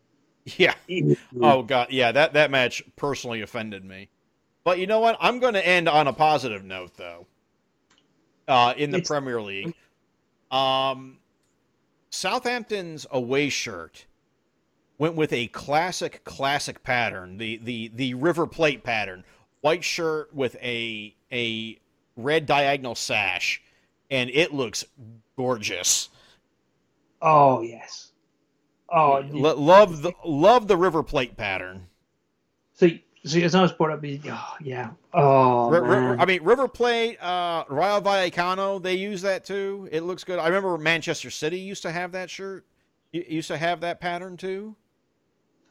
Yeah. 0.55 0.75
Ew. 0.87 1.17
Oh 1.41 1.63
god, 1.63 1.87
yeah. 1.89 2.11
That 2.13 2.33
that 2.33 2.51
match 2.51 2.83
personally 2.95 3.41
offended 3.41 3.83
me. 3.83 4.07
But 4.63 4.77
you 4.79 4.85
know 4.87 4.99
what? 4.99 5.17
I'm 5.19 5.39
going 5.39 5.55
to 5.55 5.67
end 5.67 5.89
on 5.89 6.07
a 6.07 6.13
positive 6.13 6.63
note, 6.63 6.95
though. 6.95 7.25
Uh, 8.47 8.73
in 8.77 8.91
the 8.91 8.99
It's- 8.99 9.07
Premier 9.09 9.41
League, 9.41 9.73
um, 10.51 11.17
Southampton's 12.11 13.07
away 13.11 13.49
shirt 13.49 14.05
went 14.97 15.15
with 15.15 15.31
a 15.33 15.47
classic, 15.47 16.23
classic 16.23 16.83
pattern 16.83 17.37
the 17.37 17.57
the 17.57 17.91
the 17.93 18.13
River 18.15 18.47
Plate 18.47 18.83
pattern, 18.83 19.23
white 19.61 19.83
shirt 19.83 20.33
with 20.33 20.55
a 20.61 21.15
a 21.31 21.79
red 22.15 22.45
diagonal 22.45 22.95
sash, 22.95 23.61
and 24.09 24.29
it 24.29 24.53
looks 24.53 24.83
gorgeous. 25.35 26.09
Oh 27.21 27.61
yes. 27.61 28.11
Oh, 28.89 29.23
Lo- 29.31 29.59
love 29.59 30.01
the 30.01 30.13
love 30.25 30.67
the 30.67 30.77
River 30.77 31.03
Plate 31.03 31.35
pattern. 31.35 31.87
see, 32.73 33.03
see, 33.25 33.43
it's 33.43 33.53
was 33.53 33.73
brought 33.73 33.91
up, 33.91 33.99
oh 34.03 34.55
yeah. 34.63 34.91
Oh 35.13 35.69
Ri- 35.69 35.81
ri- 35.81 35.87
man. 35.87 36.19
I 36.21 36.25
mean, 36.25 36.41
River 36.43 36.69
Plate, 36.69 37.21
uh, 37.21 37.65
Rayo 37.67 37.99
Vallecano, 37.99 38.81
they 38.81 38.95
use 38.95 39.21
that 39.23 39.43
too. 39.43 39.89
It 39.91 40.03
looks 40.03 40.23
good. 40.23 40.39
I 40.39 40.47
remember 40.47 40.77
Manchester 40.77 41.29
City 41.29 41.59
used 41.59 41.81
to 41.81 41.91
have 41.91 42.13
that 42.13 42.29
shirt. 42.29 42.65
You 43.11 43.25
used 43.27 43.49
to 43.49 43.57
have 43.57 43.81
that 43.81 43.99
pattern 43.99 44.37
too. 44.37 44.75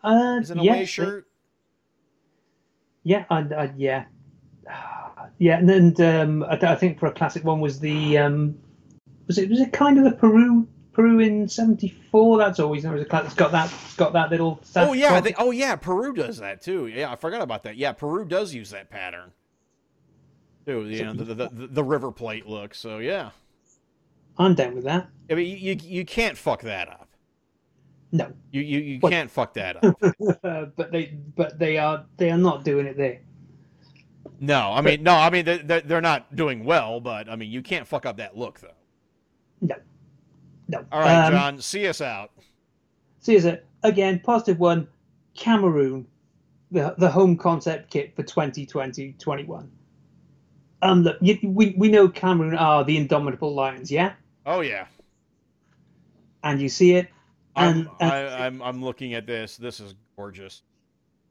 Uh, 0.03 0.39
Is 0.41 0.51
it 0.51 0.59
an 0.59 0.65
yes, 0.65 0.75
away 0.75 0.85
shirt? 0.85 1.27
Yeah, 3.03 3.25
I, 3.31 3.39
I, 3.39 3.73
yeah, 3.77 4.05
yeah, 5.39 5.59
and 5.59 5.69
then 5.69 6.21
um, 6.21 6.43
I, 6.45 6.55
I 6.55 6.75
think 6.75 6.99
for 6.99 7.07
a 7.07 7.13
classic 7.13 7.45
one 7.45 7.61
was 7.61 7.81
the 7.81 8.19
um, 8.19 8.59
was 9.27 9.39
it 9.39 9.49
was 9.49 9.61
it 9.61 9.73
kind 9.73 9.99
of 9.99 10.05
the 10.05 10.13
Peru 10.13 10.67
Peru 10.93 11.21
in 11.21 11.49
'74? 11.49 12.39
That's 12.39 12.59
always 12.59 12.83
there 12.83 12.93
was 12.93 13.03
a 13.03 13.05
class. 13.05 13.27
It's 13.27 13.35
got 13.35 13.53
that 13.53 13.73
got 13.97 14.13
that 14.15 14.31
little. 14.31 14.61
Oh 14.75 14.93
yeah, 14.93 15.15
I 15.15 15.21
think, 15.21 15.37
oh 15.39 15.51
yeah, 15.51 15.77
Peru 15.77 16.15
does 16.15 16.39
that 16.39 16.63
too. 16.63 16.87
Yeah, 16.87 17.13
I 17.13 17.17
forgot 17.17 17.43
about 17.43 17.65
that. 17.65 17.77
Yeah, 17.77 17.93
Peru 17.93 18.25
does 18.25 18.55
use 18.55 18.71
that 18.71 18.91
pattern 18.91 19.33
too. 20.67 20.89
You 20.89 21.05
know, 21.05 21.13
the 21.13 21.25
the, 21.25 21.49
the, 21.49 21.67
the 21.67 21.85
River 21.85 22.13
Plate 22.13 22.47
look. 22.47 22.75
So 22.75 22.99
yeah, 22.99 23.31
I'm 24.39 24.55
down 24.55 24.75
with 24.75 24.85
that. 24.85 25.09
I 25.31 25.35
mean, 25.35 25.47
you 25.47 25.75
you, 25.75 25.79
you 25.83 26.05
can't 26.05 26.39
fuck 26.39 26.63
that 26.63 26.89
up. 26.89 27.06
No, 28.13 28.33
You 28.51 28.63
you, 28.63 28.79
you 28.81 28.99
What? 29.01 29.11
can't 29.11 29.31
fuck 29.31 29.55
that 29.55 29.77
up. 29.77 29.95
but 30.77 30.93
they 30.93 31.19
but 31.37 31.59
they 31.59 31.79
are 31.79 32.07
they 32.17 32.31
are 32.31 32.39
not 32.39 32.65
doing 32.65 32.87
it 32.87 32.97
there. 32.97 33.21
No, 34.41 34.73
I 34.73 34.81
mean 34.83 35.03
no, 35.03 35.15
I 35.15 35.31
mean 35.31 35.45
they're, 35.45 35.59
they're 35.59 35.81
they're 35.81 36.01
not 36.01 36.35
doing 36.37 36.65
well, 36.65 37.01
but 37.01 37.29
I 37.29 37.37
mean 37.37 37.51
you 37.51 37.63
can't 37.63 37.87
fuck 37.87 38.07
up 38.07 38.19
that 38.19 38.37
look 38.37 38.61
though. 38.61 38.75
No, 39.61 39.77
no. 40.69 40.85
All 40.93 41.01
right, 41.01 41.21
Um, 41.27 41.33
Jon, 41.33 41.61
see 41.61 41.87
us 41.89 42.01
out. 42.01 42.31
See 43.21 43.35
is 43.35 43.45
it 43.45 43.67
again 43.83 44.21
positive 44.21 44.59
one? 44.59 44.89
Cameroon, 45.35 46.07
the 46.71 46.95
the 46.99 47.11
home 47.11 47.37
concept 47.37 47.91
kit 47.91 48.15
for 48.17 48.23
2020-21. 48.23 49.69
Um, 50.83 51.03
look, 51.03 51.17
you, 51.21 51.39
we 51.43 51.75
we 51.77 51.89
know 51.89 52.09
Cameroon 52.09 52.55
are 52.57 52.85
the 52.85 52.97
indomitable 52.97 53.55
lions, 53.55 53.91
yeah, 53.91 54.15
Oh 54.47 54.61
yeah. 54.61 54.87
and 56.43 56.61
you 56.61 56.69
see 56.69 56.95
it, 56.95 57.09
I'm, 57.57 57.91
and 58.01 58.13
I, 58.13 58.47
I'm 58.47 58.63
I'm 58.63 58.85
looking 58.85 59.15
at 59.15 59.27
this. 59.27 59.57
This 59.57 59.81
is 59.81 59.95
gorgeous. 60.17 60.63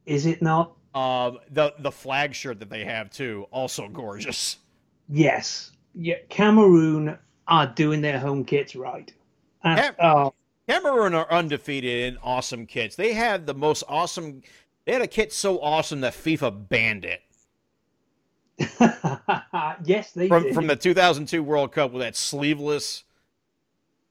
is 0.06 0.26
it 0.26 0.42
not? 0.42 0.72
Um, 0.94 1.38
the 1.50 1.74
the 1.78 1.92
flag 1.92 2.34
shirt 2.34 2.60
that 2.60 2.70
they 2.70 2.84
have 2.84 3.10
too, 3.10 3.46
also 3.50 3.88
gorgeous. 3.88 4.58
Yes, 5.08 5.72
yeah. 5.94 6.16
Cameroon 6.28 7.16
are 7.48 7.66
doing 7.66 8.00
their 8.00 8.18
home 8.18 8.44
kits 8.44 8.74
right. 8.74 9.12
And, 9.62 9.78
Cam- 9.80 9.94
oh, 10.02 10.34
Cameroon 10.68 11.14
are 11.14 11.30
undefeated 11.30 12.12
in 12.12 12.18
awesome 12.22 12.66
kits. 12.66 12.96
They 12.96 13.12
had 13.12 13.46
the 13.46 13.54
most 13.54 13.84
awesome. 13.88 14.42
They 14.84 14.92
had 14.92 15.02
a 15.02 15.06
kit 15.06 15.32
so 15.32 15.60
awesome 15.60 16.00
that 16.00 16.14
FIFA 16.14 16.68
banned 16.68 17.04
it 17.04 17.22
yes, 19.84 20.12
they 20.12 20.28
from 20.28 20.44
did. 20.44 20.54
from 20.54 20.66
the 20.66 20.76
2002 20.76 21.42
World 21.42 21.72
Cup 21.72 21.92
with 21.92 22.02
that 22.02 22.16
sleeveless, 22.16 23.04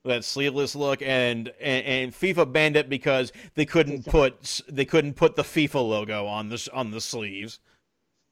that 0.06 0.23
sleeveless 0.23 0.76
look, 0.76 1.02
and, 1.02 1.52
and 1.60 1.86
and 1.86 2.14
FIFA 2.14 2.52
banned 2.52 2.76
it 2.77 2.90
because 2.90 3.32
they 3.56 3.65
couldn't 3.65 4.06
put 4.06 4.61
they 4.69 4.86
couldn't 4.86 5.15
put 5.15 5.36
the 5.36 5.44
FIFA 5.44 5.88
logo 5.88 6.26
on 6.26 6.49
this 6.49 6.68
on 6.69 6.91
the 6.91 7.02
sleeves. 7.02 7.60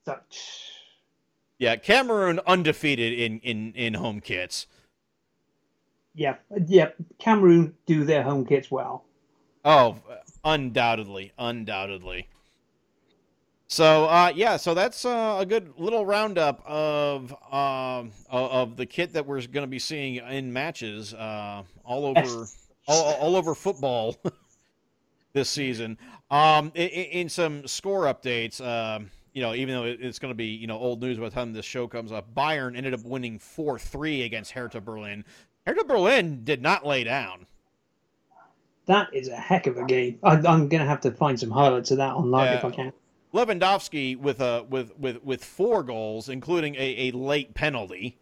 Such. 0.06 0.70
Yeah, 1.58 1.76
Cameroon 1.76 2.40
undefeated 2.46 3.14
in 3.14 3.40
in 3.40 3.74
in 3.74 3.94
home 3.96 4.20
kits. 4.20 4.68
Yeah, 6.16 6.36
yeah. 6.68 6.90
Cameroon 7.20 7.76
do 7.86 8.04
their 8.04 8.24
home 8.24 8.46
kits 8.46 8.70
well. 8.70 9.06
Oh, 9.66 9.98
undoubtedly, 10.44 11.32
undoubtedly. 11.38 12.28
So, 13.74 14.06
uh, 14.06 14.32
yeah, 14.36 14.58
so 14.58 14.76
that's 14.76 15.04
uh, 15.04 15.38
a 15.40 15.48
good 15.48 15.74
little 15.80 16.06
roundup 16.06 16.62
of 16.64 17.34
um, 17.52 18.12
of 18.30 18.78
the 18.78 18.86
kit 18.86 19.14
that 19.14 19.26
we're 19.26 19.42
going 19.48 19.64
to 19.64 19.68
be 19.68 19.80
seeing 19.80 20.18
in 20.18 20.54
matches 20.54 21.16
uh, 21.16 21.64
all 21.84 22.06
over 22.06 22.46
all, 22.88 23.14
all 23.16 23.36
over 23.36 23.56
football 23.56 24.16
this 25.34 25.50
season. 25.50 25.98
Um, 26.30 26.72
in, 26.76 26.88
in 26.88 27.30
some 27.30 27.66
score 27.66 28.04
updates, 28.04 28.64
um, 28.64 29.10
you 29.34 29.42
know, 29.42 29.56
even 29.56 29.74
though 29.74 29.86
it's 29.86 30.20
going 30.20 30.30
to 30.30 30.38
be 30.38 30.50
you 30.50 30.68
know 30.68 30.78
old 30.78 31.02
news 31.02 31.18
by 31.18 31.24
the 31.30 31.32
time 31.32 31.52
this 31.52 31.66
show 31.66 31.88
comes 31.88 32.12
up, 32.12 32.32
Bayern 32.36 32.78
ended 32.78 32.94
up 32.94 33.04
winning 33.04 33.40
four 33.40 33.80
three 33.80 34.22
against 34.22 34.52
Hertha 34.52 34.82
Berlin. 34.82 35.26
Hertha 35.66 35.84
Berlin 35.84 36.42
did 36.44 36.62
not 36.62 36.86
lay 36.86 37.04
down. 37.04 37.48
That 38.86 39.12
is 39.16 39.30
a 39.30 39.36
heck 39.36 39.66
of 39.66 39.78
a 39.78 39.86
game. 39.86 40.20
I, 40.22 40.34
I'm 40.34 40.70
going 40.70 40.82
to 40.82 40.86
have 40.86 41.02
to 41.02 41.12
find 41.12 41.40
some 41.40 41.50
highlights 41.50 41.90
of 41.90 41.98
that 41.98 42.14
online 42.14 42.54
if 42.54 42.64
I 42.64 42.70
can. 42.70 42.94
Lewandowski 43.34 44.18
with 44.18 44.40
a 44.42 44.66
with 44.70 44.98
with 44.98 45.24
with 45.24 45.44
four 45.44 45.84
goals, 45.84 46.30
including 46.30 46.76
a, 46.76 47.10
a 47.10 47.12
late 47.12 47.54
penalty. 47.54 48.18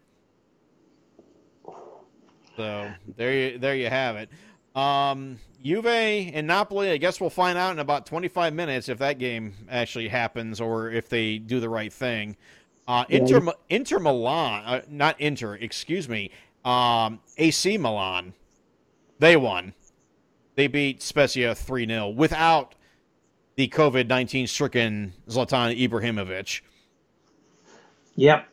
So 2.56 2.92
there 3.18 3.34
you 3.34 3.58
there 3.58 3.76
you 3.76 3.90
have 3.90 4.16
it. 4.16 4.30
Um, 4.76 5.40
Juve 5.64 5.86
and 5.86 6.48
Napoli. 6.48 6.92
I 6.92 6.98
guess 6.98 7.20
we'll 7.20 7.30
find 7.30 7.58
out 7.58 7.74
in 7.74 7.80
about 7.80 8.06
25 8.06 8.54
minutes 8.54 8.90
if 8.90 9.00
that 9.00 9.20
game 9.20 9.54
actually 9.70 10.08
happens 10.08 10.62
or 10.62 10.90
if 10.90 11.10
they 11.10 11.38
do 11.38 11.60
the 11.60 11.70
right 11.70 11.92
thing. 11.92 12.38
Uh, 12.88 13.06
Inter 13.10 13.42
Inter 13.70 14.00
Milan, 14.00 14.64
uh, 14.66 14.82
not 14.90 15.20
Inter, 15.20 15.56
excuse 15.56 16.10
me. 16.10 16.32
Um, 16.64 17.20
AC 17.38 17.78
Milan, 17.78 18.34
they 19.20 19.36
won. 19.36 19.74
They 20.56 20.68
beat 20.68 21.02
Spezia 21.02 21.56
3 21.56 21.88
0 21.88 22.10
without 22.10 22.76
the 23.62 23.68
COVID 23.68 24.08
19 24.08 24.48
stricken 24.48 25.14
Zlatan 25.30 25.80
Ibrahimovic. 25.80 26.62
Yep. 28.16 28.48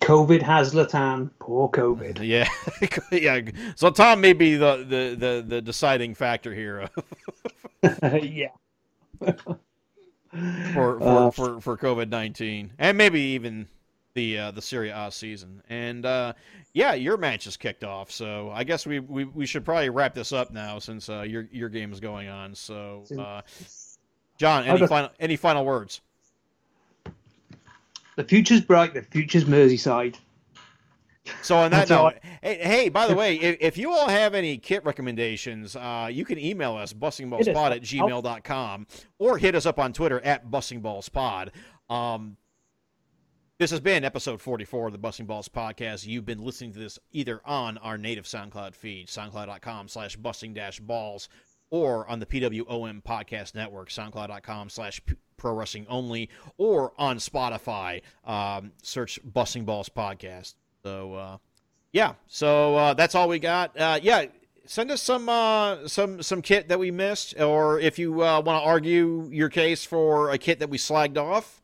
COVID 0.00 0.40
has 0.40 0.72
Zlatan. 0.72 1.28
Poor 1.38 1.68
COVID. 1.68 2.18
Yeah, 2.22 2.48
yeah. 3.12 3.40
Zlatan 3.76 4.20
may 4.20 4.32
be 4.32 4.56
the, 4.56 4.78
the, 4.88 5.16
the, 5.18 5.44
the 5.46 5.60
deciding 5.60 6.14
factor 6.14 6.54
here 6.54 6.88
yeah. 8.22 8.48
for 9.20 9.58
for, 10.72 11.02
Uh, 11.02 11.30
for, 11.30 11.60
for 11.60 11.76
COVID 11.76 12.08
19. 12.08 12.72
And 12.78 12.96
maybe 12.96 13.20
even 13.20 13.68
the 14.14 14.38
uh, 14.38 14.50
the 14.50 14.62
Serie 14.62 14.90
A 14.90 15.10
season. 15.10 15.62
And 15.68 16.06
uh, 16.06 16.32
yeah, 16.72 16.94
your 16.94 17.16
match 17.16 17.46
is 17.46 17.56
kicked 17.56 17.84
off, 17.84 18.10
so 18.10 18.50
I 18.50 18.64
guess 18.64 18.86
we, 18.86 19.00
we, 19.00 19.24
we 19.24 19.46
should 19.46 19.64
probably 19.64 19.90
wrap 19.90 20.14
this 20.14 20.32
up 20.32 20.50
now 20.50 20.78
since 20.78 21.08
uh, 21.08 21.22
your 21.22 21.48
your 21.52 21.68
game 21.68 21.92
is 21.92 22.00
going 22.00 22.28
on. 22.28 22.54
So, 22.54 23.04
uh, 23.18 23.42
Jon, 24.42 24.64
any 24.64 24.84
final 24.88 25.10
any 25.20 25.36
final 25.36 25.64
words? 25.64 26.00
The 28.16 28.24
future's 28.24 28.60
bright. 28.60 28.92
The 28.92 29.02
future's 29.02 29.44
Merseyside. 29.44 30.16
So 31.42 31.56
on 31.56 31.70
that 31.70 31.88
note, 31.88 32.14
hey, 32.42 32.58
hey, 32.60 32.88
by 32.88 33.06
the 33.06 33.14
way, 33.14 33.36
if, 33.36 33.56
if 33.60 33.78
you 33.78 33.92
all 33.92 34.08
have 34.08 34.34
any 34.34 34.58
kit 34.58 34.84
recommendations, 34.84 35.76
uh, 35.76 36.08
you 36.10 36.24
can 36.24 36.40
email 36.40 36.74
us 36.74 36.92
bustingballspod 36.92 37.70
at 37.70 37.82
gmail.com 37.82 38.88
or 39.20 39.38
hit 39.38 39.54
us 39.54 39.64
up 39.64 39.78
on 39.78 39.92
Twitter 39.92 40.18
at 40.22 40.50
bustingballspod. 40.50 41.50
Um, 41.88 42.36
this 43.60 43.70
has 43.70 43.78
been 43.78 44.02
episode 44.02 44.40
44 44.40 44.88
of 44.88 44.92
the 44.92 44.98
Busting 44.98 45.26
Balls 45.26 45.48
podcast. 45.48 46.04
You've 46.04 46.26
been 46.26 46.42
listening 46.42 46.72
to 46.72 46.80
this 46.80 46.98
either 47.12 47.40
on 47.44 47.78
our 47.78 47.96
native 47.96 48.24
SoundCloud 48.24 48.74
feed, 48.74 49.06
soundcloud.com 49.06 49.86
slash 49.86 50.16
busting 50.16 50.52
dash 50.52 50.80
balls, 50.80 51.28
or 51.72 52.06
on 52.06 52.20
the 52.20 52.26
PWOM 52.26 53.02
podcast 53.02 53.54
network, 53.54 53.88
soundcloud.com 53.88 54.68
slash 54.68 55.00
pro 55.38 55.54
wrestling 55.54 55.86
only, 55.88 56.28
or 56.58 56.92
on 56.98 57.16
Spotify. 57.16 58.02
Um, 58.24 58.72
search 58.82 59.18
Busting 59.24 59.64
Balls 59.64 59.88
podcast. 59.88 60.54
So, 60.84 61.14
uh, 61.14 61.38
yeah, 61.90 62.14
so 62.28 62.76
uh, 62.76 62.94
that's 62.94 63.14
all 63.14 63.26
we 63.26 63.38
got. 63.38 63.76
Uh, 63.76 63.98
yeah, 64.02 64.26
send 64.66 64.90
us 64.90 65.00
some 65.00 65.30
uh, 65.30 65.88
some 65.88 66.22
some 66.22 66.42
kit 66.42 66.68
that 66.68 66.78
we 66.78 66.90
missed, 66.90 67.40
or 67.40 67.80
if 67.80 67.98
you 67.98 68.22
uh, 68.22 68.42
want 68.42 68.62
to 68.62 68.68
argue 68.68 69.28
your 69.32 69.48
case 69.48 69.82
for 69.84 70.30
a 70.30 70.36
kit 70.36 70.58
that 70.58 70.68
we 70.68 70.76
slagged 70.76 71.16
off, 71.16 71.62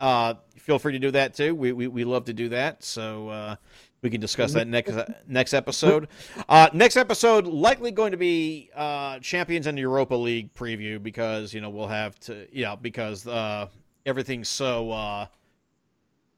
uh, 0.00 0.32
feel 0.56 0.78
free 0.78 0.92
to 0.92 0.98
do 0.98 1.10
that 1.10 1.34
too. 1.34 1.54
We 1.54 1.72
we, 1.72 1.88
we 1.88 2.04
love 2.04 2.24
to 2.24 2.32
do 2.32 2.48
that. 2.48 2.82
So 2.82 3.28
uh, 3.28 3.56
we 4.02 4.10
can 4.10 4.20
discuss 4.20 4.52
that 4.52 4.68
next 4.68 4.94
next 5.26 5.54
episode. 5.54 6.08
Uh, 6.48 6.68
next 6.72 6.96
episode 6.96 7.46
likely 7.46 7.90
going 7.90 8.12
to 8.12 8.16
be 8.16 8.70
uh, 8.74 9.18
champions 9.20 9.66
in 9.66 9.74
the 9.74 9.80
Europa 9.80 10.14
League 10.14 10.52
preview 10.54 11.02
because 11.02 11.54
you 11.54 11.60
know 11.60 11.70
we'll 11.70 11.88
have 11.88 12.18
to 12.20 12.46
yeah 12.52 12.76
because 12.76 13.26
uh, 13.26 13.68
everything's 14.04 14.48
so. 14.48 14.90
Uh, 14.90 15.26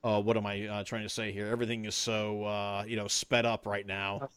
uh, 0.05 0.23
what 0.23 0.37
am 0.37 0.47
I 0.47 0.67
uh, 0.67 0.85
trying 0.85 1.03
to 1.03 1.09
say 1.09 1.33
here? 1.33 1.49
Everything 1.49 1.85
is 1.85 1.95
so 1.95 2.45
uh, 2.45 2.85
you 2.87 2.97
know 2.97 3.09
sped 3.09 3.45
up 3.45 3.67
right 3.67 3.87
now. 3.87 4.29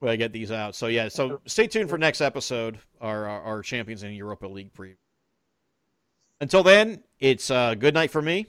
When 0.00 0.10
I 0.10 0.16
get 0.16 0.32
these 0.32 0.50
out, 0.50 0.74
so 0.74 0.88
yeah, 0.88 1.08
so 1.08 1.40
stay 1.46 1.68
tuned 1.68 1.88
for 1.88 1.96
next 1.96 2.20
episode. 2.20 2.78
Our 3.00 3.26
our, 3.26 3.40
our 3.42 3.62
champions 3.62 4.02
in 4.02 4.12
Europa 4.12 4.46
League 4.48 4.74
preview. 4.74 4.96
Until 6.40 6.64
then, 6.64 7.04
it's 7.20 7.52
uh, 7.52 7.76
good 7.76 7.94
night 7.94 8.10
for 8.10 8.20
me. 8.20 8.46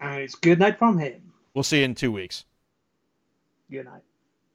And 0.00 0.22
it's 0.22 0.34
good 0.34 0.58
night 0.58 0.76
from 0.76 0.98
him. 0.98 1.27
We'll 1.58 1.64
see 1.64 1.78
you 1.78 1.86
in 1.86 1.96
two 1.96 2.12
weeks. 2.12 2.44
Good 3.68 3.86
night. 3.86 4.02